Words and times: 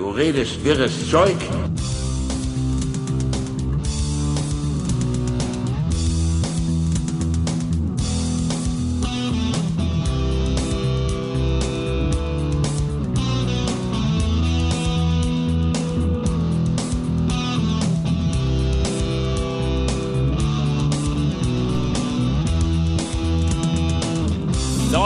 Du 0.00 0.08
redest 0.08 0.64
wirres 0.64 1.10
Zeug. 1.10 1.36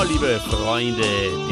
Liebe 0.08 0.38
Freunde 0.38 1.43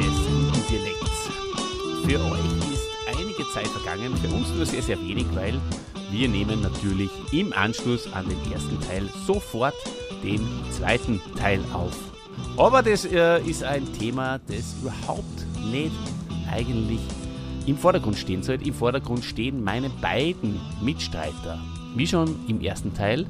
nur 4.63 4.67
sehr, 4.71 4.83
sehr 4.83 5.01
wenig, 5.01 5.27
weil 5.35 5.61
wir 6.13 6.29
nehmen 6.29 6.63
natürlich 6.63 7.11
im 7.33 7.53
Anschluss 7.53 8.07
an 8.13 8.29
den 8.29 8.53
ersten 8.53 8.81
Teil 8.81 9.09
sofort 9.27 9.75
den 10.23 10.41
zweiten 10.71 11.21
Teil 11.37 11.61
auf. 11.73 11.97
Aber 12.57 12.81
das 12.81 13.05
äh, 13.05 13.41
ist 13.41 13.65
ein 13.65 13.93
Thema, 13.93 14.39
das 14.47 14.77
überhaupt 14.81 15.47
nicht 15.73 15.91
eigentlich 16.49 17.01
im 17.67 17.77
Vordergrund 17.77 18.17
stehen 18.17 18.45
sollte. 18.45 18.65
Im 18.65 18.75
Vordergrund 18.75 19.25
stehen 19.25 19.65
meine 19.65 19.91
beiden 19.91 20.61
Mitstreiter, 20.81 21.59
wie 21.97 22.07
schon 22.07 22.37
im 22.47 22.61
ersten 22.61 22.95
Teil, 22.95 23.27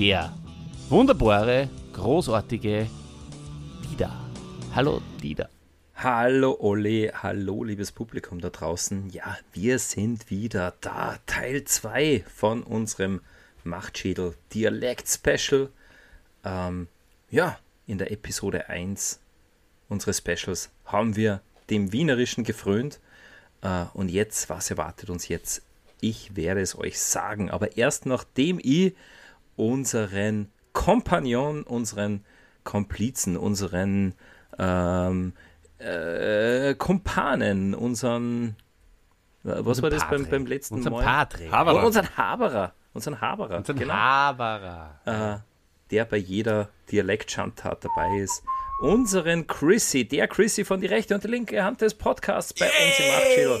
der 0.00 0.32
wunderbare, 0.88 1.68
großartige 1.92 2.88
Dida. 3.88 4.10
Hallo 4.74 5.00
Dida. 5.22 5.48
Hallo 6.02 6.56
Ole, 6.60 7.12
hallo 7.12 7.62
liebes 7.62 7.92
Publikum 7.92 8.40
da 8.40 8.48
draußen. 8.48 9.10
Ja, 9.10 9.36
wir 9.52 9.78
sind 9.78 10.30
wieder 10.30 10.72
da. 10.80 11.18
Teil 11.26 11.64
2 11.64 12.24
von 12.26 12.62
unserem 12.62 13.20
Machtschädel 13.64 14.34
Dialekt 14.54 15.06
Special. 15.08 15.68
Ähm, 16.42 16.88
ja, 17.30 17.58
in 17.86 17.98
der 17.98 18.10
Episode 18.12 18.70
1 18.70 19.20
unseres 19.90 20.16
Specials 20.16 20.70
haben 20.86 21.16
wir 21.16 21.42
dem 21.68 21.92
Wienerischen 21.92 22.44
gefrönt. 22.44 22.98
Äh, 23.60 23.84
und 23.92 24.10
jetzt, 24.10 24.48
was 24.48 24.70
erwartet 24.70 25.10
uns 25.10 25.28
jetzt? 25.28 25.60
Ich 26.00 26.34
werde 26.34 26.62
es 26.62 26.78
euch 26.78 26.98
sagen. 26.98 27.50
Aber 27.50 27.76
erst 27.76 28.06
nachdem 28.06 28.58
ich 28.62 28.94
unseren 29.54 30.50
Kompagnon, 30.72 31.62
unseren 31.62 32.24
Komplizen, 32.64 33.36
unseren 33.36 34.14
ähm, 34.58 35.34
äh, 35.80 36.74
Kumpanen, 36.74 37.74
unseren 37.74 38.56
äh, 39.44 39.54
was 39.58 39.82
war 39.82 39.90
das 39.90 40.08
beim, 40.08 40.26
beim 40.26 40.46
letzten 40.46 40.76
Unser 40.76 40.90
Mal? 40.90 41.04
Patre. 41.04 41.50
Haberer. 41.50 41.84
Unseren 41.84 42.16
Haberer. 42.16 42.74
Unseren 42.92 43.20
Haberer. 43.20 43.56
Unseren 43.58 43.78
genau. 43.78 43.94
Haberer. 43.94 45.00
äh, 45.04 45.38
der 45.90 46.04
bei 46.04 46.18
jeder 46.18 46.68
Dialektschandtat 46.90 47.84
dabei 47.84 48.18
ist. 48.18 48.42
Unseren 48.82 49.46
Chrissy, 49.46 50.06
der 50.06 50.28
Chrissy 50.28 50.64
von 50.64 50.80
die 50.80 50.86
rechte 50.86 51.14
und 51.14 51.24
die 51.24 51.28
linke 51.28 51.62
Hand 51.62 51.80
des 51.80 51.94
Podcasts 51.94 52.54
bei 52.54 52.66
uns 52.66 52.98
im 52.98 53.06
Machtschädel. 53.08 53.60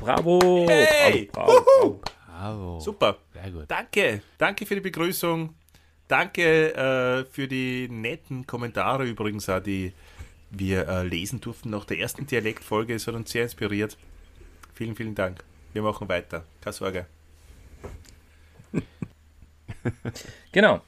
Bravo! 0.00 0.66
Hey! 0.68 1.28
Bravo, 1.32 1.52
bravo, 1.52 1.62
bravo. 1.70 2.00
Bravo. 2.26 2.80
Super. 2.80 3.16
Sehr 3.32 3.50
gut. 3.50 3.64
Danke. 3.68 4.22
Danke 4.38 4.66
für 4.66 4.74
die 4.74 4.80
Begrüßung. 4.80 5.54
Danke 6.08 6.74
äh, 6.74 7.24
für 7.30 7.48
die 7.48 7.88
netten 7.88 8.46
Kommentare 8.46 9.04
übrigens 9.04 9.48
auch, 9.48 9.60
die 9.60 9.92
wir 10.58 10.88
äh, 10.88 11.06
lesen 11.06 11.40
durften 11.40 11.70
nach 11.70 11.84
der 11.84 11.98
ersten 11.98 12.26
Dialektfolge. 12.26 12.94
Es 12.94 13.06
hat 13.06 13.14
uns 13.14 13.30
sehr 13.30 13.44
inspiriert. 13.44 13.96
Vielen, 14.74 14.96
vielen 14.96 15.14
Dank. 15.14 15.44
Wir 15.72 15.82
machen 15.82 16.08
weiter. 16.08 16.44
Keine 16.60 16.72
Sorge. 16.72 17.06
Genau, 20.52 20.80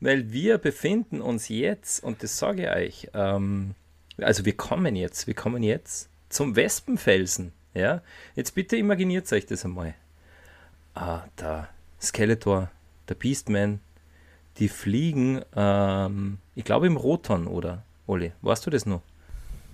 weil 0.00 0.32
wir 0.32 0.58
befinden 0.58 1.20
uns 1.20 1.48
jetzt, 1.48 2.02
und 2.02 2.22
das 2.22 2.38
sage 2.38 2.64
ich 2.64 2.70
euch, 2.70 3.10
ähm, 3.14 3.74
also 4.18 4.44
wir 4.44 4.56
kommen 4.56 4.96
jetzt, 4.96 5.26
wir 5.26 5.34
kommen 5.34 5.62
jetzt 5.62 6.08
zum 6.28 6.56
Wespenfelsen. 6.56 7.52
Ja, 7.74 8.02
jetzt 8.36 8.54
bitte 8.54 8.76
imaginiert 8.76 9.32
euch 9.32 9.46
das 9.46 9.64
einmal. 9.64 9.94
Ah, 10.94 11.24
der 11.40 11.68
Skeletor, 12.00 12.70
der 13.08 13.14
Beastman, 13.14 13.80
die 14.58 14.68
fliegen, 14.68 15.42
ähm, 15.56 16.38
ich 16.54 16.64
glaube 16.64 16.86
im 16.86 16.96
Roton, 16.96 17.48
oder? 17.48 17.82
Oli, 18.06 18.32
weißt 18.42 18.66
du 18.66 18.70
das 18.70 18.86
noch? 18.86 19.02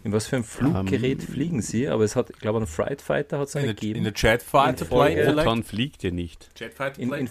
In 0.02 0.12
was 0.12 0.26
für 0.26 0.36
ein 0.36 0.44
Fluggerät 0.44 1.22
fliegen 1.22 1.60
sie? 1.60 1.86
Aber 1.88 2.04
es 2.04 2.16
hat, 2.16 2.30
ich 2.30 2.38
glaube, 2.38 2.58
einen 2.58 2.66
Fright 2.66 3.02
Fighter 3.02 3.38
hat 3.38 3.48
es 3.48 3.54
In 3.54 3.60
einen 3.60 3.66
der, 3.76 3.82
in 3.82 4.04
gegeben. 4.04 4.14
der 4.14 4.32
In 4.34 4.38
Folge- 4.40 4.84
Plane 4.86 5.14
vielleicht? 5.24 5.38
Roton 5.48 5.62
fliegt 5.64 6.02
ja 6.02 6.10
nicht. 6.10 6.48
Chatfighter 6.54 6.98
In, 7.00 7.08
Plane? 7.10 7.28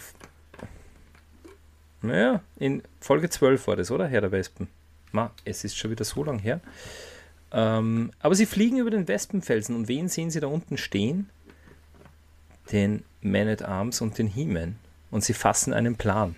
in, 2.02 2.08
naja, 2.10 2.42
in 2.58 2.84
Folge 3.00 3.30
12 3.30 3.68
war 3.68 3.76
das, 3.76 3.92
oder? 3.92 4.08
Herr 4.08 4.22
der 4.22 4.32
Wespen. 4.32 4.68
Ma, 5.12 5.32
es 5.46 5.64
ist 5.64 5.76
schon 5.78 5.92
wieder 5.92 6.06
so 6.06 6.24
lang 6.24 6.40
her. 6.40 6.62
Ähm, 7.52 8.12
aber 8.20 8.36
sie 8.36 8.46
fliegen 8.46 8.78
über 8.78 8.92
den 8.92 9.08
Wespenfelsen 9.08 9.76
und 9.76 9.88
wen 9.88 10.08
sehen 10.08 10.30
sie 10.30 10.40
da 10.40 10.48
unten 10.48 10.78
stehen? 10.78 11.30
Den 12.72 13.04
Man 13.22 13.48
at 13.48 13.64
Arms 13.64 14.02
und 14.02 14.18
den 14.20 14.28
He-Man. 14.28 14.76
Und 15.10 15.24
sie 15.24 15.34
fassen 15.34 15.74
einen 15.74 15.96
Plan. 15.96 16.36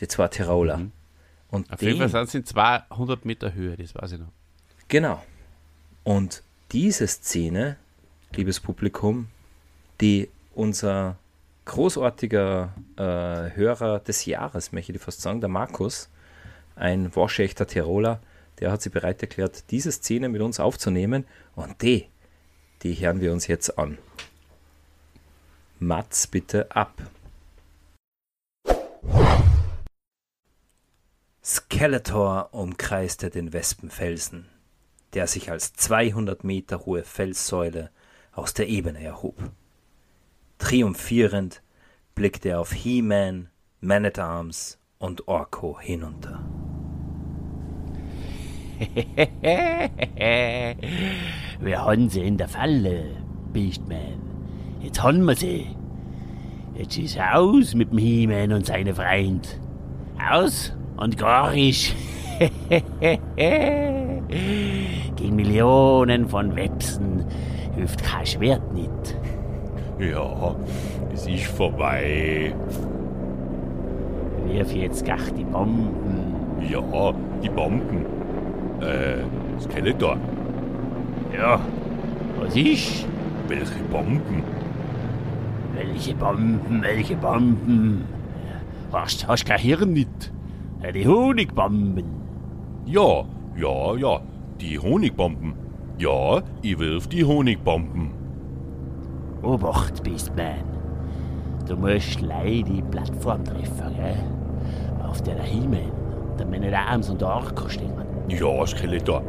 Die 0.00 0.08
zwei 0.08 0.28
Tiroler. 0.28 0.76
Mhm. 0.76 0.92
Und 1.50 1.72
Auf 1.72 1.80
jeden 1.82 1.98
den, 1.98 2.10
Fall 2.10 2.26
sind 2.26 2.46
sie 2.46 2.52
200 2.52 3.24
Meter 3.24 3.54
Höhe, 3.54 3.76
das 3.76 3.94
weiß 3.94 4.12
ich 4.12 4.18
noch. 4.20 4.28
Genau. 4.88 5.24
Und 6.04 6.42
diese 6.72 7.06
Szene, 7.06 7.76
liebes 8.34 8.60
Publikum, 8.60 9.28
die 10.00 10.28
unser 10.54 11.18
großartiger 11.64 12.74
äh, 12.96 13.02
Hörer 13.56 14.00
des 14.00 14.24
Jahres, 14.24 14.72
möchte 14.72 14.92
ich 14.92 15.00
fast 15.00 15.20
sagen, 15.20 15.40
der 15.40 15.48
Markus, 15.48 16.08
ein 16.74 17.14
waschechter 17.14 17.66
Tiroler, 17.66 18.20
der 18.58 18.72
hat 18.72 18.82
sich 18.82 18.92
bereit 18.92 19.22
erklärt, 19.22 19.70
diese 19.70 19.92
Szene 19.92 20.28
mit 20.28 20.42
uns 20.42 20.60
aufzunehmen 20.60 21.24
und 21.54 21.82
die, 21.82 22.08
die 22.82 22.94
hören 22.94 23.20
wir 23.20 23.32
uns 23.32 23.46
jetzt 23.46 23.78
an. 23.78 23.98
Mats 25.78 26.26
bitte 26.26 26.70
ab. 26.74 27.02
Skeletor 31.42 32.52
umkreiste 32.52 33.30
den 33.30 33.52
Wespenfelsen, 33.52 34.46
der 35.14 35.26
sich 35.26 35.50
als 35.50 35.72
200 35.72 36.44
Meter 36.44 36.86
hohe 36.86 37.02
Felssäule 37.02 37.90
aus 38.32 38.54
der 38.54 38.68
Ebene 38.68 39.02
erhob. 39.02 39.36
Triumphierend 40.58 41.62
blickte 42.14 42.50
er 42.50 42.60
auf 42.60 42.72
He-Man, 42.72 43.48
Man-at-Arms 43.80 44.78
und 44.98 45.26
Orko 45.26 45.80
hinunter. 45.80 46.44
Wir 51.60 51.84
haben 51.84 52.08
sie 52.08 52.22
in 52.22 52.38
der 52.38 52.48
Falle, 52.48 53.04
Beastman. 53.52 54.20
Jetzt 54.80 55.02
haben 55.02 55.24
wir 55.24 55.34
sie. 55.34 55.76
Jetzt 56.74 56.96
ist 56.96 57.20
aus 57.20 57.74
mit 57.74 57.90
dem 57.90 57.98
He-Man 57.98 58.52
und 58.52 58.64
seinem 58.66 58.94
Freund. 58.94 59.60
Aus 60.30 60.72
und 60.96 61.18
gar 61.18 61.52
nicht. 61.52 61.94
Gegen 64.28 65.36
Millionen 65.36 66.28
von 66.28 66.54
Websen 66.54 67.24
hilft 67.74 68.02
kein 68.02 68.26
Schwert 68.26 68.72
nicht. 68.72 69.16
Ja, 69.98 70.54
es 71.12 71.26
ist 71.26 71.46
vorbei. 71.46 72.54
Wirf 74.46 74.72
jetzt 74.72 75.04
gach 75.04 75.30
die 75.36 75.44
Bomben. 75.44 76.34
Ja, 76.68 77.14
die 77.42 77.48
Bomben. 77.48 78.06
Äh, 78.80 79.60
Skeletor. 79.60 80.16
Ja, 81.36 81.60
was 82.40 82.56
ist? 82.56 83.06
Welche 83.48 83.82
Bomben? 83.90 84.42
Welche 85.74 86.14
Bomben, 86.14 86.82
welche 86.82 87.16
Bomben? 87.16 88.04
Hast, 88.92 89.26
hast 89.28 89.44
kein 89.46 89.58
Hirn 89.58 89.92
nicht? 89.92 90.32
Die 90.94 91.06
Honigbomben. 91.06 92.04
Ja, 92.86 93.24
ja, 93.60 93.94
ja, 93.96 94.20
die 94.60 94.78
Honigbomben. 94.78 95.54
Ja, 95.98 96.40
ich 96.62 96.78
wirf 96.78 97.08
die 97.08 97.24
Honigbomben. 97.24 98.10
Obacht, 99.42 100.02
Beastman. 100.02 100.64
Du 101.68 101.76
musst 101.76 102.20
leider 102.20 102.62
die 102.62 102.82
Plattform 102.82 103.44
treffen, 103.44 103.94
gell? 103.96 104.16
Auf 105.06 105.22
der 105.22 105.34
der 105.34 105.44
der 106.38 106.46
Man 106.46 106.64
at 106.64 106.74
Arms 106.74 107.10
und 107.10 107.20
der 107.20 107.28
Orko 107.28 107.68
stehen. 107.68 107.92
Ja, 108.28 108.66
Skeletor. 108.66 109.22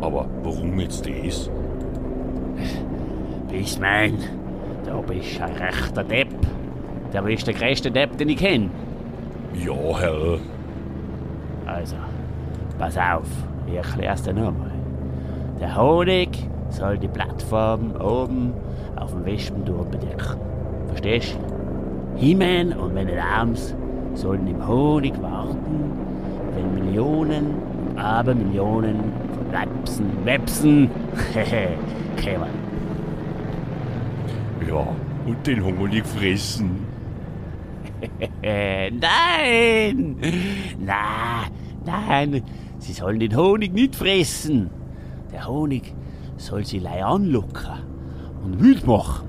Aber 0.00 0.26
warum 0.42 0.80
jetzt 0.80 1.06
das? 1.06 1.50
Beastman, 3.50 4.18
du 4.86 5.02
bist 5.02 5.40
ein 5.40 5.52
rechter 5.56 6.04
Depp. 6.04 6.28
Du 7.12 7.22
bist 7.22 7.46
der 7.46 7.54
größte 7.54 7.90
Depp, 7.90 8.16
den 8.16 8.30
ich 8.30 8.38
kenne. 8.38 8.70
Ja, 9.54 9.98
Herr. 9.98 10.38
Also, 11.66 11.96
pass 12.78 12.96
auf, 12.96 13.28
ich 13.70 13.76
erklär's 13.76 14.22
dir 14.22 14.32
nochmal. 14.32 14.72
Der 15.60 15.76
Honig 15.76 16.30
soll 16.70 16.98
die 16.98 17.08
Plattform 17.08 17.92
oben 17.96 18.52
auf 18.96 19.10
dem 19.12 19.24
Wespenturm 19.24 19.90
bedecken. 19.90 20.38
Verstehst 20.88 21.34
du? 21.36 22.18
He-Man 22.18 22.72
und 22.72 22.94
meine 22.94 23.22
Arms 23.22 23.74
sollen 24.14 24.46
im 24.46 24.66
Honig 24.66 25.20
warten, 25.22 25.92
wenn 26.54 26.74
Millionen 26.74 27.54
und 27.88 27.98
Abermillionen 27.98 28.96
von 29.34 29.52
Websen, 29.52 30.06
Websen, 30.24 30.90
kämen. 32.16 32.70
Ja, 34.68 34.86
und 35.26 35.46
den 35.46 35.64
Honig 35.64 36.06
fressen. 36.06 36.86
Nein! 38.42 40.16
Na, 40.78 41.44
nein, 41.84 42.42
sie 42.80 42.92
sollen 42.92 43.20
den 43.20 43.36
Honig 43.36 43.72
nicht 43.72 43.94
fressen. 43.94 44.70
Der 45.32 45.46
Honig 45.46 45.94
soll 46.36 46.64
sie 46.64 46.80
lei 46.80 47.04
anlocken 47.04 47.78
und 48.44 48.60
wild 48.60 48.86
machen. 48.86 49.28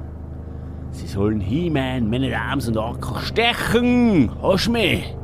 Sie 0.91 1.07
sollen 1.07 1.39
He-Man, 1.39 2.09
Man 2.09 2.23
at 2.23 2.33
Arms 2.33 2.67
und 2.67 2.77
Orko 2.77 3.19
stechen. 3.19 4.29
Hast 4.41 4.67
du 4.67 4.71
mich? 4.71 5.15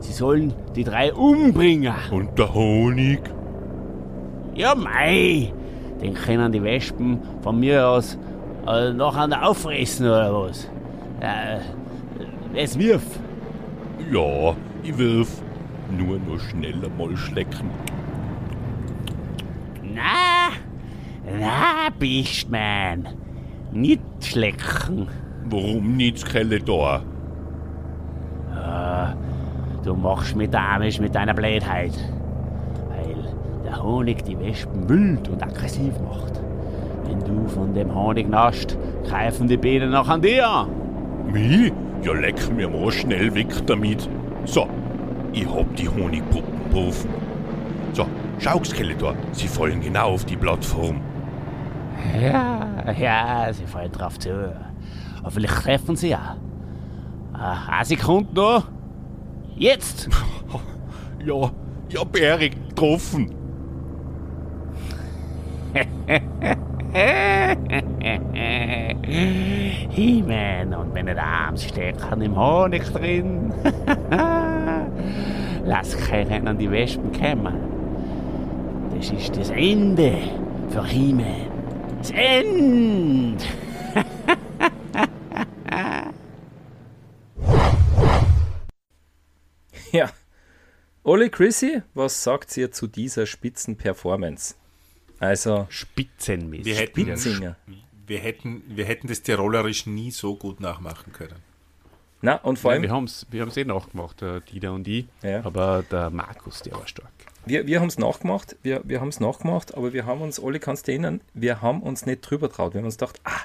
Sie 0.00 0.12
sollen 0.12 0.52
die 0.74 0.84
drei 0.84 1.12
umbringen. 1.14 1.94
Und 2.10 2.38
der 2.38 2.52
Honig? 2.52 3.20
Ja, 4.54 4.74
mei, 4.74 5.52
den 6.02 6.14
können 6.14 6.52
die 6.52 6.62
Wespen 6.62 7.20
von 7.42 7.60
mir 7.60 7.86
aus 7.86 8.18
äh, 8.66 8.92
nachher 8.92 9.48
auffressen 9.48 10.06
oder 10.06 10.32
was. 10.34 10.68
Äh, 11.20 11.60
es 12.54 12.78
wirf. 12.78 13.04
Ja, 14.12 14.54
ich 14.82 14.96
wirf. 14.96 15.42
Nur 15.96 16.18
noch 16.18 16.40
schneller 16.40 16.88
mal 16.98 17.16
schlecken. 17.16 17.70
Na, 19.82 20.50
na, 21.40 21.88
Bistman. 21.98 23.08
Nicht 23.72 24.02
schlecken. 24.20 25.08
Warum 25.50 25.96
nicht 25.96 26.18
Skeletor? 26.18 27.02
Du 29.84 29.94
machst 29.94 30.36
mit 30.36 30.54
Amisch 30.54 31.00
mit 31.00 31.14
deiner 31.14 31.32
Blödheit. 31.32 31.92
Weil 32.90 33.16
der 33.64 33.82
Honig 33.82 34.22
die 34.24 34.38
Wespen 34.38 34.86
wild 34.86 35.28
und 35.28 35.42
aggressiv 35.42 35.94
macht. 36.00 36.42
Wenn 37.06 37.20
du 37.20 37.48
von 37.48 37.72
dem 37.72 37.94
Honig 37.94 38.28
nascht, 38.28 38.76
greifen 39.06 39.48
die 39.48 39.56
Bienen 39.56 39.90
noch 39.92 40.08
an 40.08 40.20
dir. 40.20 40.68
Wie? 41.32 41.72
Ja, 42.02 42.12
leck 42.12 42.54
mir 42.54 42.68
mal 42.68 42.92
schnell 42.92 43.34
weg 43.34 43.48
damit. 43.66 44.08
So, 44.44 44.68
ich 45.32 45.46
hab 45.46 45.74
die 45.76 45.88
Honigpuppen 45.88 46.70
gerufen. 46.70 47.10
So, 47.92 48.06
schau, 48.38 48.62
Skeletor, 48.64 49.14
sie 49.32 49.48
fallen 49.48 49.80
genau 49.80 50.14
auf 50.14 50.24
die 50.24 50.36
Plattform. 50.36 51.00
Ja, 52.20 52.92
ja, 52.92 53.52
sie 53.52 53.66
fallen 53.66 53.92
drauf 53.92 54.18
zu. 54.18 54.54
Aber 55.20 55.30
vielleicht 55.30 55.62
treffen 55.62 55.96
sie 55.96 56.10
ja. 56.10 56.36
Ah, 57.32 57.56
eine 57.68 57.84
Sekunde 57.84 58.34
noch. 58.34 58.64
Jetzt! 59.56 60.08
Ja, 61.24 61.50
ja, 61.90 62.04
Bärig, 62.04 62.54
getroffen. 62.68 63.34
He-Man 69.90 70.74
und 70.74 70.94
meine 70.94 71.20
Arms 71.20 71.64
stecken 71.64 72.22
im 72.22 72.36
Honig 72.36 72.84
drin. 72.92 73.52
Lass 75.68 75.94
keinen 75.98 76.48
an 76.48 76.56
die 76.56 76.70
Wespen 76.70 77.12
kommen. 77.12 77.54
Das 78.96 79.10
ist 79.10 79.36
das 79.36 79.50
Ende 79.50 80.16
für 80.70 80.82
He-Man. 80.86 81.50
Das 81.98 82.10
Ende! 82.10 83.44
Ja. 89.90 90.10
Oli 91.02 91.30
Chrissy, 91.30 91.82
was 91.94 92.22
sagt 92.22 92.54
ihr 92.58 92.70
zu 92.70 92.86
dieser 92.86 93.24
Spitzenperformance? 93.24 94.54
Also, 95.18 95.66
Spitzenmäßig. 95.70 96.66
Wir 96.66 96.74
hätten, 96.76 97.00
Spitzinger. 97.00 97.56
wir, 98.06 98.18
hätten, 98.18 98.62
wir 98.68 98.84
hätten 98.84 99.06
das 99.08 99.22
Tirolerisch 99.22 99.86
nie 99.86 100.10
so 100.10 100.36
gut 100.36 100.60
nachmachen 100.60 101.14
können. 101.14 101.47
Na, 102.20 102.36
und 102.36 102.58
vor 102.58 102.72
Ja, 102.72 102.74
allem, 102.74 102.82
wir 102.82 102.90
haben 102.90 103.04
es 103.04 103.26
wir 103.30 103.40
haben's 103.42 103.56
eh 103.56 103.64
nachgemacht, 103.64 104.20
der 104.20 104.40
Dieter 104.40 104.72
und 104.72 104.88
ich. 104.88 105.06
Ja. 105.22 105.44
Aber 105.44 105.84
der 105.90 106.10
Markus, 106.10 106.62
der 106.62 106.72
war 106.74 106.86
stark. 106.86 107.10
wir, 107.46 107.66
wir 107.66 107.80
haben 107.80 107.86
es 107.88 107.98
nachgemacht, 107.98 108.56
wir, 108.62 108.80
wir 108.84 109.00
haben 109.00 109.08
es 109.08 109.20
nachgemacht, 109.20 109.74
aber 109.76 109.92
wir 109.92 110.04
haben 110.04 110.20
uns, 110.22 110.40
Oli, 110.40 110.58
kannst 110.58 110.88
du 110.88 110.92
erinnern, 110.92 111.20
wir 111.34 111.62
haben 111.62 111.82
uns 111.82 112.06
nicht 112.06 112.22
drüber 112.22 112.50
traut. 112.50 112.74
Wir 112.74 112.80
haben 112.80 112.86
uns 112.86 112.98
gedacht, 112.98 113.20
ah, 113.24 113.40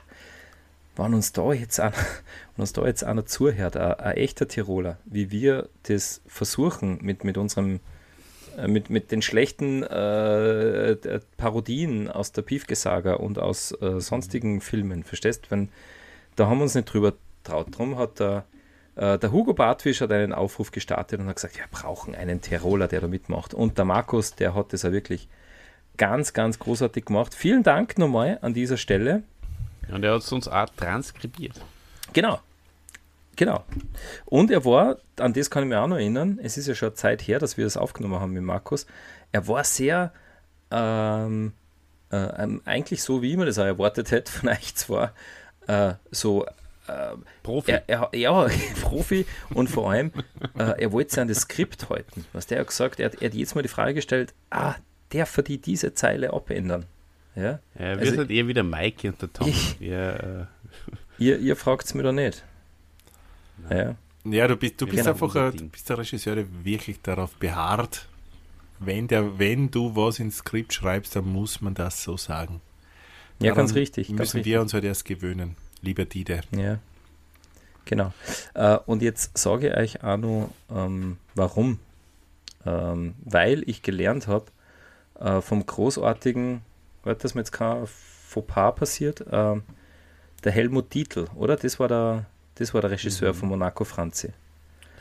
wenn 0.95 1.13
uns 1.13 1.33
da 1.33 1.53
jetzt 1.53 1.79
einer, 1.79 1.93
wenn 2.55 2.61
uns 2.63 2.73
da 2.73 2.85
jetzt 2.85 3.03
einer 3.03 3.25
zuhört, 3.25 3.77
ein, 3.77 3.93
ein 3.99 4.17
echter 4.17 4.47
Tiroler, 4.47 4.97
wie 5.05 5.29
wir 5.31 5.69
das 5.83 6.21
versuchen 6.27 6.97
mit, 7.01 7.23
mit 7.23 7.37
unserem, 7.37 7.79
äh, 8.57 8.67
mit, 8.67 8.89
mit 8.89 9.11
den 9.11 9.21
schlechten 9.21 9.83
äh, 9.83 10.91
äh, 10.93 11.19
Parodien 11.37 12.09
aus 12.09 12.31
der 12.31 12.41
Piefke-Saga 12.41 13.13
und 13.15 13.37
aus 13.37 13.71
äh, 13.81 13.99
sonstigen 14.01 14.61
Filmen, 14.61 15.03
verstehst? 15.03 15.51
Wenn, 15.51 15.69
da 16.35 16.47
haben 16.47 16.57
wir 16.57 16.63
uns 16.63 16.75
nicht 16.75 16.91
drüber 16.91 17.13
traut. 17.43 17.67
Darum 17.73 17.97
hat 17.97 18.19
der, 18.19 18.37
äh, 18.37 18.52
der 18.95 19.31
Hugo 19.31 19.53
Bartwisch 19.53 20.01
hat 20.01 20.11
einen 20.11 20.33
Aufruf 20.33 20.71
gestartet 20.71 21.19
und 21.19 21.27
hat 21.27 21.37
gesagt, 21.37 21.57
wir 21.57 21.65
brauchen 21.71 22.13
einen 22.13 22.41
Tiroler, 22.41 22.87
der 22.87 23.01
da 23.01 23.07
mitmacht. 23.07 23.53
Und 23.55 23.77
der 23.79 23.85
Markus, 23.85 24.35
der 24.35 24.53
hat 24.53 24.71
das 24.71 24.83
ja 24.83 24.91
wirklich 24.91 25.27
ganz, 25.97 26.33
ganz 26.33 26.59
großartig 26.59 27.05
gemacht. 27.05 27.33
Vielen 27.33 27.63
Dank 27.63 27.97
nochmal 27.97 28.39
an 28.41 28.53
dieser 28.53 28.77
Stelle. 28.77 29.23
Und 29.91 30.03
er 30.03 30.13
hat 30.13 30.21
es 30.21 30.31
uns 30.31 30.47
auch 30.47 30.69
transkribiert. 30.77 31.59
Genau. 32.13 32.39
Genau. 33.35 33.63
Und 34.25 34.51
er 34.51 34.63
war, 34.63 34.97
an 35.17 35.33
das 35.33 35.49
kann 35.49 35.63
ich 35.63 35.69
mich 35.69 35.77
auch 35.77 35.87
noch 35.87 35.97
erinnern, 35.97 36.39
es 36.41 36.57
ist 36.57 36.67
ja 36.67 36.75
schon 36.75 36.95
Zeit 36.95 37.21
her, 37.23 37.39
dass 37.39 37.57
wir 37.57 37.63
das 37.63 37.77
aufgenommen 37.77 38.19
haben 38.19 38.33
mit 38.33 38.43
Markus, 38.43 38.85
er 39.31 39.47
war 39.47 39.63
sehr, 39.63 40.13
ähm, 40.69 41.53
äh, 42.11 42.43
ähm, 42.43 42.61
eigentlich 42.65 43.01
so, 43.01 43.23
wie 43.23 43.31
ich 43.31 43.37
mir 43.37 43.47
das 43.47 43.57
auch 43.57 43.65
erwartet 43.65 44.11
hätte 44.11 44.31
von 44.31 44.49
euch 44.49 44.75
zwar, 44.75 45.13
äh, 45.67 45.93
so 46.11 46.45
Profi. 47.43 47.71
er, 47.71 47.83
er, 47.87 48.09
ja, 48.13 48.47
Profi 48.81 49.25
und 49.53 49.69
vor 49.69 49.91
allem, 49.91 50.11
äh, 50.57 50.81
er 50.81 50.91
wollte 50.91 51.11
sich 51.11 51.19
an 51.21 51.27
das 51.27 51.39
Skript 51.41 51.89
halten. 51.89 52.25
Was 52.33 52.47
der 52.47 52.59
hat 52.59 52.67
gesagt, 52.67 52.99
er, 52.99 53.05
hat- 53.11 53.21
er 53.21 53.29
hat 53.29 53.35
jetzt 53.35 53.55
mal 53.55 53.61
die 53.61 53.67
Frage 53.69 53.93
gestellt, 53.93 54.33
ah, 54.49 54.75
darf 55.09 55.37
er 55.37 55.43
die 55.43 55.57
diese 55.59 55.93
Zeile 55.93 56.33
abändern? 56.33 56.85
Ja? 57.35 57.43
Ja, 57.43 57.59
wir 57.79 57.99
Also- 57.99 58.15
sind 58.15 58.31
eher 58.31 58.47
wieder 58.47 58.63
Mikey 58.63 59.09
und 59.09 59.21
der 59.21 59.31
Tom. 59.31 59.47
Ich- 59.47 59.79
Wir, 59.79 60.47
Ihr, 61.19 61.37
ihr 61.39 61.55
fragt 61.55 61.85
es 61.85 61.93
mir 61.93 62.03
doch 62.03 62.11
nicht. 62.11 62.43
Ja. 63.69 63.95
Ja, 64.25 64.47
du 64.47 64.55
bist, 64.55 64.79
du 64.81 64.87
bist 64.87 65.07
einfach 65.07 65.35
ein, 65.35 65.55
du 65.55 65.67
bist 65.69 65.89
der 65.89 65.97
Regisseur, 65.97 66.35
der 66.35 66.45
wirklich 66.63 67.01
darauf 67.01 67.35
beharrt, 67.35 68.07
wenn, 68.79 69.07
der, 69.07 69.37
wenn 69.37 69.69
du 69.69 69.95
was 69.95 70.19
ins 70.19 70.37
Skript 70.37 70.73
schreibst, 70.73 71.15
dann 71.15 71.25
muss 71.31 71.61
man 71.61 71.73
das 71.73 72.03
so 72.03 72.17
sagen. 72.17 72.61
Ja, 73.39 73.49
Daran 73.49 73.57
ganz 73.57 73.75
richtig. 73.75 74.07
Müssen 74.09 74.17
Ganz 74.17 74.33
richtig. 74.35 74.51
wir 74.51 74.61
uns 74.61 74.73
halt 74.73 74.83
erst 74.85 75.05
gewöhnen, 75.05 75.55
lieber 75.83 76.05
Dide. 76.05 76.41
Ja, 76.51 76.79
genau. 77.85 78.11
Äh, 78.55 78.77
und 78.87 79.03
jetzt 79.03 79.37
sage 79.37 79.69
ich 79.69 79.77
euch 79.77 80.03
auch 80.03 80.17
noch, 80.17 80.49
ähm, 80.71 81.17
warum. 81.35 81.79
Ähm, 82.65 83.13
weil 83.23 83.61
ich 83.69 83.81
gelernt 83.83 84.27
habe, 84.27 84.45
äh, 85.19 85.41
vom 85.41 85.65
großartigen, 85.65 86.61
warte, 87.03 87.21
dass 87.23 87.35
mir 87.35 87.41
jetzt 87.41 87.51
kein 87.51 87.85
Fauxpas 87.85 88.71
passiert, 88.75 89.25
ähm, 89.29 89.63
der 90.43 90.51
Helmut 90.53 90.93
Dietl, 90.93 91.27
oder? 91.35 91.57
Das 91.57 91.79
war 91.79 91.87
der, 91.89 92.25
das 92.55 92.73
war 92.73 92.81
der 92.81 92.91
Regisseur 92.91 93.33
von 93.33 93.49
Monaco 93.49 93.83
Franzi. 93.83 94.31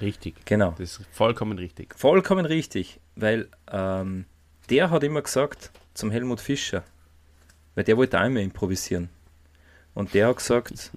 richtig. 0.01 0.45
Genau. 0.45 0.75
Das 0.77 0.99
ist 0.99 1.07
vollkommen 1.12 1.57
richtig. 1.57 1.95
Vollkommen 1.97 2.45
richtig, 2.47 2.99
weil 3.15 3.49
ähm, 3.71 4.25
der 4.69 4.91
hat 4.91 5.05
immer 5.05 5.23
gesagt 5.23 5.71
zum 5.95 6.11
Helmut 6.11 6.41
Fischer, 6.41 6.83
weil 7.77 7.85
der 7.85 7.97
wollte 7.97 8.21
auch 8.21 8.25
immer 8.27 8.41
improvisieren. 8.41 9.09
Und 9.94 10.14
der 10.14 10.28
hat 10.28 10.37
gesagt, 10.37 10.90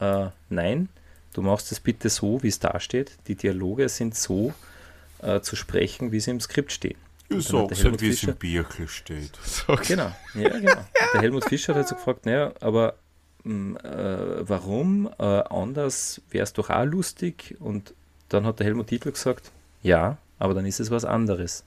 äh, 0.00 0.26
nein, 0.48 0.88
du 1.34 1.42
machst 1.42 1.70
es 1.72 1.80
bitte 1.80 2.08
so, 2.08 2.42
wie 2.42 2.48
es 2.48 2.58
da 2.58 2.80
steht. 2.80 3.12
Die 3.26 3.34
Dialoge 3.34 3.88
sind 3.88 4.14
so 4.14 4.52
äh, 5.20 5.40
zu 5.40 5.56
sprechen, 5.56 6.12
wie 6.12 6.20
sie 6.20 6.30
im 6.30 6.40
Skript 6.40 6.72
stehen. 6.72 6.96
Dann 7.28 7.38
hat 7.40 7.70
der 7.70 7.76
Helmut 7.76 8.00
Fischer- 8.00 8.32
Birkel 8.32 8.88
steht. 8.88 9.32
Genau, 9.86 10.12
ja, 10.34 10.48
genau. 10.48 10.84
Der 11.12 11.20
Helmut 11.20 11.44
Fischer 11.44 11.74
hat 11.74 11.86
so 11.88 11.94
gefragt, 11.96 12.24
naja, 12.24 12.52
aber 12.60 12.94
mh, 13.44 13.78
äh, 13.80 14.48
warum 14.48 15.10
äh, 15.18 15.22
anders 15.22 16.22
wäre 16.30 16.44
es 16.44 16.54
doch 16.54 16.70
auch 16.70 16.84
lustig? 16.86 17.54
Und 17.60 17.92
dann 18.30 18.46
hat 18.46 18.60
der 18.60 18.66
Helmut 18.66 18.90
Dietl 18.90 19.10
gesagt, 19.12 19.50
ja, 19.82 20.16
aber 20.38 20.54
dann 20.54 20.64
ist 20.64 20.80
es 20.80 20.90
was 20.90 21.04
anderes. 21.04 21.64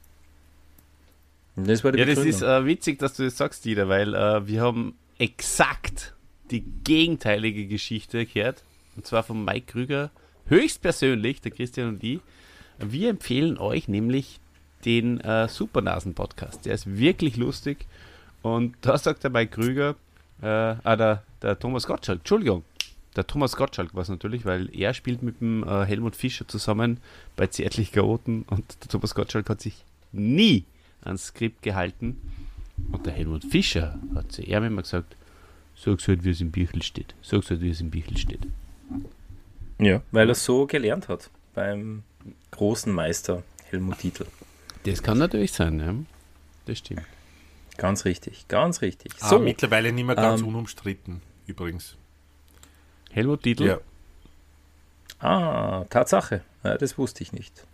Und 1.55 1.67
das 1.67 1.83
war 1.83 1.91
die 1.91 2.00
Ja, 2.00 2.05
das 2.05 2.15
Begründung. 2.15 2.39
ist 2.39 2.41
äh, 2.41 2.65
witzig, 2.65 2.97
dass 3.00 3.13
du 3.13 3.23
das 3.23 3.38
sagst, 3.38 3.63
Dieter, 3.65 3.88
weil 3.88 4.15
äh, 4.15 4.47
wir 4.47 4.61
haben 4.61 4.95
exakt 5.19 6.13
die 6.51 6.63
gegenteilige 6.84 7.67
Geschichte 7.67 8.25
gehört. 8.25 8.63
Und 8.96 9.05
zwar 9.05 9.24
von 9.24 9.43
Mike 9.43 9.72
Krüger, 9.72 10.12
höchstpersönlich, 10.48 11.41
der 11.41 11.51
Christian 11.51 11.89
und 11.89 12.03
ich. 12.03 12.20
Wir 12.79 13.10
empfehlen 13.10 13.58
euch 13.58 13.88
nämlich 13.88 14.39
den 14.86 15.20
äh, 15.22 15.48
Supernasen-Podcast. 15.48 16.65
Der 16.65 16.74
ist 16.74 16.98
wirklich 16.98 17.38
lustig 17.38 17.86
Und 18.41 18.75
da 18.81 18.98
sagt 18.98 19.24
der 19.24 19.31
Mike 19.31 19.51
Krüger, 19.62 19.96
äh, 20.41 20.48
ah, 20.48 20.96
der, 20.96 21.24
der 21.41 21.60
Thomas 21.60 21.86
Gottschalk, 21.86 22.20
Entschuldigung, 22.20 22.63
der 23.15 23.27
Thomas 23.27 23.55
Gottschalk 23.55 23.93
war 23.93 24.01
es 24.01 24.10
natürlich, 24.10 24.46
weil 24.46 24.74
er 24.74 24.93
spielt 24.93 25.22
mit 25.22 25.41
dem 25.41 25.63
äh, 25.63 25.86
Helmut 25.86 26.15
Fischer 26.15 26.48
zusammen 26.48 27.00
bei 27.36 27.48
Zärtlich 27.48 27.91
Chaoten 27.91 28.43
und 28.43 28.63
der 28.81 28.89
Thomas 28.89 29.13
Gottschalk 29.13 29.50
hat 29.50 29.62
sich 29.62 29.84
nie 30.12 30.65
ans 31.03 31.27
Skript 31.27 31.62
gehalten. 31.62 32.20
Und 32.91 33.05
der 33.05 33.13
Helmut 33.13 33.43
Fischer 33.46 34.00
hat 34.15 34.31
zu 34.31 34.41
ihm 34.41 34.63
immer 34.63 34.81
gesagt, 34.81 35.15
sag's 35.83 36.07
halt, 36.07 36.23
wie 36.23 36.29
es 36.31 36.41
im 36.41 36.51
Büchel 36.51 36.81
steht. 36.83 37.15
Sag's 37.21 37.50
halt, 37.50 37.61
wie 37.61 37.69
es 37.69 37.81
im 37.81 37.89
Büchel 37.89 38.17
steht. 38.17 38.41
Ja, 39.79 40.01
weil 40.11 40.29
er 40.29 40.35
so 40.35 40.67
gelernt 40.67 41.07
hat 41.07 41.29
beim 41.53 42.03
großen 42.51 42.93
Meister 42.93 43.43
Helmut 43.69 43.97
Titel. 44.00 44.25
Das 44.85 45.01
kann 45.01 45.17
natürlich 45.17 45.51
sein, 45.53 45.79
ja. 45.79 45.93
Das 46.65 46.77
stimmt. 46.79 47.01
Ganz 47.77 48.05
richtig, 48.05 48.47
ganz 48.47 48.81
richtig. 48.81 49.13
Ah, 49.21 49.29
So, 49.29 49.39
mittlerweile 49.39 49.91
nicht 49.91 50.05
mehr 50.05 50.15
ganz 50.15 50.41
ähm, 50.41 50.50
unumstritten, 50.50 51.21
übrigens. 51.47 51.95
Helmut 53.09 53.41
Titel? 53.43 53.65
Ja. 53.65 53.79
ah, 55.19 55.85
Tatsache. 55.89 56.41
Ja, 56.63 56.77
das 56.77 56.97
wusste 56.97 57.23
ich 57.23 57.33
nicht. 57.33 57.65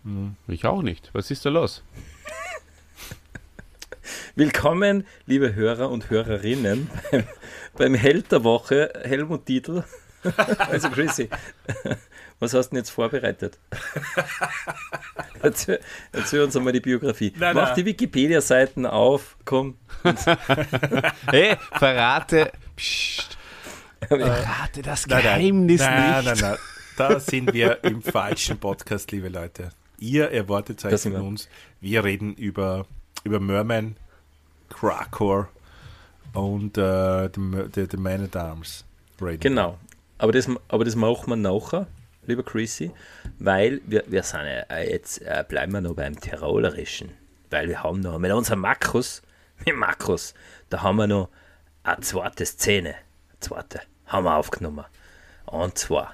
Ich 0.48 0.66
auch 0.66 0.82
nicht. 0.82 1.10
Was 1.14 1.30
ist 1.30 1.46
da 1.46 1.50
los? 1.50 1.84
Willkommen, 4.38 5.08
liebe 5.26 5.56
Hörer 5.56 5.90
und 5.90 6.12
Hörerinnen, 6.12 6.92
beim, 7.12 7.24
beim 7.76 7.94
Held 7.96 8.32
der 8.32 8.44
Woche, 8.44 8.94
Helmut 9.04 9.48
Titel. 9.48 9.84
Also 10.70 10.92
Chrissy, 10.92 11.28
was 12.40 12.54
hast 12.54 12.68
du 12.68 12.76
denn 12.76 12.78
jetzt 12.82 12.92
vorbereitet? 12.92 13.58
Erzähl, 15.42 15.80
erzähl 16.12 16.44
uns 16.44 16.56
einmal 16.56 16.72
die 16.72 16.82
Biografie. 16.82 17.34
Nein, 17.36 17.56
Mach 17.56 17.70
nein. 17.70 17.76
die 17.78 17.86
Wikipedia-Seiten 17.86 18.86
auf, 18.86 19.38
komm. 19.44 19.80
Hey, 21.32 21.56
verrate. 21.72 22.52
Psst, 22.76 23.40
verrate 24.08 24.84
das 24.84 25.08
Nein, 25.08 25.24
nein. 25.24 25.24
Geheimnis 25.24 25.82
nein, 25.82 26.26
nicht. 26.26 26.26
Nein, 26.26 26.38
nein, 26.42 26.58
Da 26.96 27.20
sind 27.20 27.54
wir 27.54 27.84
im 27.84 28.04
falschen 28.04 28.60
Podcast, 28.60 29.12
liebe 29.12 29.30
Leute. 29.30 29.70
Ihr 29.98 30.30
erwartet 30.30 30.80
sind 30.80 31.00
von 31.00 31.28
uns. 31.28 31.50
Wir 31.82 32.04
reden 32.04 32.36
über, 32.36 32.86
über 33.24 33.40
Merman, 33.40 33.96
Krakor 34.80 35.50
und 36.34 36.78
äh, 36.78 37.30
die, 37.30 37.88
die 37.88 37.98
Man 37.98 38.24
at 38.24 38.36
Arms. 38.36 38.86
Reden. 39.22 39.40
Genau. 39.40 39.78
Aber 40.18 40.32
das, 40.32 40.50
aber 40.68 40.86
das 40.86 40.96
machen 40.96 41.30
wir 41.30 41.36
nachher, 41.36 41.88
lieber 42.26 42.44
Chrissy, 42.44 42.92
weil 43.40 43.82
wir, 43.86 44.04
wir 44.08 44.24
sind 44.24 44.46
ja, 44.46 44.80
jetzt 44.80 45.22
äh, 45.22 45.44
bleiben 45.48 45.74
wir 45.74 45.82
noch 45.82 45.96
beim 45.96 46.20
Tirolerischen. 46.20 47.12
Weil 47.50 47.70
wir 47.70 47.82
haben 47.82 48.02
noch 48.02 48.20
mit 48.20 48.32
unserem 48.32 48.60
Markus, 48.60 49.22
mit 49.66 49.76
Markus, 49.76 50.34
da 50.70 50.84
haben 50.84 50.98
wir 50.98 51.08
noch 51.08 51.30
eine 51.84 52.02
zweite 52.02 52.46
Szene. 52.46 52.90
Eine 52.90 53.40
zweite 53.40 53.82
haben 54.08 54.26
wir 54.26 54.36
aufgenommen. 54.36 54.86
Und 55.46 55.78
zwar, 55.78 56.14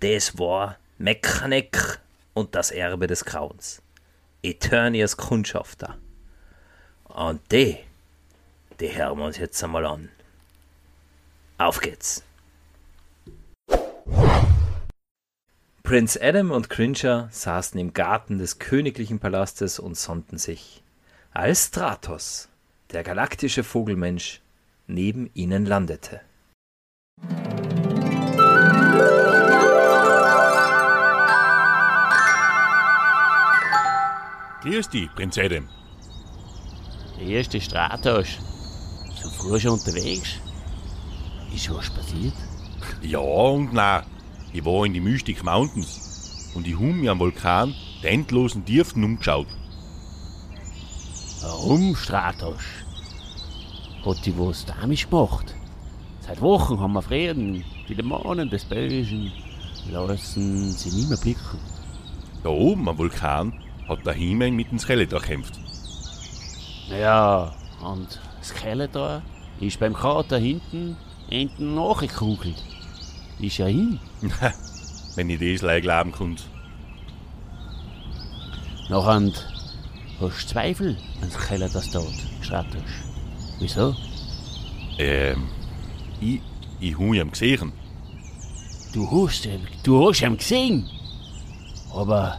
das 0.00 0.38
war 0.38 0.76
Mechanik 0.98 2.00
und 2.34 2.54
das 2.54 2.70
Erbe 2.70 3.06
des 3.06 3.24
Grauens. 3.24 3.82
Eternias 4.42 5.16
Kundschafter. 5.16 5.96
Und 7.18 7.40
die, 7.50 7.76
die 8.78 8.96
hören 8.96 9.18
wir 9.18 9.24
uns 9.24 9.38
jetzt 9.38 9.64
einmal 9.64 9.84
an. 9.86 10.08
Auf 11.58 11.80
geht's. 11.80 12.22
Prinz 15.82 16.16
Adam 16.16 16.52
und 16.52 16.70
Cringer 16.70 17.28
saßen 17.32 17.80
im 17.80 17.92
Garten 17.92 18.38
des 18.38 18.60
königlichen 18.60 19.18
Palastes 19.18 19.80
und 19.80 19.96
sonnten 19.96 20.38
sich, 20.38 20.84
als 21.32 21.66
Stratos, 21.66 22.48
der 22.92 23.02
galaktische 23.02 23.64
Vogelmensch, 23.64 24.40
neben 24.86 25.28
ihnen 25.34 25.66
landete. 25.66 26.20
Grüß 34.62 34.88
dich, 34.90 35.12
Prinz 35.16 35.36
Adam. 35.36 35.68
Der 37.18 37.26
erste 37.26 37.60
Stratos. 37.60 38.38
So 39.20 39.28
früh 39.30 39.58
schon 39.58 39.72
unterwegs. 39.72 40.34
Ist 41.54 41.74
was 41.74 41.90
passiert? 41.90 42.34
Ja 43.02 43.18
und 43.18 43.72
nein. 43.72 44.04
Ich 44.52 44.64
war 44.64 44.84
in 44.86 44.94
die 44.94 45.00
Mystic 45.00 45.42
Mountains 45.42 46.52
und 46.54 46.66
ich 46.66 46.74
hab 46.74 46.82
mir 46.82 47.10
am 47.10 47.18
Vulkan 47.18 47.74
der 48.02 48.12
endlosen 48.12 48.64
Tiefen 48.64 49.02
umgeschaut. 49.02 49.48
Warum, 51.42 51.96
Stratos? 51.96 52.62
Hat 54.04 54.24
die 54.24 54.38
was 54.38 54.64
damit 54.64 55.10
gemacht? 55.10 55.54
Seit 56.20 56.40
Wochen 56.40 56.78
haben 56.78 56.92
wir 56.92 57.02
Frieden. 57.02 57.64
Die 57.88 57.94
Dämonen 57.94 58.48
des 58.48 58.64
Bösen 58.64 59.32
lassen 59.90 60.70
sie 60.72 60.90
nicht 60.90 61.08
mehr 61.08 61.18
blicken. 61.18 61.58
Da 62.42 62.50
oben 62.50 62.88
am 62.88 62.96
Vulkan 62.96 63.52
hat 63.88 64.06
der 64.06 64.12
He-Man 64.12 64.54
mit 64.54 64.70
dem 64.70 64.78
Skeletor 64.78 65.20
kämpft. 65.20 65.67
Ja, 66.90 67.54
und 67.84 68.20
Skeletor 68.42 69.22
ist 69.60 69.78
beim 69.78 69.94
Kater 69.94 70.38
hinten 70.38 70.96
hinten 71.28 71.74
nachgekugelt. 71.74 72.62
Ist 73.38 73.58
ja 73.58 73.66
hin. 73.66 74.00
Wenn 75.14 75.30
ich 75.30 75.38
das 75.38 75.60
gleich 75.60 75.82
glauben 75.82 76.12
könnt. 76.12 76.48
Nachher 78.88 79.32
hast 80.20 80.44
du 80.44 80.46
Zweifel 80.48 80.96
an 81.20 81.30
Skeletors 81.30 81.90
Tod, 81.90 82.12
Stratos. 82.40 82.82
Wieso? 83.58 83.94
Ähm, 84.98 85.48
ich, 86.20 86.40
ich 86.80 86.94
hab 86.94 87.00
ihn 87.00 87.30
gesehen. 87.30 87.72
Du 88.92 89.10
hast 89.10 89.44
ihn, 89.44 89.66
du 89.82 90.08
hast 90.08 90.22
ihn 90.22 90.36
gesehen. 90.36 90.88
Aber 91.92 92.38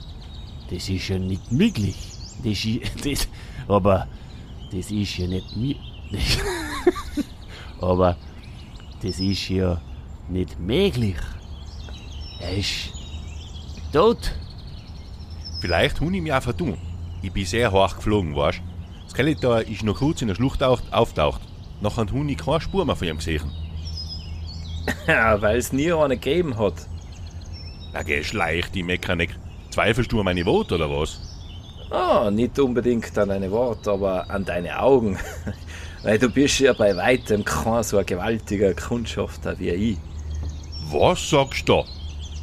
das 0.69 0.89
ist 0.89 1.07
ja 1.07 1.19
nicht 1.19 1.51
möglich. 1.51 1.95
Das 2.43 2.65
ist, 2.65 3.05
das, 3.05 3.27
aber 3.67 4.07
das 4.71 4.91
ist 4.91 5.17
ja 5.17 5.27
nicht 5.27 5.55
möglich. 5.55 5.79
aber 7.81 8.17
das 9.01 9.19
ist 9.19 9.49
ja 9.49 9.81
nicht 10.27 10.59
möglich. 10.59 11.15
Er 12.39 12.57
ist 12.57 12.91
tot. 13.91 14.33
Vielleicht 15.61 15.99
hab 15.99 16.11
ich 16.11 16.21
mich 16.21 16.33
auch 16.33 16.41
vertun. 16.41 16.77
Ich 17.21 17.31
bin 17.31 17.45
sehr 17.45 17.71
hoch 17.71 17.95
geflogen, 17.95 18.35
weißt 18.35 18.61
Skeletor 19.09 19.61
ist 19.61 19.83
noch 19.83 19.97
kurz 19.97 20.21
in 20.21 20.27
der 20.29 20.35
Schlucht 20.35 20.61
au- 20.63 20.77
auftaucht. 20.91 21.41
Nachher 21.81 22.05
hab 22.05 22.13
ich 22.13 22.37
keine 22.37 22.61
Spur 22.61 22.85
mehr 22.85 22.95
von 22.95 23.07
ihm 23.07 23.17
gesehen. 23.17 23.51
Ja, 25.07 25.41
weil 25.41 25.57
es 25.57 25.73
nie 25.73 25.91
einen 25.91 26.11
gegeben 26.11 26.57
hat. 26.57 26.75
Na 27.91 28.03
geh, 28.03 28.23
schleich 28.23 28.69
die 28.71 28.83
Mechanik. 28.83 29.35
Zweifelst 29.71 30.11
du 30.11 30.19
an 30.19 30.25
meine 30.25 30.45
Worte 30.45 30.75
oder 30.75 30.89
was? 30.89 31.19
Ah, 31.91 32.29
nicht 32.31 32.59
unbedingt 32.59 33.17
an 33.17 33.29
deine 33.29 33.49
Worte, 33.49 33.91
aber 33.91 34.29
an 34.29 34.45
deine 34.45 34.79
Augen. 34.79 35.17
Weil 36.03 36.19
du 36.19 36.29
bist 36.29 36.59
ja 36.59 36.73
bei 36.73 36.95
weitem 36.95 37.43
kein 37.43 37.83
so 37.83 37.97
ein 37.97 38.05
gewaltiger 38.05 38.73
Kundschafter 38.73 39.57
wie 39.59 39.69
ich. 39.69 39.97
Was 40.91 41.29
sagst 41.29 41.67
du? 41.67 41.83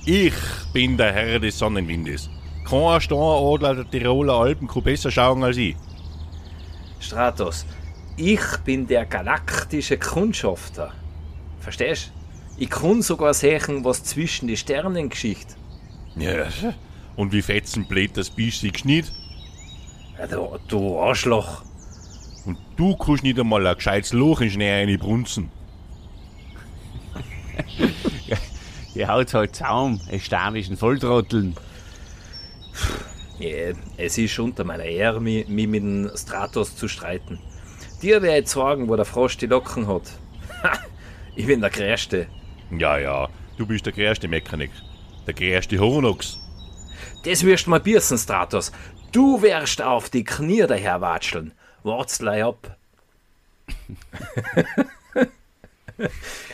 Ich 0.05 0.35
bin 0.73 0.97
der 0.97 1.13
Herr 1.13 1.39
des 1.39 1.59
Sonnenwindes. 1.59 2.29
Kein 2.69 3.01
Steinadler 3.01 3.77
der 3.77 3.91
Tiroler 3.91 4.35
Alpen 4.35 4.67
kann 4.67 4.83
besser 4.83 5.11
schauen 5.11 5.43
als 5.45 5.57
ich. 5.57 5.77
Stratos, 6.99 7.65
ich 8.17 8.41
bin 8.65 8.87
der 8.87 9.07
galaktische 9.07 9.97
Kundschafter. 9.97 10.93
Verstehst? 11.61 12.13
Ich 12.59 12.71
kann 12.71 13.03
sogar 13.03 13.35
sehen, 13.35 13.85
was 13.85 14.03
zwischen 14.03 14.49
die 14.49 14.57
Sternen 14.57 15.09
geschieht. 15.09 15.47
Ja, 16.17 16.47
und 17.17 17.33
wie 17.33 17.43
fetzenblöd 17.43 18.17
das 18.17 18.31
bist 18.31 18.63
du 18.63 18.71
nicht? 18.85 19.13
Ja, 20.19 20.27
du, 20.27 20.59
du 20.69 20.99
Arschloch. 20.99 21.63
Und 22.45 22.59
du 22.77 22.97
kannst 22.97 23.23
nicht 23.23 23.39
einmal 23.39 23.67
ein 23.67 23.75
gescheites 23.75 24.13
Loch 24.13 24.41
in 24.41 24.51
Schnee 24.51 24.73
reinbrunzen. 24.73 25.51
Die 28.95 29.07
haut 29.07 29.35
halt 29.35 29.55
Zaum, 29.55 30.01
es 30.11 30.25
stamischen 30.25 30.77
Volltrotteln. 30.77 31.55
Ja, 33.39 33.75
es 33.99 34.17
ist 34.17 34.39
unter 34.39 34.65
meiner 34.65 34.85
Ehre, 34.85 35.21
mich, 35.21 35.47
mich 35.49 35.69
mit 35.69 35.83
dem 35.83 36.11
Stratos 36.15 36.75
zu 36.75 36.89
streiten. 36.89 37.39
Dir 38.01 38.23
werde 38.23 38.43
ich 38.45 38.49
sagen, 38.49 38.89
wo 38.89 38.97
der 38.97 39.05
Frosch 39.05 39.37
die 39.37 39.47
Locken 39.47 39.87
hat. 39.87 40.19
Ha, 40.63 40.73
ich 41.35 41.47
bin 41.47 41.61
der 41.61 41.69
Größte. 41.69 42.27
Ja, 42.71 42.97
ja, 42.97 43.29
du 43.59 43.67
bist 43.67 43.85
der 43.85 43.93
größte 43.93 44.29
Mechanik. 44.29 44.71
Der 45.27 45.35
größte 45.35 45.79
Hornox. 45.79 46.39
Das 47.25 47.45
wirst 47.45 47.67
mal 47.67 47.81
biersen, 47.81 48.17
Stratos. 48.17 48.73
Du 49.17 49.41
wirst 49.41 49.81
auf 49.81 50.11
die 50.11 50.25
Knie 50.25 50.67
daherwatscheln. 50.67 51.53
Gleich 52.19 52.45
ab. 52.45 52.77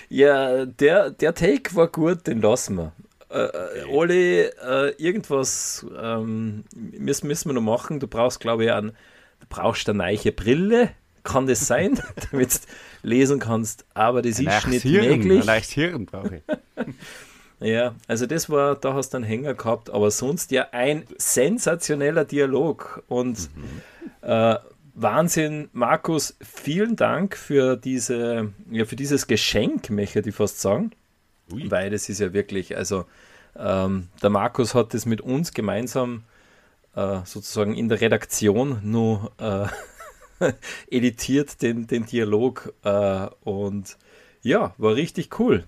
ja, 0.09 0.67
der, 0.67 1.11
der 1.11 1.35
Take 1.35 1.75
war 1.75 1.89
gut, 1.89 2.29
den 2.29 2.41
lassen 2.41 2.77
wir. 2.77 2.93
Äh, 3.31 3.81
äh, 3.81 3.85
Oli, 3.87 4.43
äh, 4.43 4.95
irgendwas 4.97 5.85
ähm, 6.01 6.63
müssen, 6.73 7.27
müssen 7.27 7.49
wir 7.49 7.55
noch 7.55 7.63
machen. 7.63 7.99
Du 7.99 8.07
brauchst, 8.07 8.39
glaube 8.39 8.67
ich, 8.67 8.73
ein, 8.73 8.93
du 9.41 9.47
brauchst 9.49 9.89
eine 9.89 9.99
neue 9.99 10.31
Brille. 10.31 10.91
kann 11.25 11.49
das 11.49 11.67
sein, 11.67 12.01
damit 12.31 12.55
du 12.55 12.59
lesen 13.03 13.41
kannst, 13.41 13.87
aber 13.93 14.23
das 14.23 14.39
Ein 14.39 14.47
ist 14.47 14.69
nicht 14.69 14.83
Hirn, 14.83 15.19
möglich. 15.19 15.41
Ein 15.41 15.47
leichtes 15.47 15.73
Hirn 15.73 16.07
brauche 16.07 16.37
ich. 16.37 16.43
Ja, 17.63 17.95
also 18.09 18.27
das 18.27 18.51
war, 18.51 18.75
da 18.75 18.95
hast 18.95 19.11
du 19.11 19.19
einen 19.19 19.25
Hänger 19.25 19.55
gehabt, 19.55 19.91
aber 19.91 20.11
sonst 20.11 20.51
ja 20.51 20.69
ein 20.73 21.05
sensationeller 21.17 22.25
Dialog 22.25 23.03
und 23.09 23.51
äh, 24.23 24.57
Wahnsinn, 24.95 25.69
Markus, 25.73 26.37
vielen 26.43 26.97
Dank 26.97 27.37
für 27.37 27.77
diese, 27.77 28.53
ja, 28.71 28.85
für 28.85 28.97
dieses 28.97 29.27
Geschenk, 29.27 29.91
möchte 29.91 30.21
ich 30.21 30.35
fast 30.35 30.61
sagen, 30.61 30.91
Ui. 31.53 31.71
weil 31.71 31.91
das 31.91 32.09
ist 32.09 32.21
ja 32.21 32.33
wirklich, 32.33 32.77
also 32.77 33.07
ähm, 33.57 34.09
der 34.23 34.31
Markus 34.31 34.75
hat 34.75 34.93
das 34.93 35.07
mit 35.07 35.21
uns 35.21 35.53
gemeinsam 35.53 36.25
äh, 36.95 37.21
sozusagen 37.25 37.75
in 37.75 37.89
der 37.89 38.01
Redaktion 38.01 38.81
nur 38.83 39.33
äh, 39.39 40.53
editiert, 40.91 41.63
den, 41.63 41.87
den 41.87 42.07
Dialog 42.07 42.75
äh, 42.83 43.29
und 43.45 43.97
ja, 44.43 44.75
war 44.77 44.95
richtig 44.95 45.39
cool. 45.39 45.65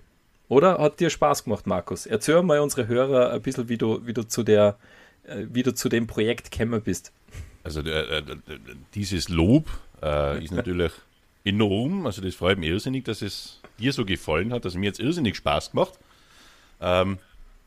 Oder 0.47 0.77
hat 0.77 0.99
dir 0.99 1.09
Spaß 1.09 1.43
gemacht, 1.45 1.65
Markus? 1.67 2.05
Erzähl 2.05 2.41
mal 2.43 2.59
unsere 2.59 2.87
Hörer 2.87 3.31
ein 3.31 3.41
bisschen, 3.41 3.67
wie 3.69 3.77
du, 3.77 4.05
wie 4.05 4.13
du 4.13 4.27
zu 4.27 4.43
der, 4.43 4.77
äh, 5.23 5.45
wie 5.49 5.63
du 5.63 5.73
zu 5.73 5.89
dem 5.89 6.07
Projekt 6.07 6.51
gekommen 6.51 6.81
bist. 6.81 7.11
Also 7.63 7.81
äh, 7.81 8.21
dieses 8.93 9.29
Lob 9.29 9.67
äh, 10.03 10.43
ist 10.43 10.51
natürlich 10.51 10.91
enorm. 11.43 12.05
Also 12.05 12.21
das 12.21 12.35
freut 12.35 12.59
mich 12.59 12.69
irrsinnig, 12.69 13.05
dass 13.05 13.21
es 13.21 13.59
dir 13.79 13.91
so 13.91 14.05
gefallen 14.05 14.53
hat. 14.53 14.65
Also 14.65 14.77
mir 14.77 14.85
jetzt 14.85 14.99
irrsinnig 14.99 15.35
Spaß 15.35 15.71
gemacht. 15.71 15.93
Ähm, 16.79 17.17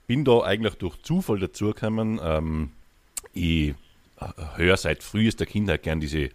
bin 0.06 0.24
da 0.24 0.42
eigentlich 0.42 0.74
durch 0.74 1.00
Zufall 1.02 1.38
dazugekommen. 1.40 2.20
Ähm, 2.22 2.70
ich 3.32 3.74
höre 4.56 4.76
seit 4.76 5.02
frühester 5.02 5.46
Kindheit 5.46 5.82
gern 5.82 6.00
diese 6.00 6.30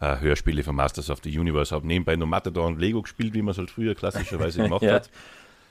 äh, 0.00 0.20
Hörspiele 0.20 0.62
von 0.62 0.76
Masters 0.76 1.10
of 1.10 1.20
the 1.22 1.36
Universe. 1.38 1.74
Habe 1.74 1.86
nebenbei 1.86 2.16
noch 2.16 2.26
Matador 2.26 2.66
und 2.66 2.78
Lego 2.78 3.02
gespielt, 3.02 3.34
wie 3.34 3.42
man 3.42 3.52
es 3.52 3.58
halt 3.58 3.70
früher 3.70 3.94
klassischerweise 3.94 4.62
gemacht 4.64 4.82
Ja, 4.82 4.94
hat. 4.94 5.10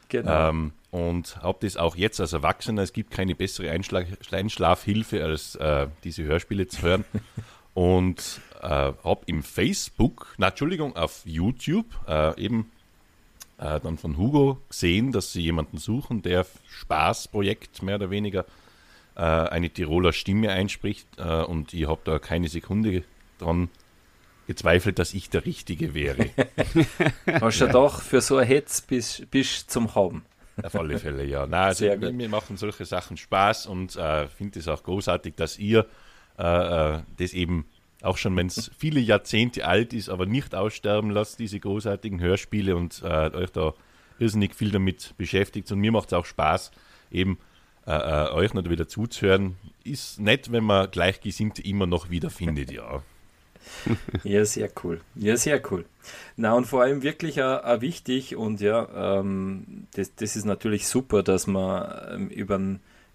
Genau. 0.10 0.50
Ähm, 0.50 0.72
und 0.92 1.42
habe 1.42 1.58
das 1.62 1.78
auch 1.78 1.96
jetzt 1.96 2.20
als 2.20 2.34
Erwachsener. 2.34 2.82
Es 2.82 2.94
gibt 2.94 3.12
keine 3.12 3.36
bessere 3.36 3.72
Einschla 3.72 4.04
Einschlafhilfe, 4.32 5.24
als 5.24 5.56
äh, 5.56 5.88
diese 6.04 6.24
Hörspiele 6.24 6.68
zu 6.68 6.82
hören. 6.82 7.06
und 7.74 8.42
äh, 8.62 8.68
habe 8.68 9.22
im 9.26 9.44
Facebook, 9.44 10.34
na 10.38 10.48
Entschuldigung, 10.48 10.96
auf 10.96 11.22
YouTube 11.26 11.86
äh, 12.08 12.40
eben 12.42 12.72
äh, 13.58 13.80
dann 13.80 13.98
von 13.98 14.18
Hugo 14.18 14.60
gesehen, 14.70 15.12
dass 15.12 15.34
sie 15.34 15.42
jemanden 15.42 15.78
suchen, 15.78 16.22
der 16.22 16.46
Spaßprojekt 16.70 17.84
mehr 17.84 17.96
oder 17.96 18.10
weniger 18.10 18.46
äh, 19.16 19.22
eine 19.22 19.70
Tiroler 19.70 20.14
Stimme 20.14 20.52
einspricht. 20.52 21.08
Äh, 21.18 21.44
und 21.44 21.74
ich 21.74 21.88
habe 21.88 22.02
da 22.04 22.20
keine 22.20 22.50
Sekunde 22.50 23.04
dran 23.40 23.70
gezweifelt, 24.48 24.98
dass 24.98 25.13
ich 25.13 25.30
der 25.30 25.46
Richtige 25.46 25.94
wäre. 25.94 26.30
Hast 27.42 27.62
du 27.62 27.68
doch 27.68 28.01
für 28.01 28.22
so 28.22 28.38
ein 28.38 28.48
Hetz 28.48 28.82
bis, 28.82 29.24
bis 29.30 29.68
zum 29.68 29.94
Haben. 29.94 30.25
Auf 30.63 30.75
alle 30.75 30.98
Fälle, 30.98 31.24
ja. 31.25 31.46
Nein, 31.46 31.68
also 31.68 31.80
Sehr 31.80 31.98
mir, 31.98 32.08
gut. 32.08 32.16
mir 32.16 32.30
machen 32.30 32.58
solche 32.58 32.86
Sachen 32.86 33.18
Spaß 33.18 33.68
und 33.68 33.96
äh, 33.96 34.27
finde 34.27 34.60
es 34.60 34.68
auch 34.68 34.82
großartig, 34.82 35.36
dass 35.36 35.60
ihr 35.60 35.86
äh, 36.39 36.96
äh, 36.96 37.01
das 37.18 37.34
eben, 37.34 37.66
auch 38.01 38.18
schon 38.18 38.36
wenn 38.36 38.48
es 38.48 38.72
viele 38.77 39.00
Jahrzehnte 39.00 39.68
alt 39.68 39.94
ist, 39.94 40.10
aber 40.10 40.25
nicht 40.25 40.56
aussterben 40.56 41.12
lasst, 41.12 41.39
diese 41.39 41.60
großartigen 41.60 42.20
Hörspiele 42.20 42.75
und 42.75 43.01
äh, 43.04 43.30
euch 43.36 43.51
da 43.51 43.74
irrsinnig 44.18 44.56
viel 44.56 44.72
damit 44.72 45.13
beschäftigt. 45.18 45.72
Und 45.72 45.80
mir 45.80 45.92
macht 45.92 46.08
es 46.08 46.13
auch 46.13 46.25
Spaß, 46.25 46.72
eben 47.12 47.38
äh, 47.86 47.92
äh, 47.92 48.32
euch 48.32 48.54
noch 48.54 48.68
wieder 48.70 48.88
zuzuhören. 48.88 49.58
Ist 49.84 50.20
nett, 50.20 50.51
wenn 50.51 50.63
man 50.63 50.89
Gleichgesinnte 50.89 51.62
immer 51.62 51.86
noch 51.86 52.10
wieder 52.10 52.30
findet, 52.30 52.72
ja. 52.72 53.04
Ja, 54.24 54.46
sehr 54.46 54.70
cool. 54.84 55.02
Ja, 55.16 55.38
sehr 55.38 55.62
cool. 55.72 55.86
Na, 56.36 56.54
und 56.54 56.66
vor 56.66 56.82
allem 56.82 57.04
wirklich 57.04 57.42
auch, 57.42 57.82
wichtig 57.82 58.36
und 58.36 58.62
ja, 58.62 59.20
ähm, 59.20 59.88
das, 59.96 60.16
das 60.16 60.36
ist 60.36 60.46
natürlich 60.46 60.88
super, 60.88 61.24
dass 61.24 61.48
man 61.48 61.92
ähm, 62.14 62.30
über 62.30 62.60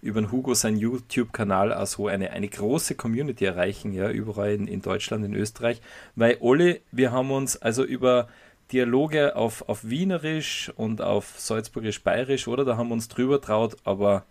über 0.03 0.31
Hugo 0.31 0.53
seinen 0.53 0.77
YouTube-Kanal 0.77 1.73
auch 1.73 1.87
so 1.87 2.07
eine, 2.07 2.31
eine 2.31 2.49
große 2.49 2.95
Community 2.95 3.45
erreichen, 3.45 3.93
ja, 3.93 4.09
überall 4.09 4.51
in, 4.51 4.67
in 4.67 4.81
Deutschland, 4.81 5.23
in 5.23 5.33
Österreich. 5.33 5.81
Weil 6.15 6.37
Olli, 6.41 6.81
wir 6.91 7.13
haben 7.13 7.31
uns 7.31 7.55
also 7.61 7.85
über 7.85 8.27
Dialoge 8.73 9.35
auf, 9.37 9.67
auf 9.69 9.87
Wienerisch 9.87 10.71
und 10.75 11.01
auf 11.01 11.35
Salzburgisch-Bayerisch, 11.37 12.49
oder? 12.49 12.65
Da 12.65 12.75
haben 12.75 12.89
wir 12.89 12.95
uns 12.95 13.07
drüber 13.07 13.39
traut, 13.39 13.77
aber 13.85 14.25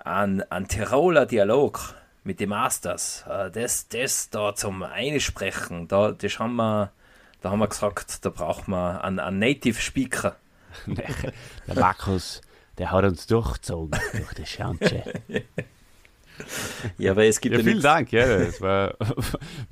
an, 0.00 0.42
an 0.50 0.66
Tiroler 0.66 1.26
Dialog 1.26 1.94
mit 2.26 2.40
den 2.40 2.50
Masters, 2.50 3.24
äh, 3.28 3.50
das, 3.50 3.88
das 3.88 4.30
da 4.30 4.54
zum 4.54 4.82
Einsprechen, 4.82 5.88
da, 5.88 6.12
das 6.12 6.38
haben 6.38 6.56
wir, 6.56 6.90
da 7.40 7.50
haben 7.50 7.60
wir 7.60 7.68
gesagt, 7.68 8.24
da 8.24 8.30
braucht 8.30 8.68
man 8.68 8.98
einen, 8.98 9.20
einen 9.20 9.38
Native 9.38 9.80
Speaker. 9.80 10.36
Der 10.86 11.74
Markus, 11.74 12.42
der 12.76 12.90
hat 12.90 13.04
uns 13.04 13.26
durchgezogen 13.26 13.98
durch 14.12 14.34
die 14.34 14.44
Schanze. 14.44 15.04
Ja, 16.98 17.16
weil 17.16 17.28
es 17.28 17.40
gibt 17.40 17.54
Ja, 17.54 17.58
ja, 17.58 17.64
vielen 17.64 17.76
nichts- 17.76 17.82
Dank. 17.84 18.12
Ja, 18.12 18.24
es 18.24 18.60
war 18.60 18.94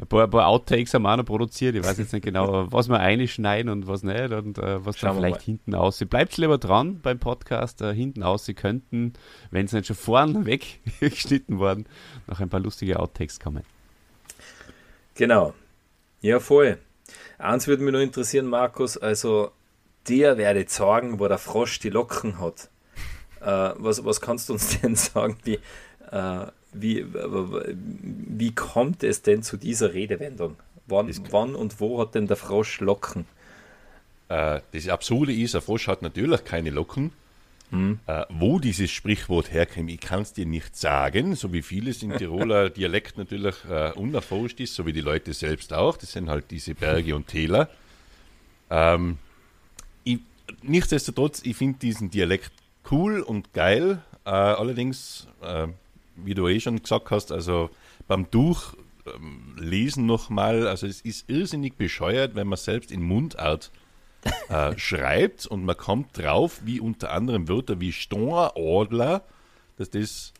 ein 0.00 0.06
paar, 0.08 0.24
ein 0.24 0.30
paar 0.30 0.46
Outtakes 0.46 0.94
haben 0.94 1.02
wir 1.02 1.12
auch 1.12 1.16
noch 1.18 1.24
produziert. 1.24 1.74
Ich 1.76 1.84
weiß 1.84 1.98
jetzt 1.98 2.12
nicht 2.12 2.24
genau, 2.24 2.70
was 2.72 2.88
wir 2.88 2.98
einschneiden 3.00 3.70
und 3.70 3.86
was 3.86 4.02
nicht 4.02 4.30
und 4.32 4.58
äh, 4.58 4.84
was 4.84 4.98
Schauen 4.98 5.08
dann 5.10 5.16
vielleicht 5.16 5.36
mal. 5.40 5.44
hinten 5.44 5.74
aus. 5.74 5.98
Bleibt 6.08 6.36
lieber 6.38 6.58
dran 6.58 7.00
beim 7.00 7.18
Podcast. 7.18 7.82
Äh, 7.82 7.94
hinten 7.94 8.22
aus, 8.22 8.44
Sie 8.46 8.54
könnten, 8.54 9.12
wenn 9.50 9.66
es 9.66 9.72
nicht 9.72 9.86
schon 9.86 9.96
vorn 9.96 10.46
weggeschnitten 10.46 11.58
worden, 11.58 11.86
noch 12.26 12.40
ein 12.40 12.48
paar 12.48 12.60
lustige 12.60 12.98
Outtakes 12.98 13.38
kommen. 13.40 13.62
Genau. 15.14 15.54
Ja, 16.20 16.40
voll. 16.40 16.78
Eins 17.38 17.66
würde 17.66 17.82
mich 17.82 17.92
noch 17.92 18.00
interessieren, 18.00 18.46
Markus, 18.46 18.96
also 18.96 19.50
dir 20.08 20.36
werde 20.38 20.64
sagen, 20.68 21.20
wo 21.20 21.28
der 21.28 21.38
Frosch 21.38 21.78
die 21.80 21.90
Locken 21.90 22.40
hat. 22.40 22.70
Äh, 23.40 23.74
was, 23.76 24.04
was 24.04 24.20
kannst 24.20 24.48
du 24.48 24.54
uns 24.54 24.80
denn 24.80 24.94
sagen, 24.96 25.36
wie, 25.44 25.58
äh, 26.10 26.46
wie, 26.72 27.06
wie 27.12 28.54
kommt 28.54 29.02
es 29.02 29.22
denn 29.22 29.42
zu 29.42 29.56
dieser 29.56 29.94
Redewendung? 29.94 30.56
Wann, 30.86 31.12
wann 31.30 31.54
und 31.54 31.80
wo 31.80 32.00
hat 32.00 32.14
denn 32.14 32.26
der 32.26 32.36
Frosch 32.36 32.80
Locken? 32.80 33.26
Äh, 34.28 34.60
das 34.72 34.88
Absurde 34.88 35.32
ist, 35.32 35.54
ein 35.54 35.62
Frosch 35.62 35.88
hat 35.88 36.02
natürlich 36.02 36.44
keine 36.44 36.70
Locken. 36.70 37.12
Äh, 37.72 38.24
wo 38.28 38.60
dieses 38.60 38.92
Sprichwort 38.92 39.52
herkommt, 39.52 39.90
ich 39.90 40.00
kann 40.00 40.22
es 40.22 40.32
dir 40.32 40.46
nicht 40.46 40.76
sagen, 40.76 41.34
so 41.34 41.52
wie 41.52 41.62
vieles 41.62 42.02
im 42.02 42.16
Tiroler 42.16 42.70
Dialekt 42.76 43.18
natürlich 43.18 43.56
äh, 43.68 43.90
unerforscht 43.92 44.60
ist, 44.60 44.74
so 44.74 44.86
wie 44.86 44.92
die 44.92 45.00
Leute 45.00 45.32
selbst 45.34 45.72
auch. 45.72 45.96
Das 45.96 46.12
sind 46.12 46.30
halt 46.30 46.50
diese 46.52 46.74
Berge 46.74 47.16
und 47.16 47.26
Täler. 47.26 47.68
Ähm, 48.70 49.18
ich, 50.04 50.20
nichtsdestotrotz, 50.62 51.42
ich 51.44 51.56
finde 51.56 51.80
diesen 51.80 52.08
Dialekt 52.08 52.52
cool 52.90 53.20
und 53.20 53.52
geil. 53.52 54.00
Äh, 54.24 54.30
allerdings, 54.30 55.26
äh, 55.42 55.66
wie 56.16 56.34
du 56.34 56.48
eh 56.48 56.60
schon 56.60 56.80
gesagt 56.82 57.10
hast, 57.10 57.32
also 57.32 57.70
beim 58.08 58.30
Durchlesen 58.30 60.06
nochmal, 60.06 60.66
also 60.66 60.86
es 60.86 61.00
ist 61.00 61.28
irrsinnig 61.30 61.74
bescheuert, 61.76 62.34
wenn 62.34 62.46
man 62.46 62.56
selbst 62.58 62.90
in 62.90 63.02
Mundart 63.02 63.70
äh, 64.48 64.76
schreibt 64.78 65.46
und 65.46 65.64
man 65.64 65.76
kommt 65.76 66.16
drauf, 66.18 66.60
wie 66.64 66.80
unter 66.80 67.12
anderem 67.12 67.48
Wörter 67.48 67.80
wie 67.80 67.92
Stornadler, 67.92 69.22
dass 69.76 69.90
das 69.90 70.32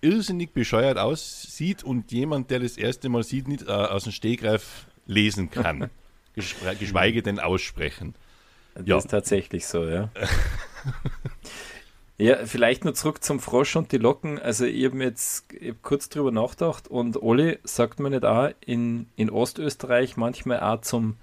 irrsinnig 0.00 0.52
bescheuert 0.52 0.98
aussieht 0.98 1.82
und 1.82 2.12
jemand, 2.12 2.50
der 2.50 2.60
das 2.60 2.76
erste 2.76 3.08
Mal 3.08 3.22
sieht, 3.22 3.48
nicht 3.48 3.62
äh, 3.66 3.70
aus 3.70 4.04
dem 4.04 4.12
Stegreif 4.12 4.86
lesen 5.06 5.50
kann. 5.50 5.90
Geschwe- 6.36 6.74
Geschweige 6.76 7.22
denn 7.22 7.38
aussprechen. 7.40 8.14
Das 8.74 8.86
Ja. 8.86 8.98
ist 8.98 9.08
tatsächlich 9.10 9.66
so, 9.66 9.84
ja. 9.86 10.10
ja, 12.16 12.46
vielleicht 12.46 12.84
nur 12.84 12.94
zurück 12.94 13.24
zum 13.24 13.40
Frosch 13.40 13.74
und 13.74 13.90
die 13.90 13.98
Locken. 13.98 14.38
Also 14.38 14.64
ich 14.64 14.84
habe 14.84 14.96
mir 14.96 15.04
jetzt 15.04 15.52
ich 15.52 15.70
hab 15.70 15.82
kurz 15.82 16.08
drüber 16.08 16.30
nachgedacht 16.30 16.86
und 16.88 17.20
Olli 17.20 17.58
sagt 17.64 17.98
mir 17.98 18.10
nicht 18.10 18.24
auch 18.24 18.50
in, 18.64 19.08
in 19.16 19.30
Ostösterreich 19.30 20.16
manchmal 20.16 20.60
auch 20.60 20.80
zum, 20.82 21.16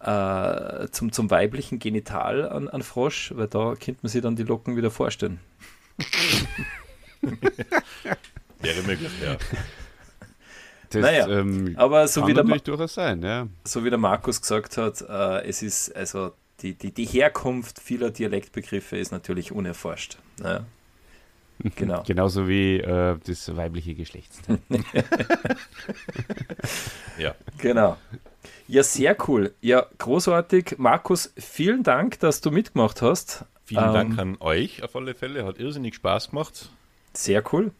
äh, 0.00 0.86
zum, 0.90 1.10
zum 1.10 1.30
weiblichen 1.30 1.80
Genital 1.80 2.48
an, 2.48 2.68
an 2.68 2.82
Frosch, 2.82 3.32
weil 3.34 3.48
da 3.48 3.74
könnte 3.74 4.00
man 4.02 4.10
sich 4.10 4.22
dann 4.22 4.36
die 4.36 4.44
Locken 4.44 4.76
wieder 4.76 4.92
vorstellen. 4.92 5.40
Wäre 8.60 8.82
möglich, 8.82 9.10
ja. 9.22 9.36
Das 10.90 11.02
Naja, 11.02 11.28
ähm, 11.28 11.74
Aber 11.76 12.06
so 12.06 12.20
kann 12.20 12.30
wie, 12.30 12.34
der, 12.34 12.44
durchaus 12.44 12.94
sein, 12.94 13.22
ja. 13.22 13.48
so 13.64 13.84
wie 13.84 13.90
der 13.90 13.98
Markus 13.98 14.40
gesagt 14.40 14.76
hat, 14.76 15.00
äh, 15.02 15.48
es 15.48 15.62
ist 15.62 15.94
also 15.96 16.32
die, 16.62 16.74
die, 16.74 16.92
die 16.92 17.04
Herkunft 17.04 17.80
vieler 17.80 18.10
Dialektbegriffe 18.10 18.96
ist 18.96 19.12
natürlich 19.12 19.52
unerforscht. 19.52 20.18
Ja. 20.42 20.64
Genau. 21.74 22.02
Genauso 22.06 22.48
wie 22.48 22.80
äh, 22.80 23.16
das 23.26 23.56
weibliche 23.56 23.94
Geschlechtsteil. 23.94 24.58
ja. 27.18 27.34
Genau. 27.56 27.96
Ja, 28.68 28.82
sehr 28.82 29.16
cool. 29.26 29.54
Ja, 29.62 29.86
großartig. 29.96 30.74
Markus, 30.76 31.32
vielen 31.38 31.82
Dank, 31.82 32.20
dass 32.20 32.42
du 32.42 32.50
mitgemacht 32.50 33.00
hast. 33.00 33.46
Vielen 33.64 33.84
Ähm, 33.86 33.92
Dank 33.94 34.18
an 34.18 34.36
euch 34.40 34.82
auf 34.82 34.94
alle 34.96 35.14
Fälle. 35.14 35.46
Hat 35.46 35.58
irrsinnig 35.58 35.94
Spaß 35.94 36.30
gemacht. 36.30 36.70
Sehr 37.14 37.42
cool. 37.52 37.70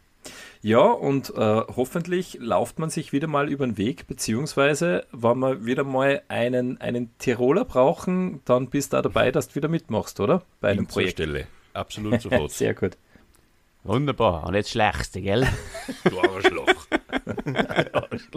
Ja, 0.61 0.79
und 0.79 1.29
äh, 1.35 1.61
hoffentlich 1.75 2.37
lauft 2.39 2.79
man 2.79 2.89
sich 2.89 3.11
wieder 3.13 3.27
mal 3.27 3.49
über 3.49 3.65
den 3.65 3.77
Weg, 3.77 4.07
beziehungsweise, 4.07 5.05
wenn 5.11 5.39
wir 5.39 5.65
wieder 5.65 5.83
mal 5.83 6.21
einen, 6.27 6.81
einen 6.81 7.15
Tiroler 7.19 7.65
brauchen, 7.65 8.41
dann 8.45 8.69
bist 8.69 8.93
du 8.93 8.97
da 8.97 9.01
dabei, 9.03 9.31
dass 9.31 9.49
du 9.49 9.55
wieder 9.55 9.67
mitmachst, 9.67 10.19
oder? 10.19 10.41
Bei 10.59 10.69
einem 10.69 10.87
Projekt. 10.87 11.13
Stelle. 11.13 11.47
Absolut 11.73 12.21
sofort. 12.21 12.51
Sehr 12.51 12.73
gut. 12.73 12.97
Wunderbar. 13.83 14.45
Und 14.47 14.55
jetzt 14.55 14.71
schlägst 14.71 15.15
du, 15.15 15.21
gell? 15.21 15.47
du 16.03 16.19
Arschloch. 16.19 16.87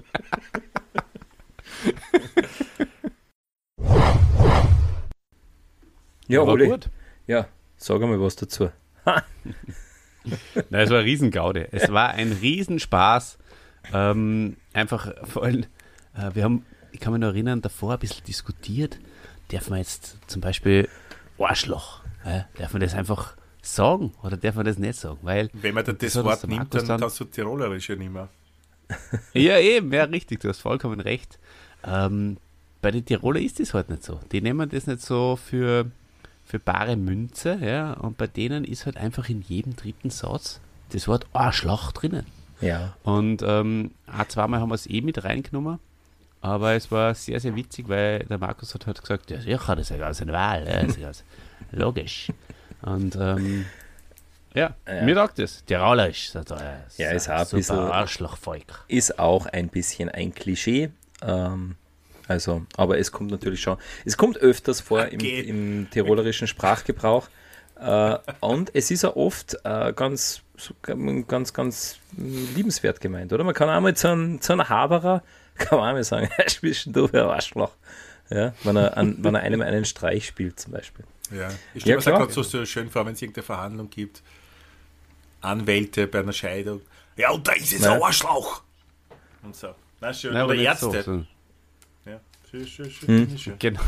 Ja, 6.28 6.46
War 6.46 6.52
Oli, 6.52 6.68
gut. 6.68 6.90
ja, 7.26 7.48
sag 7.76 8.00
mal 8.02 8.20
was 8.20 8.36
dazu. 8.36 8.70
Nein, 10.24 10.82
es 10.84 10.90
war 10.90 11.02
Riesengaude. 11.02 11.68
Es 11.72 11.90
war 11.92 12.10
ein 12.10 12.32
Riesenspaß. 12.32 13.38
Ähm, 13.92 14.56
einfach 14.72 15.12
vor 15.26 15.44
allem, 15.44 15.64
äh, 16.14 16.30
wir 16.34 16.44
haben, 16.44 16.64
ich 16.92 17.00
kann 17.00 17.12
mich 17.12 17.20
noch 17.20 17.28
erinnern, 17.28 17.62
davor 17.62 17.94
ein 17.94 17.98
bisschen 17.98 18.24
diskutiert. 18.24 18.98
Darf 19.48 19.70
man 19.70 19.78
jetzt 19.78 20.18
zum 20.26 20.40
Beispiel 20.40 20.88
Arschloch, 21.38 22.02
äh, 22.24 22.42
darf 22.58 22.72
man 22.74 22.82
das 22.82 22.94
einfach 22.94 23.34
sagen 23.62 24.12
oder 24.22 24.36
darf 24.36 24.54
man 24.54 24.66
das 24.66 24.78
nicht 24.78 24.98
sagen? 24.98 25.18
Weil, 25.22 25.48
Wenn 25.54 25.74
man 25.74 25.84
da 25.84 25.92
das 25.92 26.14
uns 26.16 26.24
Wort 26.24 26.46
nimmt, 26.46 26.74
dann 26.74 26.86
dann- 26.86 27.00
kannst 27.00 27.18
du 27.20 27.24
Tirolerisch 27.24 27.88
ja 27.88 27.96
nicht 27.96 28.12
mehr. 28.12 28.28
ja 29.34 29.58
eben, 29.58 29.92
ja 29.92 30.04
richtig, 30.04 30.40
du 30.40 30.48
hast 30.48 30.60
vollkommen 30.60 31.00
recht. 31.00 31.38
Ähm, 31.84 32.36
bei 32.82 32.90
den 32.90 33.04
Tiroler 33.04 33.40
ist 33.40 33.60
das 33.60 33.72
halt 33.74 33.88
nicht 33.88 34.02
so. 34.04 34.20
Die 34.32 34.40
nehmen 34.40 34.68
das 34.68 34.86
nicht 34.86 35.00
so 35.00 35.36
für, 35.36 35.90
für 36.50 36.58
bare 36.58 36.96
Münze, 36.96 37.58
ja, 37.62 37.92
und 37.94 38.18
bei 38.18 38.26
denen 38.26 38.64
ist 38.64 38.84
halt 38.86 38.96
einfach 38.96 39.28
in 39.28 39.40
jedem 39.42 39.76
dritten 39.76 40.10
Satz 40.10 40.60
das 40.92 41.06
Wort 41.06 41.26
Arschloch 41.32 41.92
drinnen. 41.92 42.26
Ja. 42.60 42.94
Und 43.04 43.42
ähm, 43.46 43.92
auch 44.06 44.26
zweimal 44.26 44.60
haben 44.60 44.70
wir 44.70 44.74
es 44.74 44.88
eh 44.90 45.00
mit 45.00 45.22
reingenommen. 45.22 45.78
Aber 46.42 46.72
es 46.72 46.90
war 46.90 47.14
sehr, 47.14 47.38
sehr 47.38 47.54
witzig, 47.54 47.88
weil 47.88 48.20
der 48.20 48.38
Markus 48.38 48.74
hat 48.74 48.86
halt 48.86 49.00
gesagt, 49.00 49.30
ja 49.30 49.40
sicher, 49.40 49.76
das 49.76 49.82
ist 49.86 49.90
ja 49.90 49.96
ganz 49.98 50.20
normal, 50.20 50.66
ja, 50.66 50.80
das 50.82 50.96
ist 50.96 51.00
ganz 51.00 51.24
logisch. 51.70 52.32
Und 52.82 53.14
ähm, 53.16 53.66
ja, 54.54 54.74
Ja. 54.88 55.02
mir 55.04 55.14
sagt 55.14 55.38
es. 55.38 55.64
Tirolerisch, 55.66 56.30
sagt 56.30 56.50
er. 56.50 56.84
Ja, 56.96 57.10
ist 57.12 57.28
auch 57.30 57.38
ein 57.40 57.46
bisschen- 57.56 57.78
Arschlochvolk. 57.78 58.84
Ist 58.88 59.18
auch 59.18 59.46
ein 59.46 59.68
bisschen 59.68 60.08
ein 60.08 60.34
Klischee. 60.34 60.90
Ähm, 61.22 61.76
also, 62.30 62.64
aber 62.76 62.98
es 62.98 63.10
kommt 63.10 63.30
natürlich 63.32 63.60
schon, 63.60 63.76
es 64.04 64.16
kommt 64.16 64.38
öfters 64.38 64.80
vor 64.80 65.06
im, 65.06 65.18
im 65.20 65.88
tirolerischen 65.90 66.46
Sprachgebrauch. 66.46 67.28
Äh, 67.80 68.18
und 68.40 68.70
es 68.74 68.90
ist 68.90 69.02
ja 69.02 69.16
oft 69.16 69.56
äh, 69.64 69.92
ganz, 69.92 70.42
ganz, 71.26 71.52
ganz 71.52 71.98
liebenswert 72.16 73.00
gemeint, 73.00 73.32
oder? 73.32 73.42
Man 73.42 73.54
kann 73.54 73.68
auch 73.68 73.80
mal 73.80 73.96
zu 73.96 74.08
einem, 74.08 74.40
zu 74.40 74.52
einem 74.52 74.68
Haberer, 74.68 75.22
kann 75.56 75.78
man 75.78 75.88
auch 75.88 75.92
mal 75.94 76.04
sagen, 76.04 76.28
er 76.36 76.48
spielt 76.48 76.94
du 76.94 77.06
ein 77.06 77.16
Arschloch. 77.16 77.72
Ja, 78.30 78.54
wenn 78.62 78.76
er, 78.76 78.96
an, 78.96 79.16
wenn 79.24 79.34
er 79.34 79.40
einem 79.40 79.60
einen 79.60 79.84
Streich 79.84 80.24
spielt, 80.28 80.60
zum 80.60 80.72
Beispiel. 80.72 81.04
Ja, 81.36 81.48
ich 81.74 81.84
Ja, 81.84 81.94
stelle 81.94 81.96
mir 81.96 82.02
klar. 82.02 82.18
gerade 82.20 82.32
so, 82.32 82.42
so 82.44 82.64
schön 82.64 82.88
vor, 82.88 83.04
wenn 83.06 83.14
es 83.14 83.22
irgendeine 83.22 83.42
Verhandlung 83.44 83.90
gibt. 83.90 84.22
Anwälte 85.40 86.06
bei 86.06 86.20
einer 86.20 86.32
Scheidung. 86.32 86.80
Ja, 87.16 87.30
und 87.30 87.48
da 87.48 87.52
ist 87.54 87.72
es 87.72 87.82
ein 87.84 88.00
Arschlauch. 88.00 88.62
Und 89.42 89.56
so. 89.56 89.74
Na, 90.00 90.12
schön. 90.14 90.32
Nein, 90.32 90.44
Oder 90.44 90.54
Ärzte. 90.54 91.02
so, 91.02 91.02
so. 91.02 91.24
Ja, 92.52 92.66
schön, 92.66 92.90
schön, 92.90 93.38
schön. 93.38 93.52
Hm. 93.52 93.58
Genau. 93.58 93.80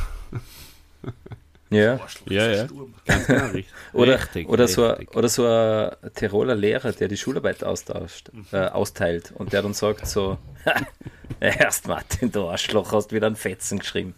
Ja. 1.71 1.99
Ja, 2.29 2.51
ja. 2.53 2.67
Ganz 3.07 3.27
genau, 3.27 3.47
richtig. 3.47 3.67
Oder, 3.95 4.19
richtig, 4.21 4.49
oder, 4.49 4.69
so, 4.69 4.85
ein- 4.85 4.91
richtig. 4.91 5.17
oder 5.17 5.29
so 5.29 5.47
ein 5.47 6.13
Tiroler 6.15 6.55
Lehrer, 6.55 6.93
der 6.93 7.09
die 7.09 7.17
Schularbeit 7.17 7.65
austauscht, 7.65 8.31
äh, 8.53 8.67
austeilt 8.67 9.33
und 9.35 9.53
der 9.55 9.63
dann 9.63 9.73
sagt 9.73 10.07
so, 10.07 10.37
erst 11.41 11.89
Martin, 11.89 12.31
du 12.31 12.49
Arschloch, 12.49 12.93
hast 12.93 13.13
wieder 13.13 13.27
einen 13.27 13.37
Fetzen 13.37 13.79
geschrieben. 13.79 14.15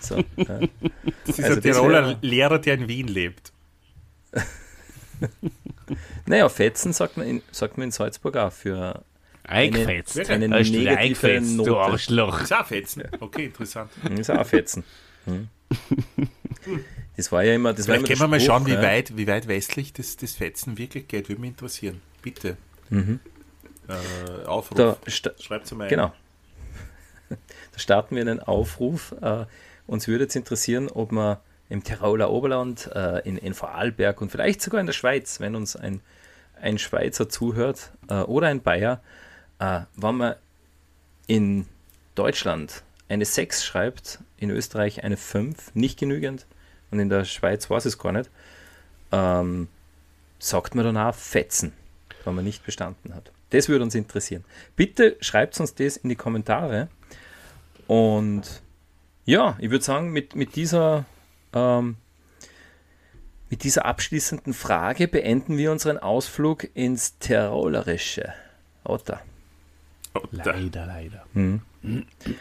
So, 0.00 0.16
ja. 0.36 0.60
Das 1.26 1.38
ist 1.38 1.44
Also 1.44 1.56
ein 1.56 1.62
Tiroler 1.62 2.06
wär- 2.08 2.18
Lehrer, 2.22 2.58
der 2.60 2.74
in 2.74 2.88
Wien 2.88 3.08
lebt. 3.08 3.52
Naja, 6.26 6.48
Fetzen 6.48 6.92
sagt 6.92 7.16
man, 7.16 7.26
in, 7.26 7.42
sagt 7.50 7.76
man 7.78 7.86
in 7.86 7.90
Salzburg 7.90 8.36
auch 8.36 8.52
für 8.52 9.02
Eingefetzt. 9.44 10.30
eine 10.30 10.48
Hast 10.50 10.68
du 10.68 10.74
wieder 10.74 10.90
negative 10.92 10.98
eingefetzt, 10.98 11.50
du 11.52 11.56
Note. 11.56 11.76
Arschloch. 11.76 12.42
Ist 12.42 12.52
auch 12.52 12.66
Fetzen. 12.66 13.02
Okay, 13.20 13.46
interessant. 13.46 13.90
Das 14.02 14.20
ist 14.20 14.30
auch 14.30 14.46
Fetzen. 14.46 14.84
Hm. 15.24 15.48
Das 17.16 17.32
war 17.32 17.44
ja 17.44 17.54
immer, 17.54 17.72
das 17.72 17.88
war 17.88 17.96
Vielleicht 17.96 18.06
immer 18.06 18.08
können 18.08 18.20
wir 18.20 18.28
mal 18.28 18.38
der 18.38 18.46
schauen, 18.46 18.62
Spruch, 18.62 18.70
wie 18.70 18.74
ja. 18.74 18.82
weit, 18.82 19.16
wie 19.16 19.26
weit 19.26 19.48
westlich 19.48 19.92
das, 19.92 20.16
das 20.16 20.32
Fetzen 20.32 20.78
wirklich 20.78 21.08
geht. 21.08 21.28
Würde 21.28 21.40
mich 21.40 21.50
interessieren. 21.50 22.00
Bitte. 22.22 22.56
Äh, 23.88 24.46
Aufruf. 24.46 24.78
Da, 24.78 24.96
Schreibt 25.06 25.66
es 25.66 25.72
mal 25.72 25.84
ein. 25.84 25.90
Genau. 25.90 26.12
Da 27.28 27.78
starten 27.78 28.14
wir 28.14 28.22
einen 28.22 28.40
Aufruf. 28.40 29.14
Äh, 29.20 29.46
uns 29.86 30.06
würde 30.08 30.24
jetzt 30.24 30.36
interessieren, 30.36 30.88
ob 30.88 31.12
man 31.12 31.38
im 31.68 31.82
Tiroler 31.82 32.30
Oberland, 32.30 32.90
äh, 32.94 33.26
in, 33.26 33.38
in 33.38 33.54
Vorarlberg 33.54 34.20
und 34.20 34.30
vielleicht 34.30 34.60
sogar 34.60 34.80
in 34.80 34.86
der 34.86 34.92
Schweiz, 34.92 35.40
wenn 35.40 35.54
uns 35.54 35.74
ein, 35.74 36.00
ein 36.60 36.78
Schweizer 36.78 37.28
zuhört 37.28 37.92
äh, 38.08 38.20
oder 38.20 38.48
ein 38.48 38.62
Bayer, 38.62 39.00
äh, 39.62 39.82
wenn 39.94 40.16
man 40.16 40.34
in 41.28 41.66
Deutschland 42.16 42.82
eine 43.08 43.24
6 43.24 43.64
schreibt, 43.64 44.18
in 44.36 44.50
Österreich 44.50 45.04
eine 45.04 45.16
5, 45.16 45.74
nicht 45.74 45.98
genügend, 45.98 46.46
und 46.90 46.98
in 46.98 47.08
der 47.08 47.24
Schweiz 47.24 47.70
weiß 47.70 47.84
es 47.84 47.96
gar 47.96 48.12
nicht, 48.12 48.28
ähm, 49.12 49.68
sagt 50.40 50.74
man 50.74 50.84
dann 50.84 50.96
auch 50.96 51.14
Fetzen, 51.14 51.72
wenn 52.24 52.34
man 52.34 52.44
nicht 52.44 52.66
bestanden 52.66 53.14
hat. 53.14 53.30
Das 53.50 53.68
würde 53.68 53.84
uns 53.84 53.94
interessieren. 53.94 54.44
Bitte 54.74 55.16
schreibt 55.20 55.58
uns 55.60 55.74
das 55.74 55.96
in 55.96 56.08
die 56.08 56.16
Kommentare. 56.16 56.88
Und 57.86 58.62
ja, 59.24 59.56
ich 59.60 59.70
würde 59.70 59.84
sagen, 59.84 60.10
mit, 60.10 60.34
mit, 60.34 60.56
dieser, 60.56 61.04
ähm, 61.52 61.96
mit 63.48 63.62
dieser 63.62 63.84
abschließenden 63.84 64.54
Frage 64.54 65.06
beenden 65.06 65.56
wir 65.56 65.70
unseren 65.70 65.98
Ausflug 65.98 66.68
ins 66.74 67.18
Tirolerische. 67.18 68.34
Oder? 68.84 69.22
Leider, 70.30 70.86
leider. 70.86 71.24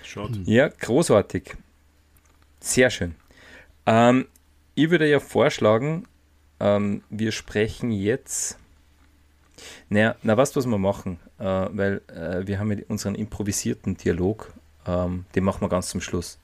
Schaut. 0.03 0.31
Ja, 0.45 0.67
großartig. 0.67 1.55
Sehr 2.59 2.89
schön. 2.89 3.15
Ähm, 3.85 4.27
ich 4.75 4.89
würde 4.89 5.09
ja 5.09 5.19
vorschlagen, 5.19 6.05
ähm, 6.59 7.03
wir 7.09 7.31
sprechen 7.31 7.91
jetzt. 7.91 8.57
Naja, 9.89 10.15
na, 10.23 10.37
weißt 10.37 10.55
du, 10.55 10.59
was 10.59 10.67
wir 10.67 10.77
machen? 10.77 11.19
Äh, 11.39 11.43
weil 11.43 12.01
äh, 12.07 12.45
wir 12.45 12.59
haben 12.59 12.71
ja 12.71 12.77
unseren 12.87 13.15
improvisierten 13.15 13.97
Dialog, 13.97 14.53
ähm, 14.85 15.25
den 15.35 15.43
machen 15.43 15.61
wir 15.61 15.69
ganz 15.69 15.89
zum 15.89 16.01
Schluss. 16.01 16.39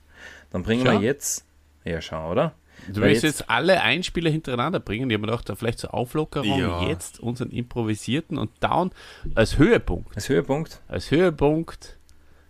Dann 0.50 0.62
bringen 0.62 0.86
Schau. 0.86 0.92
wir 0.92 1.00
jetzt. 1.00 1.44
Ja, 1.84 2.00
schau, 2.00 2.30
oder? 2.30 2.54
Du 2.86 3.00
willst 3.02 3.22
jetzt- 3.22 3.40
jetzt 3.40 3.50
alle 3.50 3.80
Einspieler 3.82 4.30
hintereinander 4.30 4.80
bringen. 4.80 5.10
Ich 5.10 5.14
habe 5.14 5.22
mir 5.26 5.30
gedacht, 5.32 5.48
da 5.48 5.54
vielleicht 5.54 5.78
zur 5.78 5.94
Auflockerung 5.94 6.58
Ja. 6.58 6.82
jetzt 6.88 7.20
unseren 7.20 7.50
improvisierten 7.50 8.38
und 8.38 8.50
down 8.62 8.90
als 9.34 9.58
Höhepunkt. 9.58 10.14
Als 10.16 10.28
Höhepunkt. 10.28 10.80
Als 10.88 11.10
Höhepunkt 11.10 11.98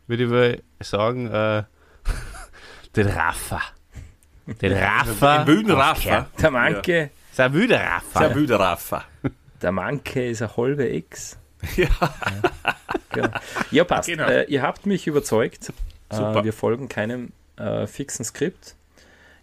würde 0.06 0.60
ich 0.80 0.86
sagen, 0.86 1.26
äh, 1.28 1.64
den 2.96 3.06
Raffa. 3.08 3.60
Den 4.62 4.72
Raffa. 4.72 5.40
Ein 5.40 5.46
wilden. 5.46 5.76
Kärnten. 5.96 6.32
Der 6.40 6.50
Manke, 6.50 7.10
ist 7.30 7.40
ein 7.40 7.52
wilder 7.52 7.80
Raffa. 7.80 8.18
Sehr 8.20 8.34
wilder 8.34 8.60
Raffa. 8.60 9.04
der 9.60 9.72
Manke 9.72 10.28
ist 10.28 10.40
ein 10.42 10.56
halbe 10.56 10.88
X. 10.88 11.36
Ja. 11.76 11.88
Genau. 13.10 13.28
Ja, 13.72 13.84
passt. 13.84 14.08
Genau. 14.08 14.26
Äh, 14.28 14.44
ihr 14.44 14.62
habt 14.62 14.86
mich 14.86 15.06
überzeugt. 15.06 15.72
Super. 16.10 16.36
Äh, 16.40 16.44
wir 16.44 16.52
folgen 16.52 16.88
keinem 16.88 17.32
äh, 17.56 17.86
fixen 17.88 18.24
Skript. 18.24 18.76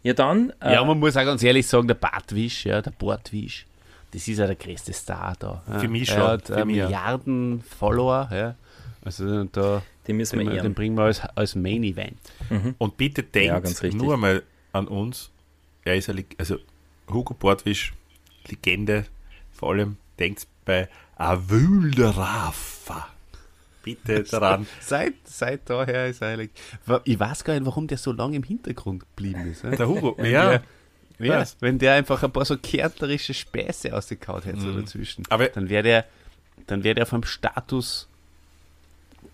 Ja, 0.05 0.13
dann. 0.13 0.53
Äh, 0.61 0.73
Ja, 0.73 0.83
man 0.85 0.99
muss 0.99 1.17
auch 1.17 1.23
ganz 1.25 1.41
ehrlich 1.41 1.65
sagen, 1.67 1.87
der 1.87 1.95
Bartwisch, 1.95 2.65
ja, 2.65 2.81
der 2.81 2.91
Bartwisch, 2.91 3.65
das 4.11 4.27
ist 4.27 4.37
ja 4.37 4.45
der 4.45 4.55
größte 4.55 4.93
Star 4.93 5.35
da. 5.39 5.63
Ja. 5.67 5.79
Für 5.79 5.87
mich 5.87 6.09
er 6.09 6.15
schon, 6.15 6.27
hat 6.27 6.45
für 6.47 6.53
äh. 6.59 6.65
Milliarden 6.65 7.63
Follower, 7.63 8.29
ja. 8.31 8.55
Also 9.03 9.43
da, 9.45 9.81
den 10.07 10.17
müssen 10.17 10.37
den, 10.39 10.47
wir 10.47 10.53
den 10.53 10.63
ehren. 10.63 10.73
bringen 10.75 10.95
wir 10.95 11.03
als, 11.05 11.21
als 11.35 11.55
Main 11.55 11.83
Event. 11.83 12.17
Und 12.77 12.97
bitte 12.97 13.23
denkt 13.23 13.47
Ja, 13.47 13.59
ganz 13.59 13.81
richtig. 13.83 14.01
nur 14.01 14.15
mal 14.17 14.43
an 14.73 14.87
uns. 14.87 15.29
Er 15.83 15.95
ist 15.95 16.09
ein, 16.09 16.17
Leg- 16.17 16.35
also 16.37 16.57
Hugo 17.11 17.33
Bordwisch, 17.33 17.93
Legende. 18.47 19.05
Vor 19.53 19.71
allem 19.71 19.97
denkt 20.19 20.47
bei 20.65 20.87
a 21.17 21.37
wilder 21.49 22.11
Raffa. 22.17 23.07
Bitte 23.85 24.23
daran. 24.23 24.67
Seit, 24.81 25.13
seit 25.23 25.69
daher 25.69 26.07
ist 26.07 26.21
er. 26.21 26.37
Wa- 26.85 27.01
Ich 27.05 27.17
weiß 27.19 27.43
gar 27.45 27.53
nicht, 27.53 27.65
warum 27.65 27.87
der 27.87 27.97
so 27.97 28.11
lange 28.11 28.35
im 28.35 28.43
Hintergrund 28.43 29.01
geblieben 29.01 29.49
ist. 29.51 29.63
Ja? 29.63 29.69
Der 29.71 29.87
Hugo, 29.87 30.17
ja. 30.23 30.59
ja, 31.19 31.37
weiß. 31.37 31.57
wenn 31.61 31.77
der 31.79 31.93
einfach 31.93 32.21
ein 32.23 32.31
paar 32.31 32.45
so 32.45 32.57
kärntnerische 32.57 33.33
Späße 33.33 33.95
ausgekaut 33.95 34.45
hätte 34.45 34.59
so 34.59 34.73
dazwischen, 34.77 35.23
Aber- 35.29 35.47
dann 35.47 35.69
wäre 35.69 35.83
der, 35.83 36.05
dann 36.67 36.83
wäre 36.83 36.95
der 36.95 37.05
vom 37.05 37.23
Status 37.23 38.07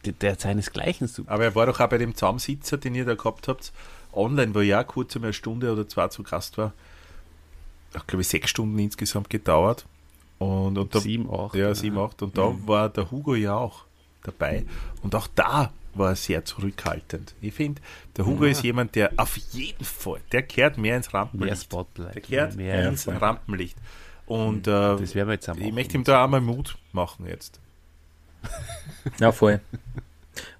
der, 0.05 0.13
der 0.13 0.35
seinesgleichen 0.35 1.07
super. 1.07 1.31
Aber 1.31 1.43
er 1.45 1.55
war 1.55 1.65
doch 1.65 1.79
auch 1.79 1.87
bei 1.89 1.97
dem 1.97 2.13
Zusammensitzer, 2.15 2.77
den 2.77 2.95
ihr 2.95 3.05
da 3.05 3.15
gehabt 3.15 3.47
habt, 3.47 3.71
online, 4.13 4.53
wo 4.53 4.59
ich 4.59 4.73
auch 4.75 4.85
kurz 4.85 5.15
einmal 5.15 5.27
eine 5.29 5.33
Stunde 5.33 5.71
oder 5.71 5.87
zwei 5.87 6.07
zu 6.09 6.23
Gast 6.23 6.57
war. 6.57 6.73
Hat, 7.93 8.07
glaube 8.07 8.21
ich, 8.21 8.27
sechs 8.27 8.49
Stunden 8.49 8.77
insgesamt 8.79 9.29
gedauert. 9.29 9.85
Und, 10.39 10.77
und 10.77 10.95
da, 10.95 10.99
7, 10.99 11.29
8. 11.31 11.55
Ja, 11.55 11.75
7, 11.75 11.97
8. 11.99 12.23
Und 12.23 12.37
da 12.37 12.51
war 12.65 12.89
der 12.89 13.11
Hugo 13.11 13.35
ja 13.35 13.53
auch 13.55 13.83
dabei. 14.23 14.65
Und 15.01 15.15
auch 15.15 15.27
da 15.35 15.71
war 15.93 16.09
er 16.09 16.15
sehr 16.15 16.45
zurückhaltend. 16.45 17.33
Ich 17.41 17.53
finde, 17.53 17.81
der 18.15 18.25
Hugo 18.25 18.45
ist 18.45 18.63
jemand, 18.63 18.95
der 18.95 19.11
auf 19.17 19.35
jeden 19.37 19.83
Fall, 19.83 20.21
der 20.31 20.43
kehrt 20.43 20.77
mehr 20.77 20.95
ins 20.97 21.11
Mehr 21.11 21.21
Rampenlicht. 21.21 21.63
Spotlight. 21.63 22.15
Der 22.15 22.21
kehrt 22.21 22.55
mehr 22.55 22.87
ins 22.87 23.07
Rampenlicht. 23.07 23.77
Und 24.25 24.67
äh, 24.67 24.71
Das 24.71 25.15
werden 25.15 25.27
wir 25.27 25.33
jetzt 25.33 25.49
am 25.49 25.59
ich 25.59 25.73
möchte 25.73 25.97
ihm 25.97 26.03
da 26.05 26.23
einmal 26.23 26.39
Mut 26.41 26.77
machen 26.93 27.27
jetzt. 27.27 27.59
Ja, 29.19 29.31
voll. 29.31 29.59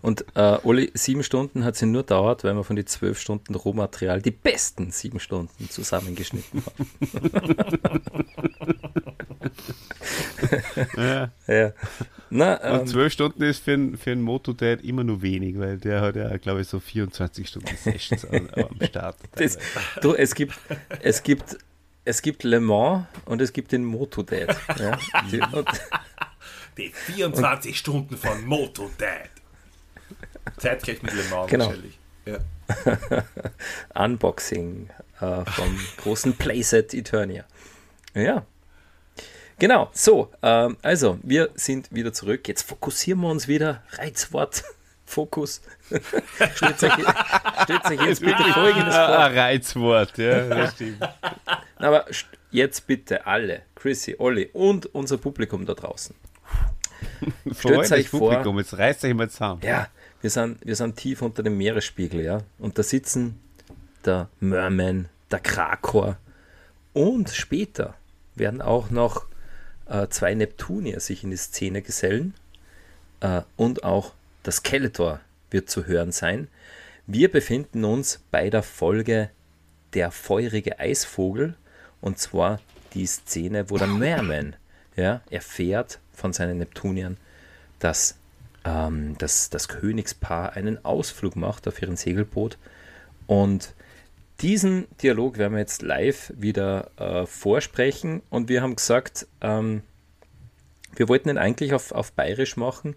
Und 0.02 0.26
äh, 0.36 0.58
Oli, 0.64 0.92
sieben 0.94 1.24
Stunden 1.24 1.64
hat 1.64 1.76
sie 1.78 1.86
nur 1.86 2.04
dauert, 2.04 2.44
weil 2.44 2.54
wir 2.54 2.64
von 2.64 2.76
den 2.76 2.88
zwölf 2.88 3.20
Stunden 3.20 3.56
Rohmaterial 3.56 4.22
die 4.22 4.32
besten 4.32 4.92
sieben 4.92 5.20
Stunden 5.20 5.70
zusammengeschnitten 5.70 6.64
haben. 6.66 6.92
Ja. 10.98 11.30
ja. 11.48 11.72
Na, 12.34 12.56
Und 12.74 12.80
ähm, 12.82 12.88
12 12.88 13.14
Stunden 13.14 13.44
ist 13.44 13.64
für, 13.64 13.74
einen- 13.74 13.98
für 13.98 14.12
einen 14.12 14.22
Motodad 14.22 14.82
immer 14.82 15.04
nur 15.04 15.22
wenig, 15.22 15.60
weil 15.60 15.78
der 15.78 16.00
hat 16.02 16.16
ja, 16.16 16.36
glaube 16.38 16.62
ich, 16.62 16.68
so 16.68 16.80
24 16.80 17.48
Stunden 17.48 17.76
Sessions 17.76 18.26
am, 18.26 18.50
am 18.56 18.86
Start. 18.88 19.18
das, 19.36 19.58
du, 20.02 20.14
es 20.16 20.34
gibt, 20.34 20.58
es 21.02 21.22
gibt, 21.24 21.58
es 22.06 22.22
gibt 22.22 22.44
Le 22.44 22.60
Mans 22.62 23.06
und 23.26 23.42
es 23.42 23.52
gibt 23.52 23.74
den 23.74 23.84
Motodad. 23.84 24.56
Ja? 24.80 24.98
Die, 25.30 25.42
und, 25.56 25.68
Die 26.78 26.90
24 26.90 27.78
Stunden 27.78 28.16
von 28.18 28.46
Moto 28.46 28.90
Dad. 28.98 29.30
Zeitgleich 30.58 31.02
mit 31.04 31.14
Le 31.14 31.24
Mans 31.30 31.50
Genau. 31.52 31.66
wahrscheinlich. 31.68 32.00
Ja. 32.26 32.40
Unboxing 34.06 34.90
äh, 35.20 35.44
vom 35.46 35.80
großen 35.98 36.34
Playset 36.38 36.94
Eternia. 36.94 37.44
Ja. 38.14 38.46
Genau, 39.62 39.92
so, 39.94 40.32
ähm, 40.42 40.76
also 40.82 41.20
wir 41.22 41.52
sind 41.54 41.94
wieder 41.94 42.12
zurück. 42.12 42.48
Jetzt 42.48 42.64
fokussieren 42.64 43.22
wir 43.22 43.30
uns 43.30 43.48
wieder. 43.48 43.84
Reizwort, 43.92 44.64
Fokus. 45.06 45.62
stellt, 46.56 46.84
euch, 46.84 46.94
stellt 47.64 47.86
euch 47.86 48.08
jetzt 48.08 48.22
bitte 48.22 48.42
folgendes 48.56 48.96
vor. 48.96 49.06
Reizwort, 49.06 50.18
ja, 50.18 50.48
das 50.48 50.74
stimmt. 50.74 51.08
Aber 51.76 52.06
jetzt 52.50 52.88
bitte 52.88 53.28
alle, 53.28 53.62
Chrissy, 53.76 54.16
Olli 54.18 54.50
und 54.52 54.88
unser 54.96 55.20
Publikum 55.20 55.64
da 55.68 55.76
draußen. 55.76 56.16
Freut 57.54 57.92
euch 57.92 58.10
vor- 58.10 58.32
Publikum, 58.32 58.58
jetzt 58.58 58.76
reißt 58.76 59.06
euch 59.06 59.14
mal 59.14 59.30
zusammen. 59.30 59.62
Ja, 59.64 59.90
wir 60.22 60.32
sind, 60.32 60.58
wir 60.66 60.76
sind 60.76 60.96
tief 60.96 61.22
unter 61.22 61.44
dem 61.44 61.56
Meeresspiegel, 61.56 62.22
ja. 62.24 62.40
Und 62.58 62.80
da 62.80 62.82
sitzen 62.84 63.40
der 64.06 64.28
Merman, 64.40 65.08
der 65.30 65.40
Krakor 65.40 66.18
und 66.94 67.30
später 67.30 67.94
werden 68.34 68.64
auch 68.64 68.90
noch 68.90 69.28
äh, 69.92 70.08
zwei 70.10 70.34
Neptunier 70.34 71.00
sich 71.00 71.24
in 71.24 71.32
die 71.32 71.38
Szene 71.38 71.82
gesellen 71.82 72.34
äh, 73.20 73.42
und 73.58 73.84
auch 73.84 74.14
das 74.44 74.58
Skeletor 74.58 75.20
wird 75.50 75.70
zu 75.70 75.86
hören 75.86 76.12
sein. 76.12 76.48
Wir 77.06 77.32
befinden 77.32 77.84
uns 77.84 78.24
bei 78.32 78.50
der 78.50 78.64
Folge 78.64 79.30
Der 79.94 80.12
feurige 80.12 80.80
Eisvogel 80.80 81.56
und 82.00 82.18
zwar 82.18 82.60
die 82.94 83.06
Szene, 83.06 83.70
wo 83.70 83.78
der 83.78 83.88
Merman 83.88 84.56
ja, 84.96 85.22
erfährt 85.30 86.00
von 86.14 86.34
seinen 86.34 86.60
Neptuniern, 86.60 87.18
dass 87.80 88.16
ähm, 88.64 89.18
dass 89.18 89.50
das 89.50 89.68
Königspaar 89.68 90.54
einen 90.54 90.84
Ausflug 90.86 91.36
macht 91.36 91.68
auf 91.68 91.82
ihrem 91.82 91.96
Segelboot. 91.96 92.58
Und 93.28 93.74
diesen 94.42 94.88
Dialog 95.02 95.38
werden 95.38 95.54
wir 95.54 95.60
jetzt 95.60 95.82
live 95.82 96.34
wieder 96.36 96.92
äh, 96.98 97.26
vorsprechen. 97.26 98.22
Und 98.30 98.50
wir 98.50 98.62
haben 98.62 98.76
gesagt, 98.76 99.28
ähm, 99.42 99.84
wir 100.96 101.10
wollten 101.10 101.30
ihn 101.30 101.38
eigentlich 101.38 101.74
auf, 101.74 101.92
auf 101.92 102.12
Bayerisch 102.14 102.58
machen, 102.58 102.96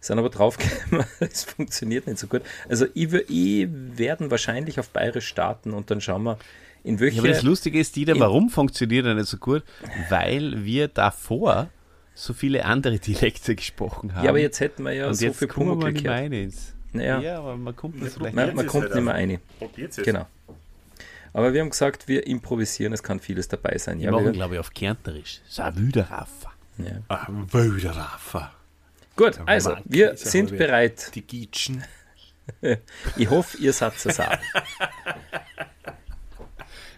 sind 0.00 0.18
aber 0.18 0.30
draufgekommen, 0.30 1.04
es 1.20 1.44
funktioniert 1.44 2.06
nicht 2.06 2.18
so 2.18 2.26
gut. 2.26 2.42
Also 2.68 2.86
ich, 2.94 3.12
ich 3.12 3.68
werden 3.70 4.30
wahrscheinlich 4.30 4.80
auf 4.80 4.90
Bayerisch 4.90 5.26
starten 5.26 5.72
und 5.72 5.90
dann 5.90 6.00
schauen 6.00 6.22
wir, 6.22 6.38
in 6.82 6.98
welche... 6.98 7.16
Ja, 7.16 7.22
aber 7.22 7.28
das 7.28 7.42
Lustige 7.42 7.78
ist, 7.78 7.94
Dieter, 7.96 8.18
warum 8.18 8.48
funktioniert 8.48 9.04
er 9.04 9.14
nicht 9.14 9.28
so 9.28 9.36
gut? 9.36 9.62
Weil 10.08 10.64
wir 10.64 10.88
davor 10.88 11.68
so 12.14 12.32
viele 12.32 12.64
andere 12.64 12.98
Dialekte 12.98 13.54
gesprochen 13.54 14.14
haben. 14.14 14.24
ja, 14.24 14.30
aber 14.30 14.40
jetzt 14.40 14.60
hätten 14.60 14.82
wir 14.84 14.92
ja 14.92 15.08
und 15.08 15.14
so 15.14 15.26
jetzt 15.26 15.38
viel 15.38 15.48
Pumuckl 15.48 15.92
gehört. 15.92 16.32
Naja. 16.92 17.20
Ja, 17.20 17.38
aber 17.38 17.56
man 17.56 17.76
kommt 17.76 17.96
vielleicht 17.98 18.34
Man, 18.34 18.54
man 18.54 18.66
kommt 18.66 18.84
halt 18.84 18.94
nicht 18.94 19.04
mehr 19.04 19.14
rein. 19.14 19.38
Probiert's 19.58 19.96
jetzt. 19.96 20.06
Genau. 20.06 20.26
Aber 21.32 21.52
wir 21.52 21.60
haben 21.60 21.70
gesagt, 21.70 22.08
wir 22.08 22.26
improvisieren, 22.26 22.92
es 22.92 23.02
kann 23.02 23.20
vieles 23.20 23.48
dabei 23.48 23.78
sein. 23.78 23.98
Wir 23.98 24.06
Ja, 24.06 24.10
machen, 24.12 24.24
wir, 24.26 24.32
glaube 24.32 24.54
ich, 24.54 24.60
auf 24.60 24.72
Kärnterisch. 24.72 25.40
Savüderaffa. 25.48 26.52
ja. 26.78 27.00
Ah, 27.08 27.26
Wöderaffer. 27.28 28.52
Gut, 29.16 29.38
also, 29.46 29.76
wir 29.84 30.16
sind 30.16 30.56
bereit. 30.56 31.12
Die 31.14 31.22
Gitschen. 31.22 31.84
Ich 33.16 33.30
hoffe, 33.30 33.58
ihr 33.58 33.72
seid 33.72 33.92
es 34.04 34.18
auch. 34.20 34.38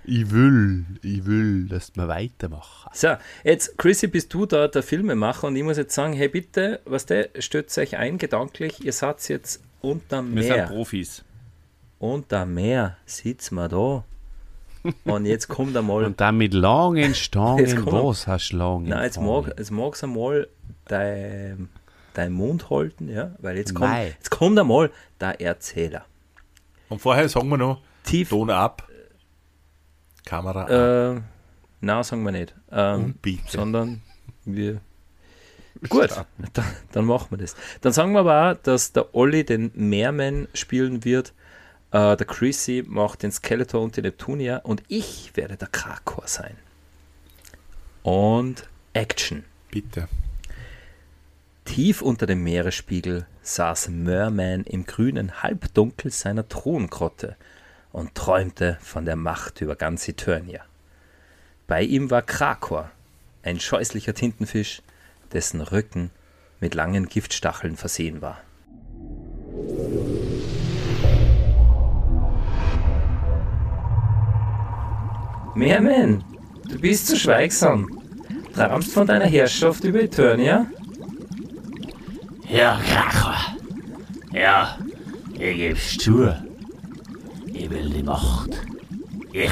Ich 0.04 0.30
will, 0.30 0.84
ich 1.02 1.24
will, 1.26 1.68
dass 1.68 1.94
wir 1.94 2.08
weitermachen. 2.08 2.90
So, 2.92 3.14
jetzt, 3.44 3.78
Chrissy, 3.78 4.08
bist 4.08 4.34
du 4.34 4.46
da 4.46 4.66
der 4.66 4.82
Filmemacher 4.82 5.46
und 5.46 5.54
ich 5.54 5.62
muss 5.62 5.76
jetzt 5.76 5.94
sagen, 5.94 6.12
hey, 6.12 6.28
bitte, 6.28 6.80
was 6.84 7.06
der, 7.06 7.28
stützt 7.38 7.78
euch 7.78 7.96
ein 7.96 8.18
gedanklich, 8.18 8.84
ihr 8.84 8.92
seid 8.92 9.28
jetzt 9.28 9.62
unterm 9.80 10.34
Wir 10.34 10.42
sind 10.42 10.56
Meer. 10.56 10.66
Profis. 10.66 11.24
Unterm 12.00 12.54
Meer 12.54 12.96
sitzen 13.06 13.54
wir 13.54 13.68
da. 13.68 14.04
Und 15.04 15.26
jetzt 15.26 15.48
kommt 15.48 15.76
einmal, 15.76 16.04
Und 16.04 16.20
dann 16.20 16.36
mit 16.38 16.54
langen 16.54 16.96
Jetzt 16.96 17.18
Stangen, 17.20 17.86
was 17.86 18.26
hast 18.26 18.50
du 18.50 18.56
lange? 18.56 18.88
nein, 18.88 19.04
jetzt 19.04 19.20
mag, 19.20 19.46
jetzt 19.56 19.70
mag's 19.70 20.02
einmal 20.02 20.48
dein, 20.86 21.68
dein 22.14 22.32
Mund 22.32 22.68
halten, 22.70 23.08
ja, 23.08 23.30
weil 23.38 23.56
jetzt 23.56 23.74
kommt, 23.74 23.90
Mei. 23.90 24.08
jetzt 24.08 24.30
kommt 24.30 24.58
einmal 24.58 24.90
der 25.20 25.40
Erzähler. 25.40 26.04
Und 26.88 27.00
vorher 27.00 27.28
sagen 27.28 27.48
wir 27.48 27.56
noch, 27.58 27.80
Tief, 28.04 28.30
Ton 28.30 28.50
ab, 28.50 28.88
Kamera 30.24 30.62
ab. 30.64 30.70
äh, 30.70 31.20
na, 31.80 32.02
sagen 32.02 32.22
wir 32.24 32.32
nicht. 32.32 32.54
Ähm, 32.70 33.04
Und 33.04 33.22
bitte. 33.22 33.40
sondern 33.48 34.02
wir. 34.44 34.80
Gut, 35.88 36.10
dann, 36.52 36.64
dann 36.92 37.04
machen 37.06 37.28
wir 37.30 37.38
das. 37.38 37.56
Dann 37.80 37.92
sagen 37.92 38.12
wir 38.12 38.20
aber 38.20 38.52
auch, 38.52 38.62
dass 38.62 38.92
der 38.92 39.14
Olli 39.14 39.44
den 39.44 39.72
Meerman 39.74 40.46
spielen 40.54 41.04
wird, 41.04 41.32
äh, 41.92 42.16
der 42.16 42.26
Chrissy 42.26 42.84
macht 42.86 43.22
den 43.22 43.32
Skeletor 43.32 43.82
und 43.82 43.96
den 43.96 44.04
Neptunia 44.04 44.58
und 44.58 44.82
ich 44.88 45.32
werde 45.34 45.56
der 45.56 45.68
Krakor 45.68 46.26
sein. 46.26 46.56
Und 48.02 48.68
Action. 48.92 49.44
Bitte. 49.70 50.08
Tief 51.64 52.02
unter 52.02 52.26
dem 52.26 52.42
Meeresspiegel 52.42 53.26
saß 53.42 53.88
Merman 53.88 54.64
im 54.64 54.84
grünen 54.84 55.42
Halbdunkel 55.42 56.10
seiner 56.10 56.48
Throngrotte 56.48 57.36
und 57.92 58.14
träumte 58.14 58.78
von 58.80 59.04
der 59.04 59.16
Macht 59.16 59.60
über 59.60 59.76
ganz 59.76 60.08
Eternia. 60.08 60.62
Bei 61.66 61.82
ihm 61.82 62.10
war 62.10 62.22
Krakor, 62.22 62.90
ein 63.42 63.60
scheußlicher 63.60 64.14
Tintenfisch, 64.14 64.82
dessen 65.32 65.60
Rücken 65.60 66.10
mit 66.60 66.74
langen 66.74 67.08
Giftstacheln 67.08 67.76
versehen 67.76 68.20
war. 68.20 68.40
Merman, 75.54 76.24
du 76.68 76.78
bist 76.78 77.08
zu 77.08 77.16
schweigsam. 77.16 77.86
Träumst 78.54 78.92
von 78.92 79.06
deiner 79.06 79.26
Herrschaft 79.26 79.84
über 79.84 80.02
Eternia? 80.02 80.66
Ja, 82.48 82.80
Kracher. 82.86 83.56
Ja, 84.32 84.78
ich 85.38 85.56
geb's 85.56 85.98
zu. 85.98 86.34
Ich 87.46 87.68
will 87.68 87.90
die 87.90 88.02
Macht. 88.02 88.50
Ich. 89.32 89.50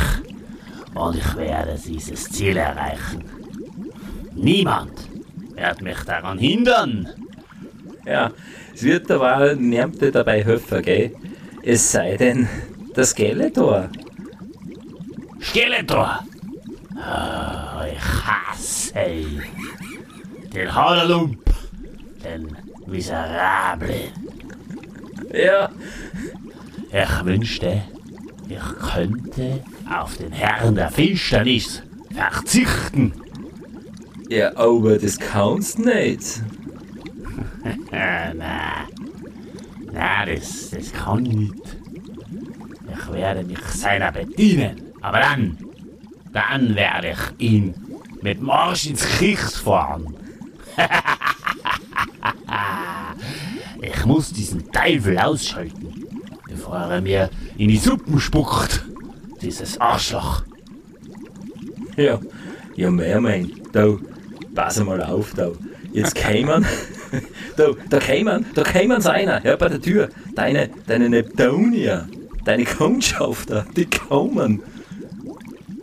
Und 0.94 1.16
ich 1.16 1.36
werde 1.36 1.78
dieses 1.86 2.24
Ziel 2.24 2.56
erreichen. 2.56 3.24
Niemand 4.34 5.08
wird 5.54 5.82
mich 5.82 6.00
daran 6.00 6.38
hindern. 6.38 7.08
Ja, 8.06 8.30
es 8.74 8.82
wird 8.82 9.10
aber 9.10 9.54
niemand 9.54 10.02
dabei 10.14 10.42
helfen, 10.42 10.82
gell? 10.82 11.14
Es 11.62 11.92
sei 11.92 12.16
denn, 12.16 12.48
der 12.96 13.04
Skeletor. 13.04 13.90
Skeletor! 15.42 16.20
Ah, 16.96 17.84
ich 17.90 17.98
hasse 18.26 18.92
ihn. 19.00 19.42
Den 20.54 20.74
Haderlump. 20.74 21.38
Den 22.22 22.56
Miserablen. 22.86 24.12
Ja, 25.32 25.70
Ich 26.92 27.24
wünschte, 27.24 27.82
ich 28.48 28.58
könnte 28.92 29.62
auf 29.88 30.16
den 30.16 30.32
Herrn 30.32 30.74
der 30.74 30.90
Finsternis 30.90 31.82
verzichten. 32.12 33.12
ja, 34.28 34.54
aber 34.56 34.98
das 34.98 35.18
kannst 35.18 35.78
nicht. 35.78 36.42
Na, 37.92 38.34
na, 39.92 40.26
das, 40.26 40.70
das 40.70 40.92
kann 40.92 41.24
ich 41.26 41.34
nicht. 41.36 41.76
Ich 42.92 43.12
werde 43.12 43.44
mich 43.44 43.60
seiner 43.60 44.10
bedienen. 44.10 44.89
Aber 45.00 45.20
dann, 45.20 45.58
dann 46.32 46.74
werde 46.74 47.12
ich 47.12 47.50
ihn 47.50 47.74
mit 48.22 48.38
dem 48.38 48.50
Arsch 48.50 48.86
ins 48.86 49.02
Gesicht 49.02 49.56
fahren. 49.56 50.14
ich 53.82 54.04
muss 54.04 54.32
diesen 54.32 54.70
Teufel 54.70 55.18
ausschalten, 55.18 56.06
bevor 56.48 56.76
er 56.76 57.00
mir 57.00 57.30
in 57.56 57.68
die 57.68 57.78
Suppen 57.78 58.20
spuckt. 58.20 58.84
Dieses 59.40 59.80
Arschloch. 59.80 60.42
Ja, 61.96 62.20
ja, 62.76 62.90
mehr 62.90 63.20
mein. 63.20 63.52
Da, 63.72 63.96
pass 64.54 64.82
mal 64.84 65.02
auf, 65.02 65.32
da. 65.34 65.50
Jetzt 65.92 66.14
kämen. 66.14 66.64
da, 67.56 67.70
da 67.88 67.98
kämen, 67.98 68.46
da 68.54 68.62
kämen 68.62 69.04
einer, 69.06 69.44
ja, 69.44 69.56
bei 69.56 69.68
der 69.68 69.80
Tür. 69.80 70.08
Deine, 70.34 70.70
deine 70.86 71.08
Neptunier, 71.08 72.08
deine 72.44 72.64
Kundschafter, 72.64 73.66
die 73.76 73.86
kommen. 73.86 74.62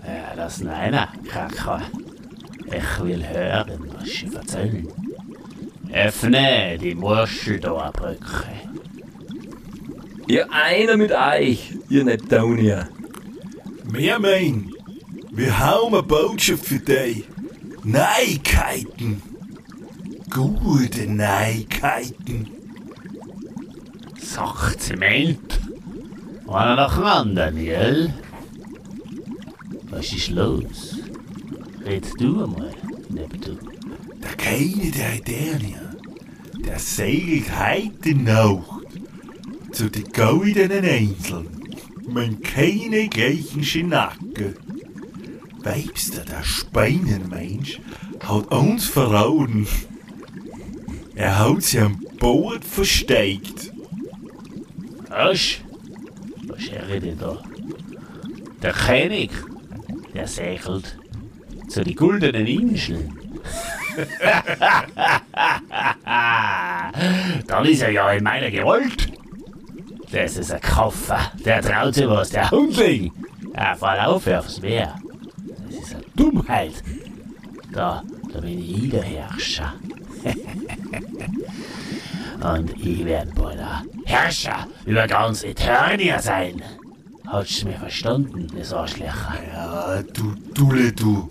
Ja, 0.08 0.36
das 0.36 0.60
ist 0.60 0.68
einer, 0.68 1.10
Kaka. 1.30 1.82
Ich 2.66 3.04
will 3.04 3.28
hören, 3.28 3.92
was 3.94 4.10
sie 4.10 4.34
erzählen. 4.34 4.88
Öffne 5.92 6.78
die 6.80 6.96
Murscheldorbrücke. 6.96 8.48
Ja, 10.28 10.46
einer 10.50 10.98
mit 10.98 11.12
euch, 11.12 11.74
ihr 11.90 12.04
Neptunier. 12.06 12.88
Meermain, 13.92 14.72
wir 15.32 15.60
haben 15.60 15.94
eine 15.94 16.04
Botschaft 16.04 16.66
für 16.66 16.80
dich. 16.80 17.26
Neuigkeiten. 17.84 19.22
Gute 20.30 21.08
Neuigkeiten. 21.08 22.50
Sachzement. 24.20 25.60
Einer 26.48 26.76
nach 26.76 26.96
dem 26.96 27.04
anderen, 27.04 27.56
gell? 27.64 28.14
Was 29.90 30.12
ist 30.12 30.30
los? 30.30 31.00
Red 31.86 32.06
du 32.20 32.44
einmal, 32.44 32.74
Neptun. 33.10 33.58
Der 34.22 34.34
Keine 34.36 34.92
der 34.92 35.16
Eternia, 35.16 35.96
der 36.66 36.80
segelt 36.80 37.48
heute 37.58 38.16
Nacht 38.16 38.86
zu 39.72 39.90
den 39.90 40.12
goldenen 40.12 40.84
Inseln 40.84 41.48
mit 42.08 42.44
keine 42.44 43.08
gleichen 43.08 43.64
Schinacken. 43.64 44.56
Weibst 45.64 46.18
du, 46.18 46.26
der 46.26 46.44
Speinermensch 46.44 47.80
hat 48.20 48.52
uns 48.52 48.86
verraten. 48.86 49.68
Er 51.16 51.40
hat 51.40 51.64
sich 51.64 51.80
am 51.80 52.00
Boot 52.20 52.64
versteckt. 52.64 53.72
Was? 55.10 55.58
Was 56.48 56.90
redet 56.90 57.22
da? 57.22 57.42
Der 58.62 58.74
König, 58.74 59.32
der 60.18 60.28
segelt 60.28 60.98
zu 61.70 61.84
den 61.84 61.96
goldenen 61.96 62.48
Inseln. 62.48 63.16
Dann 67.48 67.66
ist 67.66 67.84
er 67.84 67.92
ja 67.92 68.12
in 68.14 68.24
meiner 68.24 68.50
Gewalt. 68.50 69.12
Das 70.12 70.38
ist 70.38 70.52
ein 70.52 70.62
Koffer, 70.62 71.20
der 71.46 71.62
traut 71.62 71.94
sich 71.94 72.08
was, 72.08 72.30
der 72.30 72.50
Hundling. 72.50 73.12
Er 73.54 73.76
fall 73.76 74.00
auf 74.00 74.26
aufs 74.26 74.60
Meer. 74.60 74.96
Das 75.68 75.76
ist 75.76 75.94
eine 75.94 76.04
Dummheit. 76.16 76.82
Da, 77.72 78.02
da 78.34 78.40
bin 78.40 78.58
ich 78.58 78.90
der 78.90 79.04
Herrscher. 79.04 79.76
Und 82.42 82.72
ich 82.84 83.06
werde 83.06 83.32
bald 83.36 83.60
der 83.60 83.84
Herrscher 84.06 84.66
über 84.86 85.06
ganz 85.06 85.44
Eternia 85.44 86.20
sein. 86.20 86.64
Hast 87.28 87.62
du 87.62 87.68
mir 87.68 87.78
verstanden, 87.78 88.48
das 88.58 88.72
Arschlöcher? 88.72 89.34
Ja, 89.54 90.02
du 90.02 90.34
Dulle, 90.54 90.94
du. 90.94 91.28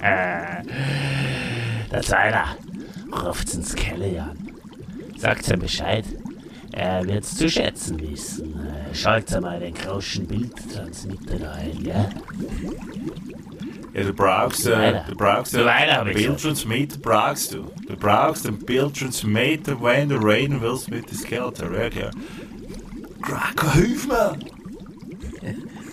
Der 0.00 0.62
Zeiler 2.02 2.56
ruft's 3.24 3.54
ins 3.54 3.74
Keller 3.74 4.30
an. 4.30 4.38
Sagt's 5.18 5.50
ihm 5.50 5.58
Bescheid. 5.58 6.04
Er 6.72 7.04
wird's 7.06 7.36
zu 7.36 7.48
schätzen 7.48 7.98
wissen. 8.00 8.54
Äh, 8.54 8.94
Schaltet 8.94 9.40
mal 9.40 9.58
den 9.58 9.74
großen 9.74 10.26
Bildtransmitter 10.26 11.38
da 11.38 11.52
ein, 11.52 11.84
ja? 11.84 12.08
Ja, 13.94 14.02
du 14.02 14.12
brauchst, 14.12 14.66
äh, 14.66 15.00
du 15.08 15.16
brauchst 15.16 15.56
hab 15.56 15.66
einen 15.66 16.12
Bildtransmitter, 16.14 16.98
brauchst 17.00 17.54
du. 17.54 17.64
Du 17.88 17.96
brauchst 17.96 18.46
einen 18.46 18.58
Bildtransmitter, 18.58 19.82
wenn 19.82 20.10
du 20.10 20.16
reden 20.16 20.60
willst 20.60 20.90
mit 20.90 21.10
dem 21.10 21.16
Skeletor. 21.16 21.72
Ja, 21.72 21.88
klar. 21.88 22.10
Draco, 23.26 23.72
hilf 23.72 24.06
mir! 24.06 24.38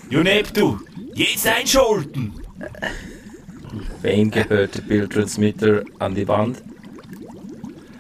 Jo, 0.10 0.22
Neptu, 0.22 0.78
jetzt 1.16 1.48
einschalten! 1.48 2.34
Wem 4.02 4.30
gehört 4.30 4.76
der 4.76 4.82
Bildtransmitter 4.82 5.84
an 5.98 6.14
die 6.14 6.28
Wand? 6.28 6.62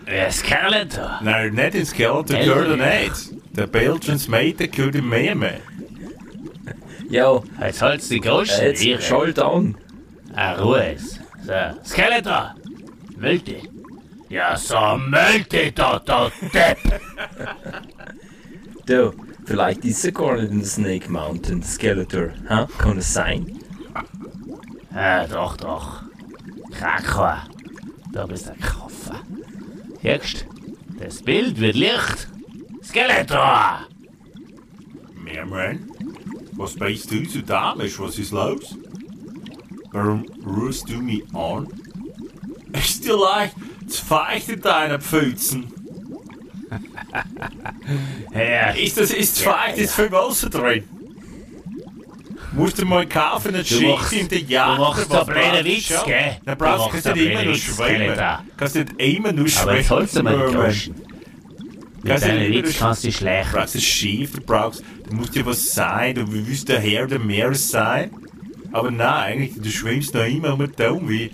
Ist 0.06 0.40
Skeletor? 0.40 1.20
Nein, 1.24 1.54
nicht 1.56 1.76
ins 1.76 1.90
Skeletor, 1.90 2.24
gehört 2.26 2.80
er 2.80 3.02
nicht. 3.02 3.34
Der 3.58 3.68
Bildtransmitter 3.68 4.68
gehört 4.68 4.96
ihm 4.96 5.10
mehr 5.10 5.34
mehr. 5.34 5.62
Ja, 7.10 7.42
Jetzt 7.60 7.82
holt's 7.82 8.10
die 8.10 8.18
äh, 8.18 8.68
jetzt 8.68 8.82
Tiere. 8.82 9.02
schalt 9.02 9.40
an. 9.40 9.78
Ah, 10.36 10.54
Ruhe 10.54 10.92
jetzt. 10.92 11.20
So, 11.44 11.54
Skeletor! 11.86 12.56
Mölte. 13.18 13.56
Ja, 14.30 14.58
so 14.58 14.98
mölte 14.98 15.72
da, 15.72 16.00
da, 16.00 16.32
Depp! 16.54 16.78
Du, 18.86 19.14
vielleicht 19.46 19.86
ist 19.86 20.04
er 20.04 20.12
gar 20.12 20.36
nicht 20.36 20.52
in 20.52 20.66
Snake 20.66 21.10
Mountain, 21.10 21.64
Skeletor. 21.64 22.30
Ha? 22.50 22.68
Kann 22.78 22.98
es 22.98 23.14
sein? 23.14 23.60
Ah, 24.94 25.26
doch, 25.26 25.56
doch. 25.56 26.04
Krakor, 26.72 27.44
da 28.12 28.26
bist 28.26 28.50
ein 28.50 28.60
Koffer. 28.60 29.22
Siehst 30.02 30.46
das 31.00 31.22
Bild 31.22 31.60
wird 31.60 31.76
Licht. 31.76 32.28
Skeletor! 32.84 33.88
Meerman, 35.16 35.90
was 36.54 36.76
bist 36.76 37.12
du 37.12 37.26
so 37.26 37.42
damisch? 37.42 38.00
Was 38.00 38.20
ist 38.20 38.32
los? 38.32 38.78
Warum 39.92 40.26
rührst 40.46 40.90
du 40.90 40.98
mich 41.02 41.24
an? 41.34 41.68
Ist 42.74 43.06
dir 43.06 43.18
leicht 43.18 43.56
zu 43.88 44.06
feucht 44.06 44.50
in 44.50 44.62
deinen 44.62 45.00
Pfützen? 45.00 45.72
Ja, 48.34 48.70
Ist 48.72 48.98
das 48.98 49.12
ist 49.12 49.42
feucht, 49.42 49.78
ist 49.78 49.96
viel 49.96 50.12
Wasser 50.12 50.50
drin? 50.50 50.84
Musst 52.54 52.80
du 52.80 52.86
mal 52.86 53.08
kaufen, 53.08 53.54
Du 53.54 53.64
schick 53.64 53.88
machst- 53.88 54.14
in 54.14 54.28
den 54.28 54.46
du 54.46 54.54
Jahr. 54.54 54.78
machst 54.78 55.12
da 55.12 55.24
blöde 55.24 55.64
Witz, 55.66 55.88
gell? 56.06 56.38
Dann 56.46 56.58
Du 56.58 56.64
brauchst 56.66 57.06
du 57.06 57.14
nicht 57.14 57.26
immer 57.32 57.44
nur 57.46 57.56
schwimmen. 57.56 58.18
Kannst 58.58 58.76
nicht 58.76 58.94
immer 59.00 59.32
nur 59.34 59.48
schwimmen. 59.48 59.70
aber 59.70 59.78
jetzt 59.78 59.90
holst 59.90 60.16
du 60.16 60.24
mal 60.24 60.38
Meerman. 60.38 60.54
Groschen. 60.56 60.96
Mit 60.96 62.06
Kannst 62.12 62.26
du 62.26 62.28
deinen 62.30 62.54
Witz 62.54 62.78
kannst 62.80 63.04
du 63.04 63.08
dich 63.08 63.16
Du 63.16 63.22
schlecht. 63.24 63.52
brauchst 63.54 63.76
ein 63.76 63.82
Schiff, 63.82 64.34
du 64.34 64.42
brauchst, 64.42 64.84
du 65.10 65.16
musst 65.16 65.34
dir 65.36 65.46
was 65.46 65.74
sein, 65.74 66.16
du 66.16 66.32
willst 66.32 66.70
der 66.70 66.80
Herr 66.80 67.08
des 67.08 67.20
Meeres 67.24 67.70
sein. 67.70 68.12
Aber 68.72 68.92
nein, 68.92 69.08
eigentlich, 69.08 69.54
du 69.62 69.70
schwimmst 69.72 70.14
noch 70.14 70.26
immer 70.26 70.54
um 70.54 70.72
den 70.76 70.90
um 70.92 71.10
wie. 71.10 71.32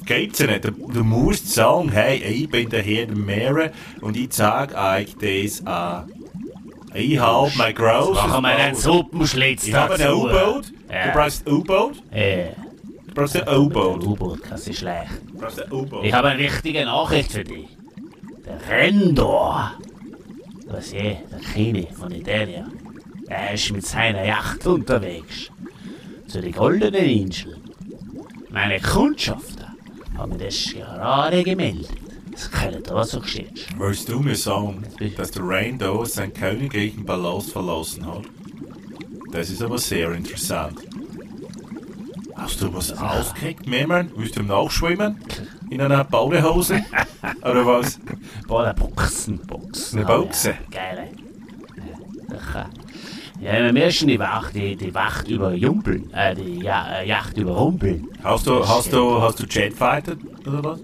Das 0.00 0.06
geht's 0.06 0.38
ja 0.40 0.46
nicht. 0.48 0.64
Du, 0.64 0.70
du 0.70 1.04
musst 1.04 1.52
sagen, 1.52 1.90
hey, 1.90 2.16
ich 2.18 2.48
bin 2.48 2.68
der 2.68 2.82
Herr 2.82 3.06
des 3.06 3.16
Meeres 3.16 3.70
und 4.00 4.16
ich 4.16 4.32
sag 4.32 4.74
euch 4.76 5.14
das 5.20 5.66
an. 5.66 6.10
Ich 6.94 7.18
hab 7.20 7.54
mein 7.56 7.74
großes 7.74 8.14
Mach 8.14 8.40
mal 8.40 8.56
einen. 8.56 8.74
Suppenschlitz 8.74 9.68
Ich 9.68 9.74
habe 9.74 9.94
ein. 9.94 10.12
U-Boot. 10.12 10.68
Du 10.88 10.92
Ja. 10.94 11.10
brauchst 11.12 11.46
ein 11.46 11.52
U-Boot. 11.52 12.02
Äh, 12.10 12.48
Du 13.06 13.14
brauchst 13.14 13.36
ein 13.40 13.56
U-Boot. 13.58 14.04
U-Boot 14.06 14.42
kannst 14.42 14.68
du 14.68 14.72
schlecht. 14.74 15.10
Du 15.32 15.38
brauchst 15.38 15.62
ein 15.62 15.72
U-Boot. 15.72 16.04
Ich 16.04 16.12
habe 16.12 16.28
eine 16.28 16.40
wichtige 16.42 16.84
Nachricht 16.84 17.32
für 17.32 17.44
dich. 17.44 17.68
Der 18.46 18.58
Rendor, 18.76 19.72
was 20.66 20.92
je, 20.92 21.16
der 21.30 21.40
König 21.54 21.88
von 21.92 22.10
Italia, 22.12 22.66
er 23.28 23.54
ist 23.54 23.70
mit 23.72 23.86
seiner 23.86 24.24
Yacht 24.24 24.66
unterwegs 24.66 25.50
zu 26.26 26.40
den 26.40 26.52
goldenen 26.52 27.04
Inseln. 27.04 27.60
Meine 28.50 28.80
Kundschafter 28.80 29.59
haben 30.20 30.32
mir 30.32 30.38
das 30.38 30.72
gerade 30.72 31.42
gemeldet. 31.42 31.88
Das 32.30 32.50
kann 32.50 32.82
da 32.82 33.04
so 33.04 33.20
geschehen. 33.20 33.48
Willst 33.76 34.08
du 34.08 34.20
mir 34.20 34.36
sagen, 34.36 34.84
dass 35.16 35.30
der 35.32 35.42
Rain 35.44 35.78
da 35.78 36.04
seinen 36.04 36.32
königlichen 36.32 37.04
Palast 37.04 37.52
verlassen 37.52 38.06
hat? 38.06 38.22
Das 39.32 39.50
ist 39.50 39.62
aber 39.62 39.78
sehr 39.78 40.12
interessant. 40.12 40.78
Hast 42.36 42.62
du 42.62 42.72
was 42.72 42.92
ausgekriegt, 42.92 43.66
Mehrmann? 43.66 44.10
Willst 44.16 44.36
du 44.36 44.42
nachschwimmen? 44.42 45.16
In 45.70 45.80
einer 45.80 46.04
Badehose? 46.04 46.82
Oder 47.42 47.66
was? 47.66 47.98
Boah, 48.46 48.72
Boxen, 48.72 49.38
Boxen. 49.46 49.98
Eine 49.98 50.08
hab 50.08 50.18
ich 50.20 50.24
Boxe? 50.26 50.50
auch. 50.54 50.70
Geile. 50.70 51.08
Ja. 52.30 52.70
Ja, 53.40 53.52
wir 53.54 53.72
müssen 53.72 54.08
die 54.08 54.18
Wacht, 54.18 54.54
die, 54.54 54.76
die 54.76 54.94
Wacht 54.94 55.28
überjumpeln, 55.28 56.12
äh, 56.12 56.34
die 56.34 56.60
ja, 56.60 56.98
äh, 57.00 57.08
Yacht 57.08 57.38
überrumpeln. 57.38 58.06
Hast 58.22 58.46
du, 58.46 58.66
hast 58.68 58.92
du, 58.92 59.20
hast 59.22 59.40
du 59.40 59.46
Jetfighter 59.48 60.16
oder 60.46 60.62
was? 60.62 60.80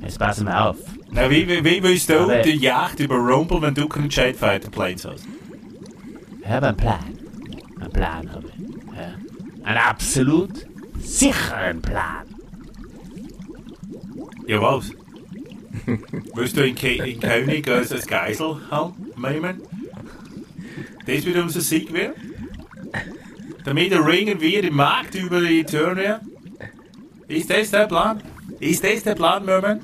Jetzt 0.00 0.18
passen 0.18 0.46
wir 0.46 0.68
auf. 0.70 0.76
Na, 1.10 1.30
wie, 1.30 1.46
wie, 1.46 1.62
wie 1.64 1.82
willst 1.82 2.08
du 2.08 2.18
Aber- 2.20 2.38
die 2.42 2.56
Yacht 2.56 2.98
überrumpeln, 3.00 3.60
wenn 3.60 3.74
du 3.74 3.88
keinen 3.88 4.08
Jetfighter 4.08 4.70
Planes 4.70 5.04
hast? 5.04 5.24
Ich 6.40 6.48
habe 6.48 6.68
einen 6.68 6.76
Plan. 6.78 6.98
Einen 7.80 7.92
Plan 7.92 8.32
habe 8.32 8.44
ich. 8.56 8.96
Ja, 8.96 9.64
einen 9.64 9.78
absolut 9.78 10.66
sicheren 10.98 11.82
Plan. 11.82 12.24
Ja, 14.46 14.62
was? 14.62 14.90
Willst 16.34 16.56
du 16.56 16.66
in, 16.66 16.74
Ke 16.74 16.88
in 17.04 17.20
König 17.20 17.68
als, 17.68 17.92
als 17.92 18.06
Geisel 18.06 18.56
haben, 18.70 18.94
nehmen? 19.16 19.60
Das 21.08 21.24
wird 21.24 21.38
unser 21.38 21.62
Sieg 21.62 21.90
werden? 21.94 22.12
Damit 23.64 23.92
erringen 23.92 24.38
wir 24.42 24.60
den 24.60 24.74
Markt 24.74 25.14
über 25.14 25.40
die 25.40 25.64
Turnier? 25.64 26.20
Ist 27.26 27.48
das 27.48 27.70
der 27.70 27.86
Plan? 27.86 28.22
Ist 28.60 28.84
das 28.84 29.04
der 29.04 29.14
Plan, 29.14 29.42
Merman? 29.42 29.80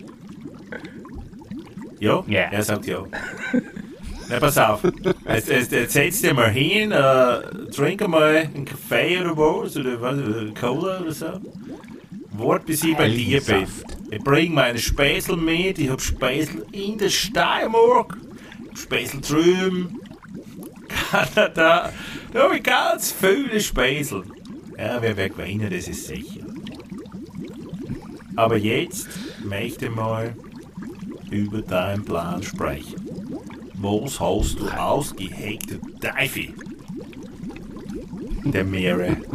Ja? 1.98 2.22
Ja. 2.26 2.40
Er 2.50 2.62
sagt 2.62 2.86
ja. 2.86 3.04
Na, 4.28 4.38
pass 4.38 4.58
auf. 4.58 4.82
Jetzt, 5.26 5.48
jetzt, 5.48 5.72
jetzt 5.72 5.92
setz 5.94 6.20
dich 6.20 6.34
mal 6.34 6.50
hin, 6.50 6.92
äh, 6.92 7.70
trink 7.74 8.06
mal 8.06 8.50
einen 8.54 8.66
Kaffee 8.66 9.18
oder 9.20 9.34
was, 9.34 9.78
oder 9.78 9.98
was, 10.02 10.18
oder 10.18 10.52
Cola 10.52 11.00
oder 11.00 11.12
so. 11.12 11.40
Wart, 12.32 12.66
bis 12.66 12.84
ich 12.84 12.94
bei 12.98 13.08
dir 13.08 13.40
bin. 13.40 13.66
Ich 14.10 14.22
bring 14.22 14.52
meine 14.52 14.78
Späßel 14.78 15.38
mit, 15.38 15.78
ich 15.78 15.88
hab 15.88 16.02
Späßel 16.02 16.66
in 16.72 16.98
der 16.98 17.08
Steiermark, 17.08 18.18
Späßel 18.74 19.22
drüben, 19.22 20.00
Kanada, 21.10 21.92
da 22.32 22.42
hab 22.42 22.52
ich 22.52 22.62
ganz 22.62 23.12
viele 23.12 23.60
Späßel. 23.60 24.24
Ja, 24.78 25.00
wer 25.00 25.16
wird 25.16 25.36
gewinnen, 25.36 25.70
das 25.70 25.88
ist 25.88 26.06
sicher. 26.06 26.44
Aber 28.36 28.56
jetzt 28.56 29.08
möchte 29.44 29.86
ich 29.86 29.94
mal 29.94 30.34
über 31.30 31.62
deinen 31.62 32.04
Plan 32.04 32.42
sprechen. 32.42 33.08
Was 33.74 34.18
hast 34.18 34.58
du 34.58 34.68
ausgeheckt, 34.68 35.78
Teufel? 36.00 36.48
Der 38.44 38.64
Meere. 38.64 39.16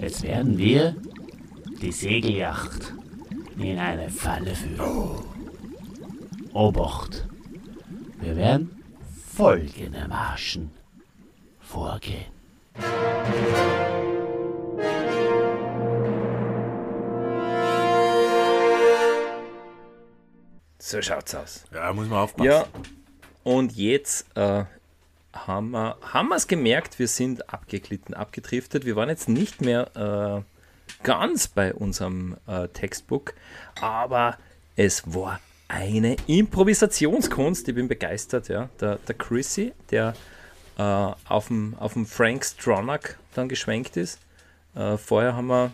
Jetzt 0.00 0.22
werden 0.22 0.56
wir 0.56 0.96
die 1.80 1.92
Segelyacht 1.92 2.94
in 3.62 3.78
eine 3.78 4.10
Falle 4.10 4.54
führen. 4.54 5.24
Obacht! 6.52 7.26
Wir 8.20 8.36
werden 8.36 8.82
folgendermaßen 9.34 10.70
vorgehen. 11.60 12.26
So 20.78 21.00
schaut's 21.00 21.34
aus. 21.34 21.64
Ja, 21.72 21.92
muss 21.92 22.08
man 22.08 22.18
aufpassen. 22.18 22.50
Ja, 22.50 22.66
und 23.44 23.76
jetzt 23.76 24.26
äh, 24.36 24.64
haben 25.32 25.70
wir 25.70 25.96
haben 26.02 26.32
es 26.32 26.46
gemerkt, 26.48 26.98
wir 26.98 27.08
sind 27.08 27.48
abgeglitten, 27.52 28.14
abgedriftet. 28.14 28.84
Wir 28.84 28.96
waren 28.96 29.08
jetzt 29.08 29.28
nicht 29.28 29.60
mehr 29.60 30.44
äh, 30.44 30.49
ganz 31.02 31.48
bei 31.48 31.74
unserem 31.74 32.36
äh, 32.46 32.68
Textbook, 32.68 33.34
aber 33.80 34.36
es 34.76 35.14
war 35.14 35.40
eine 35.68 36.16
Improvisationskunst. 36.26 37.68
Ich 37.68 37.74
bin 37.74 37.88
begeistert. 37.88 38.48
Ja. 38.48 38.68
Der, 38.80 38.96
der 38.96 39.14
Chrissy, 39.14 39.72
der 39.90 40.14
äh, 40.78 40.82
auf 40.82 41.48
dem 41.48 41.76
auf 41.78 41.92
dem 41.92 42.06
Frank 42.06 42.44
Stronach 42.44 43.00
dann 43.34 43.48
geschwenkt 43.48 43.96
ist. 43.96 44.18
Äh, 44.74 44.96
vorher 44.96 45.34
haben 45.34 45.46
wir 45.48 45.72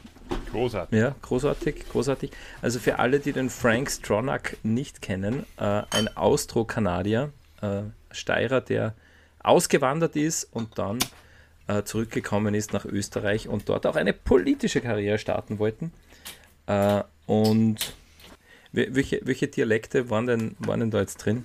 Großartig. 0.52 0.98
ja, 0.98 1.14
großartig, 1.22 1.88
großartig. 1.90 2.30
Also 2.62 2.78
für 2.78 2.98
alle, 2.98 3.20
die 3.20 3.32
den 3.32 3.50
Frank 3.50 3.90
Stronach 3.90 4.40
nicht 4.62 5.02
kennen, 5.02 5.46
äh, 5.58 5.82
ein 5.90 6.14
Austro-Kanadier, 6.16 7.32
äh, 7.62 7.82
Steirer, 8.10 8.60
der 8.60 8.94
ausgewandert 9.42 10.16
ist 10.16 10.44
und 10.52 10.78
dann 10.78 10.98
äh, 11.68 11.82
zurückgekommen 11.82 12.54
ist 12.54 12.72
nach 12.72 12.84
Österreich 12.84 13.48
und 13.48 13.68
dort 13.68 13.86
auch 13.86 13.96
eine 13.96 14.12
politische 14.12 14.80
Karriere 14.80 15.18
starten 15.18 15.58
wollten. 15.58 15.92
Äh, 16.66 17.02
und 17.26 17.94
wel- 18.72 18.94
welche, 18.94 19.20
welche 19.24 19.48
Dialekte 19.48 20.10
waren 20.10 20.26
denn, 20.26 20.56
waren 20.60 20.80
denn 20.80 20.90
da 20.90 21.00
jetzt 21.00 21.18
drin? 21.18 21.44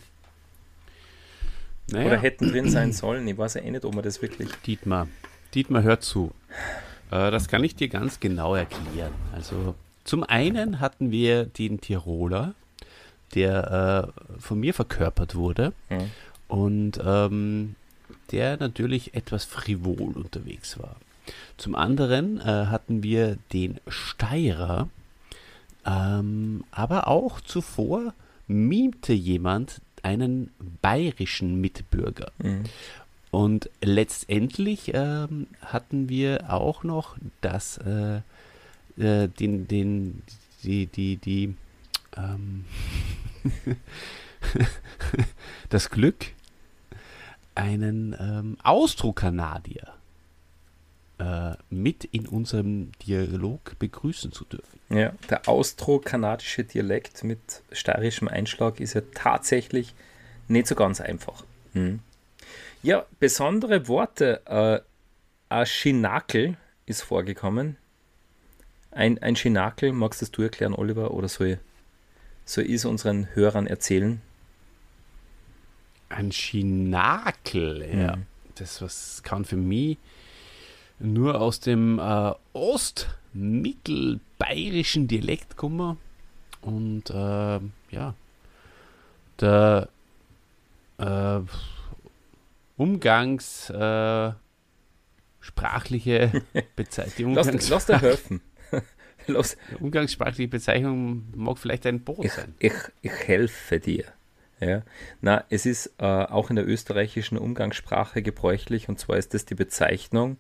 Naja, 1.91 2.07
Oder 2.07 2.17
hätten 2.19 2.47
drin 2.49 2.69
sein 2.69 2.93
sollen? 2.93 3.27
Ich 3.27 3.37
weiß 3.37 3.55
ja 3.55 3.61
eh 3.61 3.71
nicht, 3.71 3.83
ob 3.83 3.93
man 3.93 4.03
das 4.03 4.21
wirklich. 4.21 4.49
Dietmar, 4.65 5.07
Dietmar, 5.53 5.83
hör 5.83 5.99
zu. 5.99 6.31
Äh, 7.11 7.31
das 7.31 7.47
kann 7.47 7.63
ich 7.63 7.75
dir 7.75 7.89
ganz 7.89 8.19
genau 8.19 8.55
erklären. 8.55 9.11
Also 9.33 9.75
zum 10.03 10.23
einen 10.23 10.79
hatten 10.79 11.11
wir 11.11 11.45
den 11.45 11.81
Tiroler, 11.81 12.53
der 13.35 14.13
äh, 14.37 14.39
von 14.41 14.59
mir 14.59 14.73
verkörpert 14.73 15.35
wurde 15.35 15.73
Mhm. 15.89 16.11
und 16.47 16.99
ähm, 17.03 17.75
der 18.31 18.57
natürlich 18.57 19.13
etwas 19.13 19.45
frivol 19.45 20.13
unterwegs 20.13 20.79
war. 20.79 20.95
Zum 21.57 21.75
anderen 21.75 22.39
äh, 22.39 22.43
hatten 22.43 23.03
wir 23.03 23.37
den 23.53 23.79
Steirer, 23.87 24.89
ähm, 25.85 26.63
aber 26.71 27.07
auch 27.07 27.41
zuvor 27.41 28.13
mimte 28.47 29.13
jemand 29.13 29.81
einen 30.03 30.51
bayerischen 30.81 31.61
Mitbürger. 31.61 32.31
Mhm. 32.39 32.63
Und 33.31 33.69
letztendlich 33.81 34.91
ähm, 34.93 35.47
hatten 35.61 36.09
wir 36.09 36.51
auch 36.51 36.83
noch 36.83 37.15
das, 37.39 37.77
äh, 37.77 38.17
äh, 38.97 39.29
den, 39.29 39.67
den, 39.67 40.21
die, 40.63 40.87
die, 40.87 41.15
die, 41.15 41.55
ähm, 42.17 42.65
das 45.69 45.89
Glück, 45.89 46.25
einen 47.55 48.15
ähm, 48.19 48.57
Austro-Kanadier 48.63 49.93
äh, 51.19 51.53
mit 51.69 52.05
in 52.05 52.27
unserem 52.27 52.91
Dialog 53.05 53.77
begrüßen 53.79 54.31
zu 54.31 54.45
dürfen. 54.45 54.79
Ja, 54.89 55.13
der 55.29 55.47
austro-kanadische 55.47 56.63
Dialekt 56.63 57.23
mit 57.23 57.39
steirischem 57.71 58.27
Einschlag 58.27 58.79
ist 58.79 58.93
ja 58.93 59.01
tatsächlich 59.13 59.93
nicht 60.47 60.67
so 60.67 60.75
ganz 60.75 60.99
einfach. 60.99 61.43
Mhm. 61.73 61.99
Ja, 62.83 63.05
besondere 63.19 63.87
Worte. 63.87 64.41
Äh, 64.45 64.81
ein 65.49 65.65
Schinakel 65.65 66.57
ist 66.85 67.03
vorgekommen. 67.03 67.77
Ein, 68.91 69.21
ein 69.21 69.35
Schinakel, 69.35 69.93
magst 69.93 70.21
das 70.21 70.31
du 70.31 70.41
erklären, 70.41 70.73
Oliver, 70.73 71.11
oder 71.11 71.27
soll 71.29 71.59
ich 72.57 72.69
es 72.71 72.85
unseren 72.85 73.33
Hörern 73.35 73.67
erzählen? 73.67 74.21
Ein 76.15 76.31
Schinakel, 76.31 77.85
ja. 77.93 78.15
Mhm. 78.15 78.25
Das 78.55 78.81
was 78.81 79.21
kann 79.23 79.43
für 79.45 79.57
mich 79.57 79.97
nur 80.99 81.39
aus 81.41 81.59
dem 81.59 81.99
äh, 81.99 82.31
ostmittelbayerischen 82.53 85.07
Dialekt 85.07 85.57
kommen. 85.57 85.97
Und 86.61 87.09
äh, 87.09 87.59
ja, 87.89 88.13
der 89.39 89.89
äh, 90.97 91.39
Umgangs 92.77 93.69
äh, 93.71 94.31
Bezeichnung, 96.75 97.33
Lass, 97.33 97.47
Umgangs 97.47 97.69
lass 97.69 97.87
dir 97.87 97.99
helfen. 97.99 98.41
umgangssprachliche 99.79 100.49
Bezeichnung 100.49 101.23
mag 101.35 101.57
vielleicht 101.57 101.85
ein 101.85 102.03
Boot 102.03 102.25
ich, 102.25 102.33
sein. 102.33 102.55
ich, 102.59 102.73
ich 103.01 103.11
helfe 103.11 103.79
dir. 103.79 104.05
Ja. 104.61 104.83
Na, 105.21 105.43
es 105.49 105.65
ist 105.65 105.87
äh, 105.97 106.05
auch 106.05 106.49
in 106.51 106.55
der 106.55 106.67
österreichischen 106.67 107.37
Umgangssprache 107.37 108.21
gebräuchlich 108.21 108.87
und 108.89 108.99
zwar 108.99 109.17
ist 109.17 109.33
das 109.33 109.43
die 109.45 109.55
Bezeichnung 109.55 110.37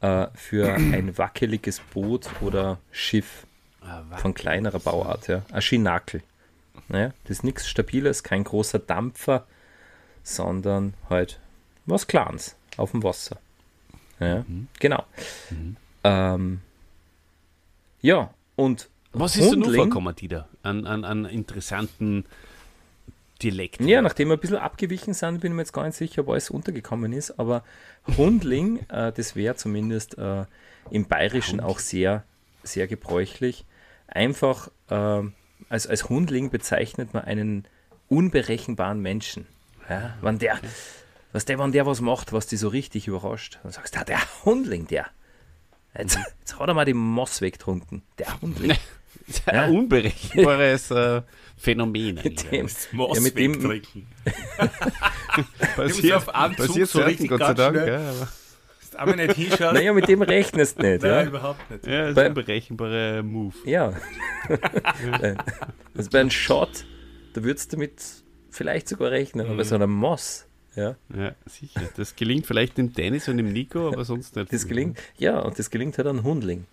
äh, 0.00 0.28
für 0.34 0.72
ein 0.74 1.18
wackeliges 1.18 1.80
Boot 1.80 2.30
oder 2.40 2.78
Schiff 2.92 3.46
Ah, 3.84 4.04
von 4.16 4.32
kleinerer 4.32 4.78
Bauart. 4.78 5.26
Ja. 5.26 5.42
Ein 5.50 5.60
Schinakel. 5.60 6.22
Ja, 6.88 7.08
das 7.24 7.38
ist 7.38 7.42
nichts 7.44 7.68
Stabiles, 7.68 8.22
kein 8.22 8.44
großer 8.44 8.78
Dampfer, 8.78 9.44
sondern 10.22 10.94
halt 11.10 11.40
was 11.84 12.06
Kleines 12.06 12.54
auf 12.76 12.92
dem 12.92 13.02
Wasser. 13.02 13.38
Ja, 14.20 14.44
genau. 14.78 15.04
Ähm, 16.04 16.60
ja, 18.02 18.32
und 18.54 18.88
Was 19.12 19.34
ist 19.36 19.50
denn 19.50 19.58
noch 19.58 19.66
Hundling- 19.66 19.76
vorgekommen, 19.78 20.14
Dieter, 20.14 20.48
an, 20.62 20.86
an, 20.86 21.04
an 21.04 21.24
interessanten 21.24 22.24
Dialekten? 23.42 23.88
Ja, 23.88 24.02
nachdem 24.02 24.28
wir 24.28 24.34
ein 24.34 24.40
bisschen 24.40 24.56
abgewichen 24.56 25.14
sind, 25.14 25.40
bin 25.40 25.52
ich 25.52 25.56
mir 25.56 25.62
jetzt 25.62 25.72
gar 25.72 25.84
nicht 25.84 25.96
sicher, 25.96 26.26
wo 26.26 26.34
es 26.34 26.50
untergekommen 26.50 27.12
ist, 27.12 27.38
aber 27.38 27.64
Hundling, 28.16 28.78
äh, 28.88 29.12
das 29.12 29.36
wäre 29.36 29.56
zumindest 29.56 30.18
äh, 30.18 30.44
im 30.90 31.06
Bayerischen 31.06 31.60
auch 31.60 31.78
sehr, 31.78 32.24
sehr 32.62 32.86
gebräuchlich. 32.86 33.64
Einfach 34.06 34.70
äh, 34.88 35.22
als, 35.68 35.86
als 35.86 36.08
Hundling 36.08 36.50
bezeichnet 36.50 37.14
man 37.14 37.24
einen 37.24 37.66
unberechenbaren 38.08 39.00
Menschen. 39.00 39.46
Ja, 39.88 40.14
wenn 40.20 40.38
der, 40.38 40.58
was 41.32 41.44
der, 41.44 41.58
wenn 41.58 41.72
der 41.72 41.86
was 41.86 42.00
macht, 42.00 42.32
was 42.32 42.46
die 42.46 42.56
so 42.56 42.68
richtig 42.68 43.08
überrascht, 43.08 43.58
dann 43.62 43.72
sagst 43.72 43.94
du, 43.94 44.00
ah, 44.00 44.04
der 44.04 44.20
Hundling, 44.44 44.86
der. 44.86 45.06
Jetzt, 45.96 46.18
jetzt 46.40 46.58
hat 46.58 46.68
er 46.68 46.74
mal 46.74 46.84
die 46.84 46.94
Moss 46.94 47.40
weggetrunken. 47.40 48.02
Der 48.18 48.40
Hundling. 48.40 48.76
ist 49.26 49.46
ein 49.48 49.70
unberechenbares 49.70 50.90
äh, 50.90 51.22
Phänomen. 51.56 52.16
Mit 52.22 52.50
dem, 52.50 52.66
ja, 52.68 53.20
mit 53.20 53.38
dem, 53.38 53.54
wegtrinken. 53.62 54.06
passiert, 55.76 56.14
auf 56.16 56.34
Anzug 56.34 56.66
passiert 56.66 56.88
so 56.88 57.00
richtig 57.02 57.28
Gott 57.30 57.40
sei 57.40 57.54
Dank. 57.54 57.76
Ja, 57.76 57.98
aber, 58.10 58.28
Aber 58.96 59.16
nicht 59.16 59.34
hinschauen. 59.36 59.74
naja, 59.74 59.92
mit 59.92 60.08
dem 60.08 60.22
rechnest 60.22 60.78
du 60.78 60.82
nicht. 60.82 61.02
Nein, 61.02 61.10
Ja, 61.10 61.22
überhaupt 61.24 61.70
nicht. 61.70 61.86
ja, 61.86 62.00
das 62.00 62.08
ist 62.10 62.14
Bei- 62.16 62.22
ein 62.24 62.28
unberechenbarer 62.28 63.22
Move. 63.22 63.54
ja. 63.64 63.92
also 65.96 66.10
bei 66.10 66.20
einem 66.20 66.30
Shot, 66.30 66.84
da 67.34 67.42
würdest 67.44 67.72
du 67.72 67.76
mit 67.76 67.94
vielleicht 68.50 68.88
sogar 68.88 69.10
rechnen, 69.10 69.46
aber 69.46 69.56
bei 69.56 69.64
so 69.64 69.74
einem 69.76 69.90
Moss, 69.92 70.46
ja, 70.74 70.96
Ja, 71.16 71.34
sicher. 71.46 71.80
Das 71.96 72.16
gelingt 72.16 72.46
vielleicht 72.46 72.76
dem 72.78 72.92
Dennis 72.92 73.28
und 73.28 73.36
dem 73.36 73.52
Nico, 73.52 73.88
aber 73.88 74.04
sonst 74.04 74.36
nicht. 74.36 74.52
das 74.52 74.66
gelingt, 74.66 74.98
ja, 75.18 75.38
und 75.38 75.58
das 75.58 75.70
gelingt 75.70 75.96
halt 75.98 76.08
einem 76.08 76.22
Hundling. 76.24 76.64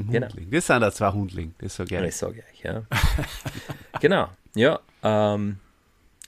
Ein 0.00 0.10
genau. 0.10 0.28
Hundling. 0.28 0.50
Das 0.50 0.66
sind 0.66 0.84
auch 0.84 0.92
zwei 0.92 1.12
Hundling, 1.12 1.54
das 1.58 1.76
sage 1.76 1.96
ich. 1.96 2.02
ich 2.08 2.16
sage 2.16 2.42
euch, 2.50 2.62
ja. 2.62 2.82
genau, 4.00 4.28
ja. 4.54 4.80
Ähm, 5.02 5.58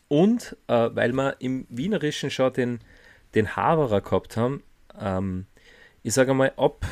und 0.08 0.56
äh, 0.68 0.90
weil 0.92 1.12
wir 1.12 1.36
im 1.40 1.66
Wienerischen 1.68 2.30
schon 2.30 2.52
den, 2.52 2.80
den 3.34 3.56
Haverer 3.56 4.00
gehabt 4.00 4.36
haben, 4.36 4.62
ähm, 5.00 5.46
ich 6.02 6.14
sage 6.14 6.34
mal, 6.34 6.52
ob 6.56 6.84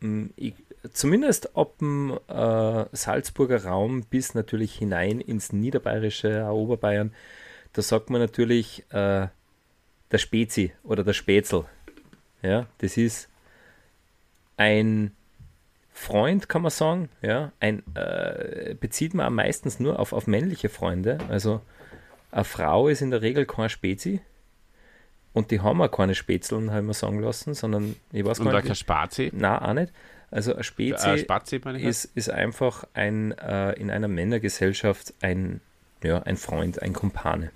mh, 0.00 0.30
ich, 0.36 0.54
zumindest 0.92 1.56
ab 1.56 1.78
dem 1.78 2.18
äh, 2.28 2.84
Salzburger 2.92 3.64
Raum 3.64 4.02
bis 4.04 4.34
natürlich 4.34 4.74
hinein 4.74 5.20
ins 5.20 5.52
Niederbayerische, 5.52 6.46
auch 6.46 6.56
Oberbayern, 6.56 7.12
da 7.72 7.82
sagt 7.82 8.10
man 8.10 8.20
natürlich 8.20 8.84
äh, 8.90 9.28
der 10.10 10.18
Spezi 10.18 10.72
oder 10.82 11.04
der 11.04 11.12
Spätzl. 11.12 11.64
Ja, 12.42 12.66
das 12.78 12.96
ist 12.96 13.28
ein 14.56 15.12
Freund, 15.98 16.48
kann 16.50 16.60
man 16.60 16.70
sagen, 16.70 17.08
ja, 17.22 17.52
ein, 17.58 17.82
äh, 17.94 18.74
bezieht 18.78 19.14
man 19.14 19.32
meistens 19.32 19.80
nur 19.80 19.98
auf, 19.98 20.12
auf 20.12 20.26
männliche 20.26 20.68
Freunde. 20.68 21.16
Also 21.30 21.62
eine 22.30 22.44
Frau 22.44 22.88
ist 22.88 23.00
in 23.00 23.10
der 23.10 23.22
Regel 23.22 23.46
keine 23.46 23.70
Spezi 23.70 24.20
und 25.32 25.50
die 25.50 25.60
haben 25.60 25.80
auch 25.80 25.90
keine 25.90 26.14
Spätzeln, 26.14 26.70
haben 26.70 26.86
wir 26.86 26.92
sagen 26.94 27.20
lassen, 27.20 27.54
sondern 27.54 27.96
ich 28.12 28.24
weiß 28.26 28.40
Und 28.40 28.44
gar 28.44 28.52
da 28.52 28.58
nicht. 28.58 28.66
kein 28.66 28.76
Spazi. 28.76 29.30
Nein, 29.34 29.58
auch 29.58 29.72
nicht. 29.72 29.92
Also 30.30 30.52
eine 30.52 30.64
Spezi 30.64 31.08
Äh, 31.08 31.18
Spazi, 31.18 31.60
meine 31.64 31.78
ich. 31.78 31.84
ist, 31.84 32.04
ist 32.14 32.28
einfach 32.28 32.84
ein, 32.92 33.32
äh, 33.38 33.72
in 33.72 33.90
einer 33.90 34.08
Männergesellschaft 34.08 35.14
ein, 35.22 35.62
ja, 36.02 36.22
ein 36.24 36.36
Freund, 36.36 36.82
ein 36.82 36.92
Kumpane. 36.92 37.50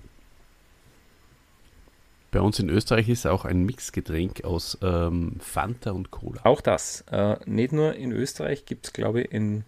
Bei 2.31 2.41
uns 2.41 2.59
in 2.61 2.69
Österreich 2.69 3.09
ist 3.09 3.27
auch 3.27 3.45
ein 3.45 3.65
Mixgetränk 3.65 4.45
aus 4.45 4.79
ähm, 4.83 5.37
Fanta 5.41 5.91
und 5.91 6.11
Cola. 6.13 6.41
Auch 6.45 6.61
das. 6.61 7.03
Äh, 7.11 7.37
nicht 7.45 7.73
nur 7.73 7.95
in 7.95 8.13
Österreich 8.13 8.67
gibt 8.67 8.87
es, 8.87 8.93
glaube 8.93 9.23
ich, 9.23 9.33
in, 9.33 9.65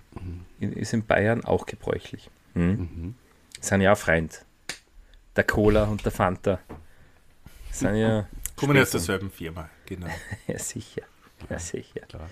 in, 0.60 0.72
ist 0.72 0.92
in 0.92 1.04
Bayern 1.04 1.44
auch 1.44 1.66
gebräuchlich. 1.66 2.30
Mhm. 2.54 2.62
Mhm. 2.62 3.14
Sind 3.60 3.80
ja 3.80 3.92
auch 3.92 3.98
Freund. 3.98 4.44
Der 5.34 5.44
Cola 5.44 5.84
und 5.84 6.04
der 6.04 6.12
Fanta. 6.12 6.60
Sind 7.70 7.96
ja, 7.96 8.28
Kommen 8.54 8.78
aus 8.78 8.90
derselben 8.90 9.30
Firma, 9.30 9.68
genau. 9.86 10.06
ja 10.46 10.58
sicher. 10.58 11.02
Ja, 11.48 11.58
sicher. 11.58 12.00
Klar. 12.00 12.30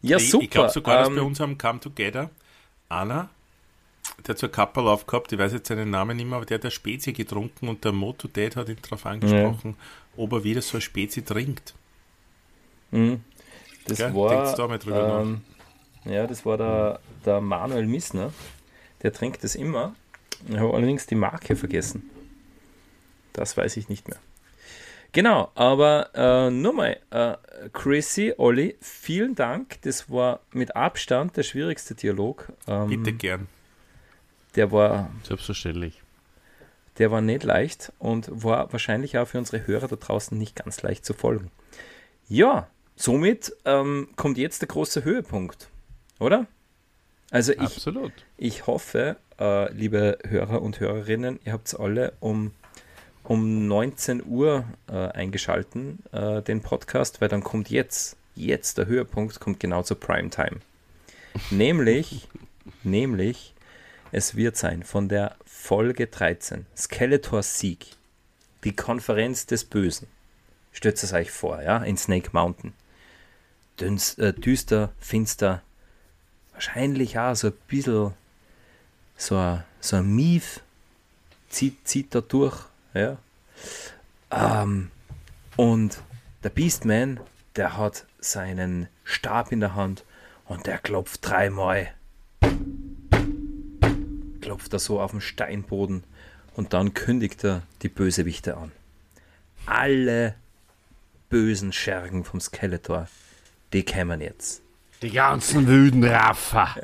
Ja, 0.00 0.16
ich 0.16 0.30
super. 0.30 0.44
ich 0.44 0.50
glaube 0.50 0.70
sogar, 0.70 0.98
dass 0.98 1.08
Ähm, 1.08 1.16
bei 1.16 1.22
uns 1.22 1.40
am 1.40 1.58
Come 1.58 1.78
Together 1.80 2.30
einer, 2.88 3.28
der 4.26 4.34
hat 4.34 4.38
so 4.38 4.46
ein 4.46 4.52
Couple 4.52 4.84
aufgehabt, 4.84 5.32
ich 5.32 5.38
weiß 5.38 5.52
jetzt 5.52 5.68
seinen 5.68 5.90
Namen 5.90 6.16
nicht 6.16 6.26
mehr, 6.26 6.36
aber 6.36 6.46
der 6.46 6.56
hat 6.56 6.64
eine 6.64 6.70
Spezi 6.70 7.12
getrunken 7.12 7.68
und 7.68 7.84
der 7.84 7.92
Moto 7.92 8.28
Dad 8.28 8.56
hat 8.56 8.68
ihn 8.68 8.76
darauf 8.82 9.06
angesprochen, 9.06 9.76
ob 10.16 10.32
er 10.32 10.44
wieder 10.44 10.62
so 10.62 10.76
eine 10.76 10.82
Spezi 10.82 11.22
trinkt. 11.22 11.74
Mhm. 12.90 13.22
Das 13.86 13.98
Gell? 13.98 14.14
war, 14.14 14.54
da 14.54 14.68
mal 14.68 14.78
drüber 14.78 15.20
ähm, 15.22 15.40
ja, 16.04 16.26
das 16.26 16.46
war 16.46 16.56
der, 16.56 17.00
der 17.24 17.40
Manuel 17.40 17.86
Missner. 17.86 18.32
Der 19.02 19.12
trinkt 19.12 19.44
das 19.44 19.54
immer. 19.54 19.94
Ich 20.48 20.56
habe 20.56 20.74
allerdings 20.74 21.06
die 21.06 21.14
Marke 21.14 21.56
vergessen. 21.56 22.10
Das 23.32 23.56
weiß 23.56 23.76
ich 23.76 23.88
nicht 23.88 24.08
mehr. 24.08 24.18
Genau, 25.12 25.50
aber 25.54 26.10
äh, 26.14 26.50
nur 26.50 26.72
mal, 26.74 26.98
äh, 27.10 27.36
Chrissy, 27.72 28.34
Olli, 28.36 28.76
vielen 28.80 29.34
Dank. 29.34 29.80
Das 29.82 30.10
war 30.10 30.40
mit 30.52 30.76
Abstand 30.76 31.36
der 31.36 31.42
schwierigste 31.42 31.94
Dialog. 31.94 32.52
Ähm, 32.66 32.88
Bitte 32.88 33.12
gern. 33.12 33.48
Der 34.58 34.72
war, 34.72 35.08
Selbstverständlich. 35.22 36.02
der 36.98 37.12
war 37.12 37.20
nicht 37.20 37.44
leicht 37.44 37.92
und 38.00 38.28
war 38.42 38.72
wahrscheinlich 38.72 39.16
auch 39.16 39.28
für 39.28 39.38
unsere 39.38 39.64
Hörer 39.68 39.86
da 39.86 39.94
draußen 39.94 40.36
nicht 40.36 40.56
ganz 40.56 40.82
leicht 40.82 41.04
zu 41.04 41.14
folgen. 41.14 41.52
Ja, 42.28 42.66
somit 42.96 43.52
ähm, 43.64 44.08
kommt 44.16 44.36
jetzt 44.36 44.60
der 44.60 44.66
große 44.66 45.04
Höhepunkt, 45.04 45.68
oder? 46.18 46.48
Also 47.30 47.52
ich, 47.52 47.60
Absolut. 47.60 48.10
ich 48.36 48.66
hoffe, 48.66 49.14
äh, 49.38 49.72
liebe 49.72 50.18
Hörer 50.26 50.60
und 50.60 50.80
Hörerinnen, 50.80 51.38
ihr 51.44 51.52
habt 51.52 51.78
alle 51.78 52.14
um, 52.18 52.50
um 53.22 53.68
19 53.68 54.26
Uhr 54.26 54.64
äh, 54.88 54.92
eingeschalten, 54.92 56.00
äh, 56.10 56.42
den 56.42 56.62
Podcast, 56.62 57.20
weil 57.20 57.28
dann 57.28 57.44
kommt 57.44 57.70
jetzt, 57.70 58.16
jetzt 58.34 58.76
der 58.76 58.86
Höhepunkt, 58.86 59.38
kommt 59.38 59.60
genau 59.60 59.84
zur 59.84 60.00
Primetime. 60.00 60.56
nämlich, 61.50 62.26
nämlich, 62.82 63.54
es 64.12 64.36
wird 64.36 64.56
sein 64.56 64.82
von 64.82 65.08
der 65.08 65.36
Folge 65.44 66.06
13, 66.06 66.66
Skeletor 66.76 67.42
Sieg, 67.42 67.86
die 68.64 68.74
Konferenz 68.74 69.46
des 69.46 69.64
Bösen. 69.64 70.08
Stellt 70.72 71.02
es 71.02 71.12
euch 71.12 71.30
vor, 71.30 71.62
ja, 71.62 71.78
in 71.78 71.96
Snake 71.96 72.30
Mountain. 72.32 72.72
Dünst, 73.80 74.18
äh, 74.18 74.32
düster, 74.32 74.92
finster, 74.98 75.62
wahrscheinlich 76.52 77.18
auch 77.18 77.34
so 77.34 77.48
ein 77.48 77.54
bisschen 77.68 78.14
so 79.16 79.36
ein, 79.36 79.64
so 79.80 79.96
ein 79.96 80.14
Mief 80.14 80.60
zieht, 81.48 81.86
zieht 81.86 82.14
da 82.14 82.20
durch. 82.20 82.64
Ja. 82.94 83.18
Ähm, 84.30 84.90
und 85.56 86.02
der 86.42 86.50
Beastman, 86.50 87.20
der 87.56 87.76
hat 87.76 88.06
seinen 88.20 88.88
Stab 89.04 89.52
in 89.52 89.60
der 89.60 89.74
Hand 89.74 90.04
und 90.46 90.66
der 90.66 90.78
klopft 90.78 91.28
dreimal. 91.28 91.92
Klopft 94.48 94.72
er 94.72 94.78
so 94.78 94.98
auf 94.98 95.10
den 95.10 95.20
Steinboden 95.20 96.04
und 96.54 96.72
dann 96.72 96.94
kündigt 96.94 97.44
er 97.44 97.64
die 97.82 97.90
Bösewichte 97.90 98.56
an. 98.56 98.72
Alle 99.66 100.36
bösen 101.28 101.70
Schergen 101.70 102.24
vom 102.24 102.40
Skeletor, 102.40 103.08
die 103.74 103.82
kämen 103.82 104.22
jetzt. 104.22 104.62
Die 105.02 105.10
ganzen 105.10 105.66
wüden 105.66 106.02
Raffer. 106.02 106.76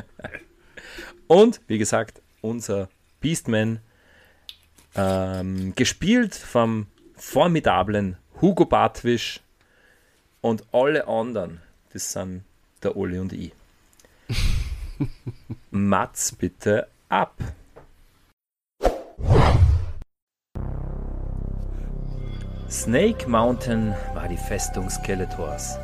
Und 1.26 1.62
wie 1.66 1.78
gesagt, 1.78 2.20
unser 2.42 2.90
Beastman, 3.22 3.80
ähm, 4.94 5.74
gespielt 5.74 6.34
vom 6.34 6.86
formidablen 7.16 8.18
Hugo 8.42 8.66
Bartwisch 8.66 9.40
und 10.42 10.64
alle 10.70 11.08
anderen, 11.08 11.62
das 11.94 12.12
sind 12.12 12.44
der 12.82 12.94
Oli 12.94 13.18
und 13.18 13.32
ich. 13.32 13.52
Mats 15.70 16.32
bitte 16.32 16.88
ab. 17.14 17.36
Snake 22.68 23.28
Mountain 23.28 23.94
war 24.14 24.26
die 24.28 24.36
Festung 24.36 24.90
Skeletors. 24.90 25.78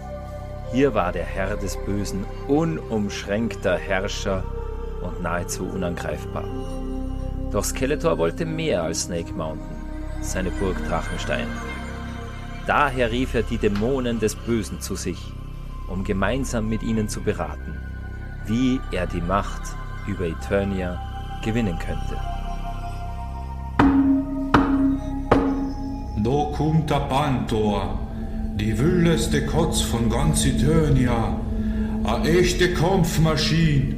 Hier 0.73 0.93
war 0.95 1.13
der 1.13 1.25
Herr 1.25 1.57
des 1.57 1.77
Bösen 1.85 2.25
unumschränkter 2.49 3.77
Herrscher 3.77 4.45
und 5.03 5.23
nahezu 5.23 5.67
unangreifbar. 5.67 6.45
Doch 7.53 7.65
Skeletor 7.65 8.19
wollte 8.19 8.45
mehr 8.45 8.83
als 8.83 9.05
Snake 9.05 9.33
Mountain, 9.33 9.77
seine 10.21 10.51
Burg 10.51 10.77
Drachenstein. 10.89 11.47
Daher 12.67 13.11
rief 13.11 13.35
er 13.35 13.43
die 13.43 13.59
Dämonen 13.59 14.19
des 14.21 14.35
Bösen 14.35 14.81
zu 14.81 14.95
sich, 14.95 15.33
um 15.89 16.05
gemeinsam 16.05 16.69
mit 16.69 16.83
ihnen 16.83 17.09
zu 17.09 17.21
beraten, 17.23 17.77
wie 18.47 18.81
er 18.93 19.07
die 19.07 19.21
Macht 19.21 19.63
über 20.07 20.27
Eternia 20.27 21.10
gewinnen 21.43 21.79
könnte. 21.79 22.17
Da 26.23 26.57
kommt 26.57 26.91
der 26.91 27.01
Pantor, 27.09 27.99
die 28.57 28.79
wildeste 28.79 29.47
Kotz 29.47 29.81
von 29.81 30.11
ganz 30.11 30.45
Eternia, 30.45 31.41
a 32.05 32.23
echte 32.25 32.75
Kampfmaschine. 32.75 33.95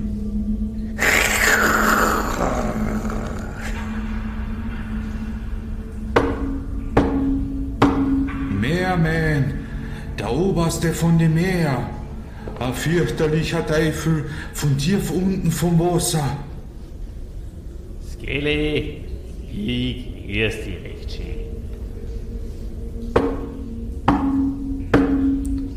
Meerman, 8.60 9.54
der 10.18 10.32
oberste 10.32 10.92
von 10.92 11.18
dem 11.18 11.34
Meer, 11.34 11.78
a 12.60 12.72
fürchterlicher 12.72 13.66
Teufel 13.66 14.26
von 14.52 14.78
tief 14.78 15.10
unten 15.10 15.50
vom 15.50 15.78
Wasser. 15.80 16.36
Skele, 18.32 19.02
ich 19.52 20.06
grüß 20.24 20.54
dich 20.64 20.78
recht 20.82 21.12
schön. 21.12 21.40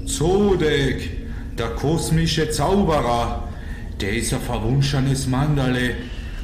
Zodek, 0.07 1.09
der 1.57 1.69
kosmische 1.71 2.49
Zauberer, 2.49 3.49
Der 3.99 4.13
ist 4.13 4.33
ein 4.33 4.39
verwunschenes 4.39 5.27
Mandale. 5.27 5.95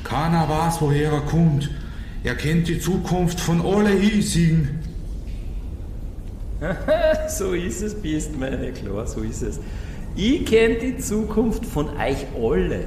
Keiner 0.03 0.47
weiß, 0.49 0.81
woher 0.81 1.11
er 1.11 1.21
kommt. 1.21 1.69
Er 2.23 2.35
kennt 2.35 2.67
die 2.67 2.79
Zukunft 2.79 3.39
von 3.39 3.61
alle 3.65 3.91
hiesigen. 3.91 4.79
so 7.29 7.53
ist 7.53 7.81
es, 7.81 7.93
bist 7.95 8.37
meine, 8.37 8.71
klar, 8.71 9.07
so 9.07 9.21
ist 9.21 9.41
es. 9.43 9.59
Ich 10.15 10.45
kenne 10.45 10.75
die 10.75 10.97
Zukunft 10.97 11.65
von 11.65 11.87
euch 11.97 12.25
alle. 12.41 12.85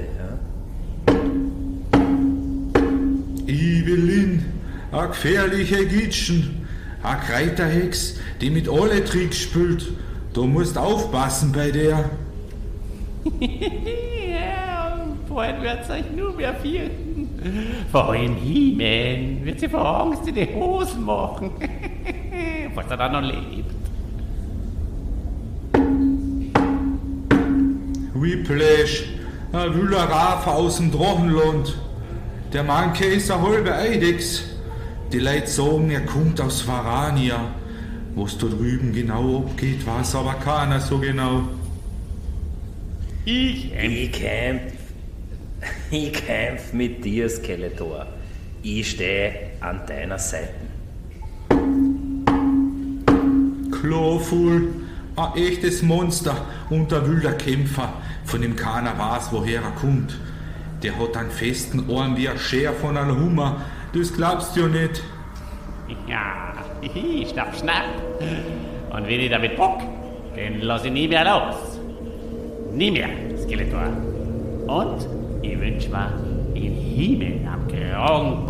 A 4.95 5.07
gefährliche 5.07 5.85
Gitschen, 5.85 6.65
a 7.03 7.15
Kreiterhex, 7.15 8.17
die 8.39 8.49
mit 8.49 8.69
alle 8.69 9.03
Tricks 9.03 9.39
spült. 9.39 9.87
Du 10.33 10.45
musst 10.45 10.77
aufpassen 10.77 11.51
bei 11.51 11.69
der. 11.69 12.09
ja, 13.39 15.05
bald 15.27 15.61
wird's 15.61 15.89
euch 15.89 16.09
nur 16.15 16.33
mehr 16.33 16.55
fürchten. 16.55 17.29
Vor 17.91 18.09
allem 18.09 18.35
He-Man 18.35 19.45
wird 19.45 19.59
sie 19.59 19.67
vor 19.67 19.85
Angst 19.85 20.27
in 20.27 20.35
die 20.35 20.47
Hosen 20.53 21.03
machen. 21.03 21.51
Was 22.75 22.87
er 22.89 22.97
da 22.97 23.09
noch 23.09 23.21
lebt. 23.21 23.71
Whiplash, 28.13 29.03
a 29.51 29.73
Wüller 29.73 30.09
Raf 30.09 30.47
aus 30.47 30.77
dem 30.77 30.91
Drachenland. 30.91 31.77
Der 32.53 32.63
Manke 32.63 33.05
ist 33.05 33.29
a 33.29 33.41
halbe 33.41 33.75
Eidex. 33.75 34.54
Die 35.15 35.21
Leute 35.21 35.47
sagen, 35.47 35.91
er 35.91 36.01
kommt 36.01 36.41
aus 36.41 36.67
Varania. 36.67 37.39
Was 38.15 38.37
da 38.37 38.47
drüben 38.47 38.91
genau 38.91 39.45
abgeht, 39.45 39.87
weiß 39.87 40.13
aber 40.15 40.33
keiner 40.33 40.81
so 40.81 40.99
genau. 40.99 41.47
Ich 43.23 43.71
Ich 43.73 44.11
kämpf, 44.11 44.73
ich 45.89 46.11
kämpf 46.11 46.73
mit 46.73 47.05
dir, 47.05 47.29
Skeletor. 47.29 48.07
Ich 48.61 48.91
stehe 48.91 49.51
an 49.61 49.79
deiner 49.87 50.19
Seite. 50.19 50.51
Kloful, 53.71 54.67
a 55.15 55.33
echtes 55.37 55.81
Monster 55.81 56.35
und 56.69 56.91
ein 56.91 57.09
wilder 57.09 57.31
Kämpfer, 57.31 57.93
von 58.25 58.41
dem 58.41 58.57
keiner 58.57 58.97
weiß, 58.99 59.29
woher 59.31 59.61
er 59.61 59.71
kommt. 59.79 60.13
Der 60.83 60.99
hat 60.99 61.15
einen 61.15 61.31
festen 61.31 61.89
Ohren 61.89 62.17
wie 62.17 62.27
ein 62.27 62.37
Scher 62.37 62.73
von 62.73 62.97
einem 62.97 63.17
Hummer. 63.17 63.61
Das 63.97 64.11
glaubst 64.11 64.57
du 64.57 64.67
nicht. 64.67 65.01
Ja, 66.05 66.53
schnapp, 67.31 67.55
schnapp. 67.55 67.85
Und 68.91 69.07
wenn 69.07 69.21
ich 69.21 69.29
damit 69.29 69.55
bock, 69.55 69.79
dann 70.35 70.59
lass 70.59 70.83
ich 70.83 70.91
nie 70.91 71.07
mehr 71.07 71.23
los. 71.23 71.79
Nie 72.73 72.91
mehr, 72.91 73.07
Skeletor. 73.41 73.87
Und 74.67 75.07
ich 75.41 75.57
wünsch 75.57 75.87
mir 75.87 76.11
in 76.55 76.73
Himmel 76.73 77.47
am 77.47 77.65
Kragen. 77.69 78.45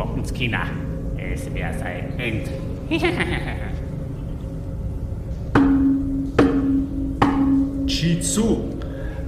Es 1.15 1.53
wär 1.53 1.71
sein 1.77 2.17
End. 2.17 2.49
Jitsu, 7.87 8.61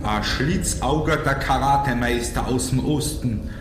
ein 0.03 0.23
Schlitzauger 0.23 1.17
der 1.17 1.35
Karatemeister 1.35 2.47
aus 2.47 2.71
dem 2.71 2.83
Osten. 2.83 3.51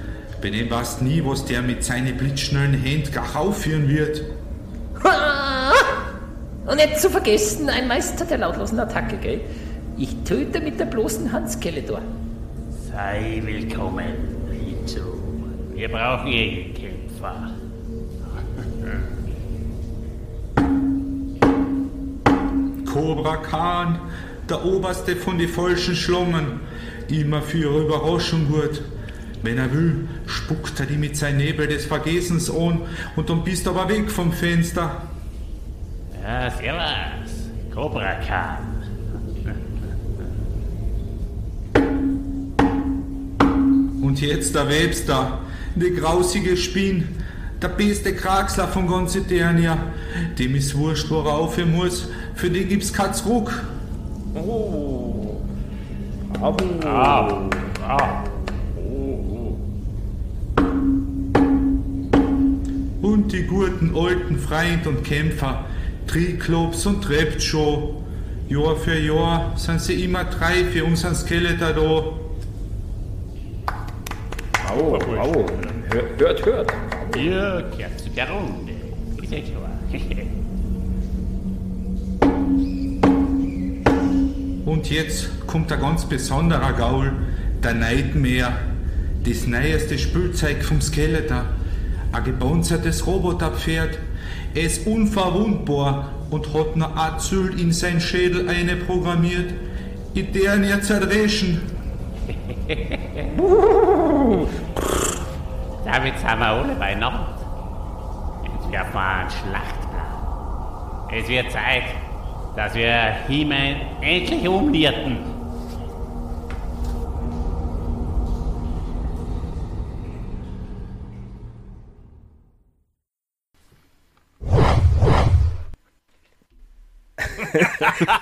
Bei 0.47 0.51
dem 0.51 0.71
weißt 0.71 1.03
nie, 1.03 1.21
was 1.25 1.45
der 1.45 1.61
mit 1.61 1.83
seinen 1.83 2.17
blitzschnellen 2.17 2.75
Händen 2.75 3.11
gleich 3.11 3.35
aufführen 3.35 3.89
wird. 3.89 4.23
Und 6.67 6.77
nicht 6.77 7.01
zu 7.01 7.11
vergessen, 7.11 7.69
ein 7.69 7.89
Meister 7.89 8.25
der 8.25 8.39
lautlosen 8.39 8.79
Attacke, 8.79 9.17
gell? 9.17 9.41
Ich 9.99 10.15
töte 10.23 10.61
mit 10.61 10.79
der 10.79 10.85
bloßen 10.85 11.33
Hand 11.33 11.51
Skeletor. 11.51 12.01
Sei 12.93 13.43
willkommen, 13.45 14.15
Rizu. 14.49 15.01
Wir 15.75 15.89
brauchen 15.89 16.31
Gegenkämpfer. 16.31 17.51
Cobra 22.93 23.37
Khan, 23.39 23.99
der 24.49 24.65
oberste 24.65 25.17
von 25.17 25.39
den 25.39 25.49
falschen 25.49 25.97
Schlangen, 25.97 26.61
immer 27.09 27.43
für 27.43 27.59
ihre 27.59 27.81
Überraschung 27.81 28.47
gut. 28.47 28.81
Wenn 29.43 29.59
er 29.59 29.73
will, 29.73 30.09
spuckt 30.27 30.81
er 30.81 30.87
die 30.87 30.97
mit 30.97 31.17
seinem 31.17 31.39
Nebel 31.39 31.67
des 31.67 31.85
Vergessens 31.85 32.51
an 32.51 32.81
und 33.17 33.31
dann 33.31 33.45
bist 33.45 33.67
du 33.67 33.71
aber 33.71 33.89
weg 33.89 34.11
vom 34.11 34.33
Fenster. 34.33 35.03
Ja, 36.23 36.51
servus. 36.51 37.51
Cobra 37.73 38.15
Khan. 38.15 38.77
Und 44.03 44.21
jetzt 44.21 44.55
der 44.55 44.69
Webster, 44.69 45.41
die 45.75 45.93
grausige 45.95 46.57
Spinn, 46.57 47.09
der 47.61 47.69
beste 47.69 48.15
Kraxler 48.15 48.69
von 48.69 48.89
ganz 48.89 49.15
Eternia. 49.17 49.79
Dem 50.39 50.55
ist 50.55 50.77
wurscht, 50.77 51.11
wo 51.11 51.21
er 51.21 51.67
muss, 51.67 52.09
für 52.35 52.51
die 52.51 52.65
gibt's 52.65 52.93
kein 52.93 53.13
Zurück. 53.15 53.63
Oh. 54.35 55.41
Abo. 56.41 56.65
Ah, 56.85 57.49
ah. 57.87 58.25
Und 63.27 63.33
die 63.33 63.43
guten 63.43 63.93
alten 63.97 64.39
Freund 64.39 64.87
und 64.87 65.03
Kämpfer, 65.03 65.65
Triklops 66.07 66.87
und 66.87 67.03
Treptshow. 67.03 68.01
Jahr 68.49 68.77
für 68.77 68.97
Jahr 68.97 69.53
sind 69.57 69.81
sie 69.81 70.05
immer 70.05 70.23
drei 70.27 70.63
für 70.67 70.85
unseren 70.85 71.17
Skeletor 71.17 71.73
da. 71.73 71.81
Au, 74.73 74.95
au. 74.95 75.45
Hört, 75.91 76.21
hört, 76.21 76.47
hört. 76.47 76.73
Ihr 77.19 77.69
kehrt 77.77 77.99
zu 77.99 78.11
der 78.11 78.31
Runde. 78.31 78.75
Und 84.67 84.89
jetzt 84.89 85.31
kommt 85.49 85.73
ein 85.73 85.81
ganz 85.81 86.05
besonderer 86.05 86.75
Gaul, 86.75 87.11
der 87.65 87.75
Nightmare. 87.75 88.53
Das 89.25 89.49
neueste 89.49 89.99
Spielzeug 89.99 90.63
vom 90.63 90.81
Skeletor. 90.81 91.56
Ein 92.17 92.25
gepanzertes 92.25 93.07
Roboterpferd. 93.07 93.99
Er 94.55 94.63
ist 94.63 94.87
unverwundbar 94.87 96.13
und 96.31 96.55
hat 96.55 96.75
noch 96.75 96.97
Azyl 96.97 97.61
in 97.61 97.73
sein 97.73 98.01
Schädel 98.01 98.49
einprogrammiert. 98.49 99.53
In 100.15 100.33
deren 100.33 100.65
er 100.65 100.81
zerdreschen. 100.81 101.61
Damit 105.85 106.19
sind 106.19 106.39
wir 106.39 106.47
alle 106.47 106.75
beieinander. 106.77 107.37
Jetzt 108.45 108.73
werfen 108.73 108.95
wir 108.95 109.03
einen 109.03 109.31
Schlachtplan. 109.31 111.21
Es 111.21 111.29
wird 111.29 111.53
Zeit, 111.53 111.85
dass 112.57 112.75
wir 112.75 113.15
He-Man 113.29 113.77
endlich 114.01 114.49
umnierten. 114.49 115.36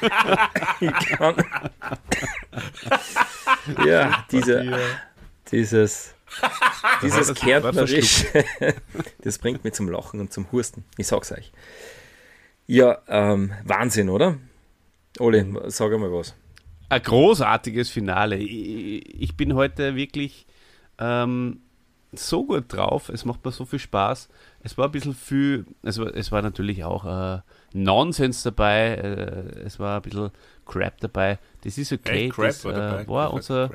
ja, 3.87 4.25
diese, 4.31 4.79
dieses, 5.51 6.15
dieses 7.03 7.29
das 7.29 7.39
Kärntnerisch, 7.39 8.27
das 9.23 9.39
bringt 9.39 9.65
mich 9.65 9.75
zum 9.75 9.89
Lachen 9.89 10.21
und 10.21 10.33
zum 10.33 10.51
Husten. 10.53 10.85
Ich 10.97 11.07
sag's 11.07 11.33
euch. 11.33 11.53
Ja, 12.67 12.99
ähm, 13.09 13.53
Wahnsinn, 13.65 14.09
oder? 14.09 14.39
Oli, 15.19 15.45
sag 15.67 15.91
mal 15.99 16.13
was. 16.13 16.35
Ein 16.89 17.03
großartiges 17.03 17.91
Finale. 17.91 18.37
Ich, 18.37 19.23
ich 19.23 19.37
bin 19.37 19.55
heute 19.55 19.97
wirklich 19.97 20.47
ähm, 20.99 21.61
so 22.13 22.45
gut 22.45 22.65
drauf. 22.69 23.09
Es 23.09 23.25
macht 23.25 23.45
mir 23.45 23.53
so 23.53 23.65
viel 23.65 23.79
Spaß. 23.79 24.29
Es 24.63 24.79
war 24.79 24.87
ein 24.87 24.93
bisschen 24.93 25.15
viel, 25.15 25.67
es 25.83 25.99
war, 25.99 26.15
es 26.15 26.33
war 26.33 26.43
natürlich 26.43 26.85
auch 26.85 27.05
äh, 27.05 27.41
Nonsens 27.75 28.43
dabei. 28.43 28.95
Äh, 28.95 29.61
es 29.65 29.79
war 29.79 29.97
ein 29.97 30.03
bisschen 30.03 30.31
Crap 30.65 30.99
dabei. 31.01 31.39
Das 31.63 31.77
ist 31.77 31.93
okay. 31.93 32.31
Crap 32.31 32.47
das 32.47 32.65
war 32.65 33.01
äh, 33.01 33.09
war 33.09 33.33
unser, 33.35 33.71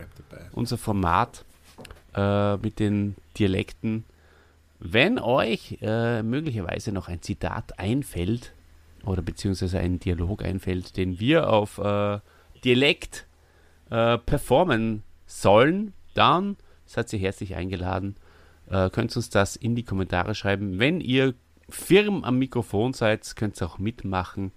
unser 0.54 0.78
Format 0.78 1.46
äh, 2.16 2.58
mit 2.58 2.80
den 2.80 3.16
Dialekten. 3.38 4.06
Wenn 4.80 5.20
euch 5.20 5.78
äh, 5.82 6.24
möglicherweise 6.24 6.92
noch 6.92 7.10
ein 7.10 7.22
Zitat 7.22 7.78
einfällt 7.78 8.54
oder 9.04 9.22
beziehungsweise 9.22 9.80
ein 9.80 10.00
Dialog 10.00 10.44
einfällt, 10.44 10.96
den 10.96 11.20
wir 11.20 11.52
auf 11.52 11.78
äh, 11.78 12.20
Dialekt 12.64 13.28
äh, 13.90 14.18
performen 14.18 15.04
sollen, 15.26 15.94
dann 16.14 16.56
seid 16.86 17.12
ihr 17.14 17.20
herzlich 17.20 17.56
eingeladen. 17.56 18.16
Äh, 18.70 18.90
könnt 18.90 19.16
uns 19.16 19.30
das 19.30 19.56
in 19.58 19.76
die 19.76 19.84
Kommentare 19.84 20.34
schreiben. 20.34 20.80
Wenn 20.80 21.02
ihr 21.02 21.34
firm 21.72 22.24
am 22.24 22.38
Mikrofon 22.40 22.94
seid, 22.94 23.36
könnt 23.36 23.62
ihr 23.62 23.68
auch 23.68 23.78
mitmachen. 23.78 24.52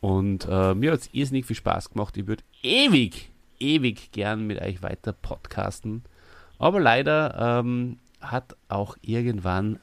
Und 0.00 0.46
äh, 0.48 0.74
mir 0.74 0.92
hat 0.92 1.00
es 1.00 1.10
irrsinnig 1.12 1.46
viel 1.46 1.56
Spaß 1.56 1.90
gemacht. 1.90 2.16
Ich 2.16 2.26
würde 2.26 2.42
ewig 2.62 3.30
ewig 3.60 4.12
gern 4.12 4.46
mit 4.46 4.60
euch 4.60 4.82
weiter 4.82 5.12
podcasten. 5.12 6.02
Aber 6.58 6.80
leider 6.80 7.60
ähm, 7.60 7.98
hat 8.20 8.56
auch 8.68 8.96
irgendwann 9.02 9.78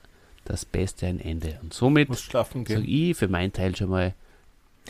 das 0.45 0.65
Beste 0.65 1.07
ein 1.07 1.19
Ende. 1.19 1.59
Und 1.61 1.73
somit 1.73 2.09
Muss 2.09 2.21
schlafen 2.21 2.65
sage 2.65 2.81
gehen. 2.81 3.09
ich 3.11 3.17
für 3.17 3.27
meinen 3.27 3.53
Teil 3.53 3.75
schon 3.75 3.89
mal 3.89 4.13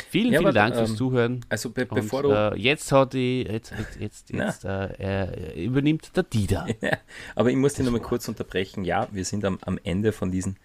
vielen, 0.09 0.34
Ja, 0.34 0.39
vielen 0.39 0.47
aber, 0.47 0.53
Dank 0.53 0.76
fürs 0.76 0.91
ähm, 0.91 0.95
Zuhören. 0.95 1.45
Also 1.49 1.69
be 1.69 1.86
Und, 1.86 1.95
bevor 1.95 2.24
du. 2.24 2.30
äh, 2.32 2.57
jetzt 2.57 2.91
hat 2.91 3.13
die, 3.13 3.43
jetzt, 3.43 3.74
jetzt, 3.78 3.99
jetzt, 3.99 4.30
jetzt 4.32 4.65
äh, 4.65 4.93
er 4.97 5.55
übernimmt 5.55 6.15
der 6.15 6.24
Dieter. 6.24 6.65
Aber 7.36 7.51
ich 7.51 7.57
muss 7.57 7.74
dich 7.74 7.86
nochmal 7.86 8.01
kurz 8.01 8.28
unterbrechen. 8.28 8.86
Ja, 8.86 9.07
wir 9.11 9.26
sind 9.26 9.45
am, 9.45 9.59
am 9.61 9.78
Ende 9.84 10.11
von 10.11 10.32
diesem 10.32 10.55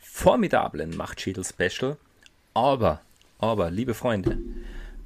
formidablen 0.00 0.96
Machtschädel-Special. 0.96 1.96
Aber, 2.54 3.00
aber, 3.38 3.70
liebe 3.70 3.94
Freunde, 3.94 4.38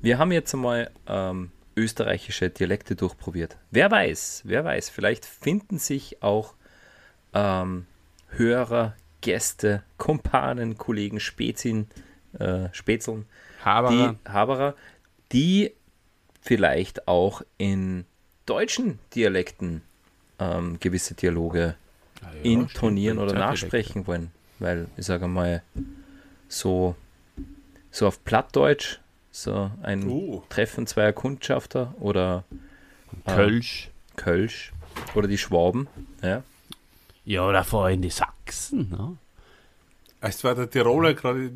wir 0.01 0.19
haben 0.19 0.33
jetzt 0.33 0.55
einmal 0.55 0.91
ähm, 1.07 1.51
österreichische 1.77 2.51
Dialekte 2.51 2.97
durchprobiert. 2.97 3.57
Wer 3.71 3.91
weiß, 3.91 4.43
wer 4.45 4.65
weiß, 4.65 4.89
vielleicht 4.89 5.27
finden 5.27 5.79
sich 5.79 6.23
auch 6.23 6.55
ähm, 7.33 7.87
Hörer, 8.29 8.95
Gäste, 9.21 9.83
Kumpanen, 9.99 10.79
Kollegen, 10.79 11.21
Spezin, 11.21 11.89
äh, 12.39 12.69
Spätzeln, 12.73 13.27
Haberer. 13.65 14.17
die 14.25 14.31
Haberer, 14.31 14.75
die 15.33 15.73
vielleicht 16.41 17.09
auch 17.09 17.43
in 17.57 18.05
deutschen 18.47 18.99
Dialekten 19.15 19.83
ähm, 20.39 20.79
gewisse 20.81 21.15
Dialoge 21.15 21.77
intonieren 22.43 23.19
oder 23.19 23.33
Polizeidialekte. 23.33 23.65
nachsprechen 23.67 24.07
wollen. 24.07 24.31
Weil, 24.65 24.89
ich 24.97 25.05
sage 25.05 25.29
mal, 25.29 25.63
so, 26.49 26.97
so 27.91 28.07
auf 28.07 28.25
Plattdeutsch, 28.25 28.99
so 29.31 29.71
ein 29.83 30.09
Uh. 30.09 30.43
Treffen 30.49 30.87
zweier 30.87 31.13
Kundschafter 31.13 31.95
oder 32.01 32.45
Kölsch. 33.27 33.91
Kölsch 34.17 34.73
oder 35.15 35.29
die 35.29 35.37
Schwaben, 35.37 35.87
ja. 36.23 36.43
Ja, 37.27 37.47
oder 37.47 37.63
vor 37.63 37.85
allem 37.85 38.01
die 38.01 38.09
Sachsen. 38.11 38.89
Ne? 38.89 39.19
Es 40.23 40.43
war 40.45 40.55
der 40.55 40.71
Tiroler 40.71 41.13
gerade. 41.13 41.51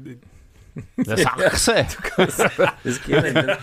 Der 0.99 1.17
Sachse. 1.17 1.87
Das 2.85 3.03
geht 3.03 3.23
nicht. 3.35 3.59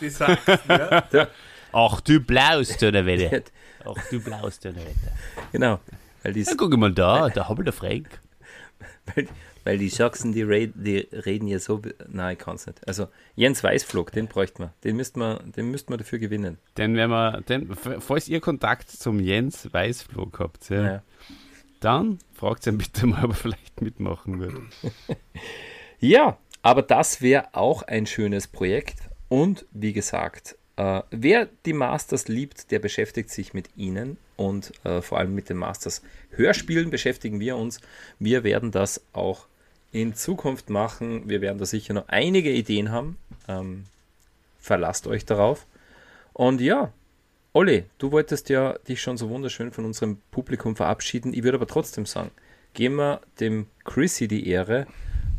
Die 0.00 0.08
Sachsen, 0.08 0.58
ja. 0.68 1.28
Ach, 1.72 2.00
du 2.00 2.20
blaust, 2.20 2.80
oder 2.82 3.04
Wette. 3.06 3.42
Ach, 3.84 3.96
du 4.08 4.20
blaust, 4.20 4.64
oder 4.66 4.76
Wette. 4.76 5.12
genau. 5.50 5.80
Weil 6.22 6.32
die, 6.32 6.42
Ja, 6.42 6.52
guck 6.56 6.76
mal 6.76 6.92
da, 6.92 7.28
da 7.28 7.48
habe 7.48 7.62
ich 7.62 7.64
der 7.64 7.72
Frank. 7.72 8.20
weil, 9.14 9.28
weil 9.64 9.78
die 9.78 9.88
Sachsen, 9.88 10.32
die, 10.32 10.42
red, 10.42 10.72
die 10.76 10.98
reden 11.12 11.46
ja 11.48 11.58
so. 11.58 11.80
Nein, 12.08 12.34
ich 12.34 12.38
kann 12.38 12.56
es 12.56 12.66
nicht. 12.66 12.86
Also 12.86 13.08
Jens 13.34 13.62
Weißflug, 13.64 14.12
den 14.12 14.26
bräuchten 14.28 14.64
wir. 14.64 14.74
Den 14.84 14.96
müssten 14.96 15.20
wir, 15.20 15.40
den 15.56 15.70
müssten 15.70 15.92
wir 15.92 15.96
dafür 15.96 16.18
gewinnen. 16.18 16.58
Denn 16.76 16.96
wenn 16.96 17.10
wir, 17.10 17.40
denn, 17.48 17.70
f- 17.70 17.96
falls 18.00 18.28
ihr 18.28 18.40
Kontakt 18.40 18.90
zum 18.90 19.20
Jens 19.20 19.72
Weißflug 19.72 20.38
habt, 20.40 20.68
ja, 20.70 20.84
Ja. 20.86 21.02
dann 21.80 22.18
fragt 22.32 22.66
ihn 22.66 22.78
bitte 22.78 23.06
mal, 23.06 23.24
ob 23.24 23.30
er 23.32 23.36
vielleicht 23.36 23.80
mitmachen 23.80 24.40
würde. 24.40 24.62
Ja, 26.00 26.38
aber 26.62 26.82
das 26.82 27.22
wäre 27.22 27.54
auch 27.54 27.82
ein 27.82 28.06
schönes 28.06 28.46
Projekt. 28.48 29.08
Und 29.28 29.64
wie 29.72 29.92
gesagt, 29.92 30.56
äh, 30.76 31.02
wer 31.10 31.48
die 31.66 31.72
Masters 31.72 32.28
liebt, 32.28 32.70
der 32.70 32.78
beschäftigt 32.78 33.30
sich 33.30 33.54
mit 33.54 33.68
ihnen 33.76 34.16
und 34.36 34.72
äh, 34.84 35.00
vor 35.02 35.18
allem 35.18 35.34
mit 35.34 35.48
den 35.48 35.56
Masters 35.56 36.02
Hörspielen 36.30 36.90
beschäftigen 36.90 37.40
wir 37.40 37.56
uns. 37.56 37.80
Wir 38.18 38.42
werden 38.44 38.72
das 38.72 39.00
auch 39.12 39.46
in 39.92 40.14
Zukunft 40.14 40.70
machen. 40.70 41.28
Wir 41.28 41.40
werden 41.40 41.58
da 41.58 41.66
sicher 41.66 41.94
noch 41.94 42.08
einige 42.08 42.50
Ideen 42.50 42.90
haben. 42.90 43.16
Ähm, 43.46 43.84
verlasst 44.58 45.06
euch 45.06 45.24
darauf. 45.24 45.66
Und 46.32 46.60
ja, 46.60 46.92
Olli, 47.52 47.84
du 47.98 48.10
wolltest 48.10 48.48
ja 48.48 48.72
dich 48.88 49.00
schon 49.00 49.16
so 49.16 49.30
wunderschön 49.30 49.70
von 49.70 49.84
unserem 49.84 50.18
Publikum 50.32 50.74
verabschieden. 50.74 51.32
Ich 51.32 51.44
würde 51.44 51.58
aber 51.58 51.68
trotzdem 51.68 52.06
sagen, 52.06 52.32
geben 52.72 52.96
wir 52.96 53.20
dem 53.38 53.68
Chrissy 53.84 54.26
die 54.26 54.48
Ehre, 54.48 54.88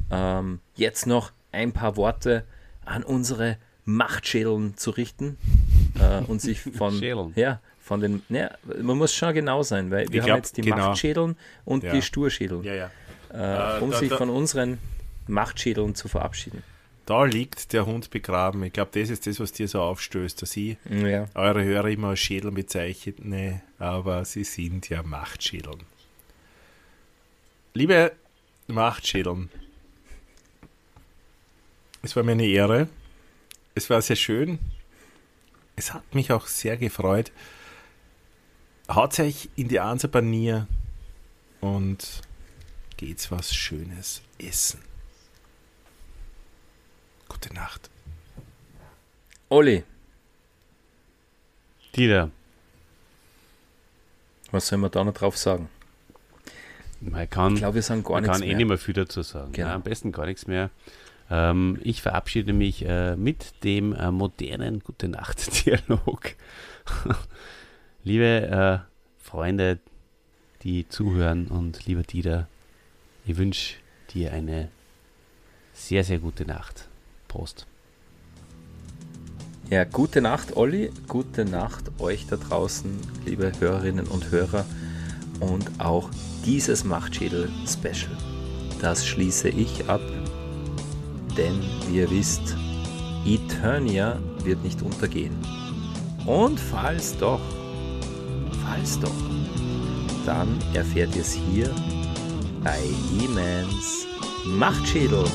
ähm, 0.10 0.62
jetzt 0.76 1.08
noch 1.08 1.34
ein 1.52 1.74
paar 1.74 1.98
Worte 1.98 2.46
an 2.86 3.04
unsere 3.04 3.58
Machtschädeln 3.86 4.76
zu 4.78 4.92
richten 4.92 5.38
äh, 6.00 6.22
und 6.24 6.42
sich 6.42 6.60
von, 6.78 7.02
ja, 7.36 7.60
von 7.82 8.00
den, 8.02 8.22
ne, 8.30 8.52
man 8.82 8.98
muss 8.98 9.14
schon 9.14 9.34
genau 9.34 9.62
sein, 9.64 9.92
weil 9.92 10.08
wir 10.10 10.16
Ich 10.16 10.20
haben 10.22 10.26
glaub, 10.28 10.38
jetzt 10.38 10.58
die 10.58 10.62
genau. 10.62 10.78
Machtschädeln 10.78 11.38
und 11.66 11.84
Ja. 11.84 11.94
die 11.94 12.02
Sturschädeln, 12.02 12.64
ja, 12.64 12.74
ja. 12.74 12.92
äh, 13.34 13.78
Äh, 13.78 13.82
um 13.82 13.92
da- 13.92 13.98
sich 14.00 14.10
da- 14.10 14.18
von 14.18 14.30
unseren 14.30 14.80
Machtschädeln 15.28 15.94
zu 15.96 16.08
verabschieden. 16.08 16.64
Da 17.06 17.24
liegt 17.26 17.72
der 17.74 17.86
Hund 17.86 18.10
begraben. 18.10 18.64
Ich 18.64 18.74
glaube, 18.74 18.90
das 19.00 19.12
ist 19.12 19.28
das, 19.28 19.40
was 19.40 19.52
dir 19.52 19.68
so 19.68 19.80
aufstößt, 19.80 20.42
dass 20.42 20.58
ich 20.58 20.78
Ja. 20.90 21.28
eure 21.36 21.64
Hörer 21.64 21.90
immer 21.90 22.08
als 22.10 22.20
Schädel 22.20 22.50
bezeichne, 22.52 23.62
aber 23.78 24.26
sie 24.26 24.44
sind 24.44 24.90
ja 24.90 25.04
Machtschädeln. 25.04 25.82
Liebe 27.76 28.14
Machtschädeln, 28.68 29.50
es 32.02 32.16
war 32.16 32.24
mir 32.24 32.32
eine 32.32 32.48
Ehre. 32.48 32.88
Es 33.76 33.90
war 33.90 34.02
sehr 34.02 34.16
schön. 34.16 34.60
Es 35.76 35.94
hat 35.94 36.16
mich 36.16 36.32
auch 36.32 36.48
sehr 36.48 36.78
gefreut. 36.78 37.32
Haut 38.90 39.20
euch 39.20 39.50
in 39.56 39.68
die 39.68 39.80
Ansapanier 39.80 40.68
und 41.60 42.22
geht's 42.98 43.32
was 43.32 43.54
Schönes 43.54 44.22
essen. 44.40 44.80
Gute 47.28 47.54
Nacht. 47.54 47.90
Olli, 49.50 49.84
Dieter, 51.96 52.30
was 54.52 54.68
soll 54.68 54.78
man 54.78 54.92
da 54.92 55.04
noch 55.04 55.14
drauf 55.14 55.38
sagen? 55.38 55.70
man 57.02 57.30
kann, 57.30 57.54
Ich 57.54 57.60
glaube, 57.60 57.76
wir 57.76 57.82
sagen 57.84 58.04
gar 58.04 58.14
man 58.14 58.24
nichts 58.24 58.38
kann 58.38 58.44
eh 58.44 58.48
mehr. 58.48 58.58
nicht 58.58 58.68
mehr 58.68 58.78
viel 58.78 58.94
dazu 58.94 59.22
sagen. 59.22 59.52
Genau. 59.52 59.68
Ja, 59.68 59.76
am 59.76 59.84
besten 59.84 60.12
gar 60.12 60.26
nichts 60.26 60.48
mehr. 60.48 60.70
Ähm, 61.30 61.80
ich 61.84 62.02
verabschiede 62.02 62.54
mich 62.54 62.86
äh, 62.86 63.16
mit 63.16 63.64
dem 63.64 63.94
äh, 63.94 64.12
modernen 64.12 64.80
Gute 64.80 65.08
Nacht-Dialog. 65.08 66.36
Liebe 68.04 68.86
äh, 68.86 69.24
Freunde, 69.24 69.80
die 70.62 70.88
zuhören 70.88 71.48
und 71.48 71.86
lieber 71.86 72.04
Dieter, 72.04 72.48
ich 73.26 73.38
wünsche 73.38 73.76
dir 74.14 74.32
eine 74.34 74.70
sehr, 75.74 76.04
sehr 76.04 76.20
gute 76.20 76.46
Nacht. 76.46 76.88
Prost. 77.28 77.66
Ja, 79.70 79.84
gute 79.84 80.22
Nacht, 80.22 80.56
Olli. 80.56 80.92
Gute 81.08 81.44
Nacht 81.44 82.00
euch 82.00 82.28
da 82.28 82.38
draußen, 82.38 83.00
liebe 83.26 83.52
Hörerinnen 83.60 84.06
und 84.06 84.30
Hörer. 84.30 84.66
Und 85.40 85.80
auch 85.80 86.12
dieses 86.46 86.84
Machtschädel-Special. 86.84 88.16
Das 88.80 89.08
schließe 89.08 89.50
ich 89.50 89.90
ab. 89.90 90.02
Denn, 91.38 91.62
wie 91.88 91.98
ihr 91.98 92.10
wisst, 92.10 92.56
Eternia 93.26 94.20
wird 94.44 94.64
nicht 94.64 94.82
untergehen. 94.82 95.36
Und 96.26 96.60
falls 96.60 97.18
doch, 97.18 97.42
falls 98.64 99.00
doch, 99.00 99.12
dann 100.26 100.58
erfährt 100.74 101.16
ihr 101.16 101.22
es 101.22 101.34
hier 101.34 101.70
bei 102.64 102.80
He-Mans 103.12 104.08
Machtschädel. 104.46 105.26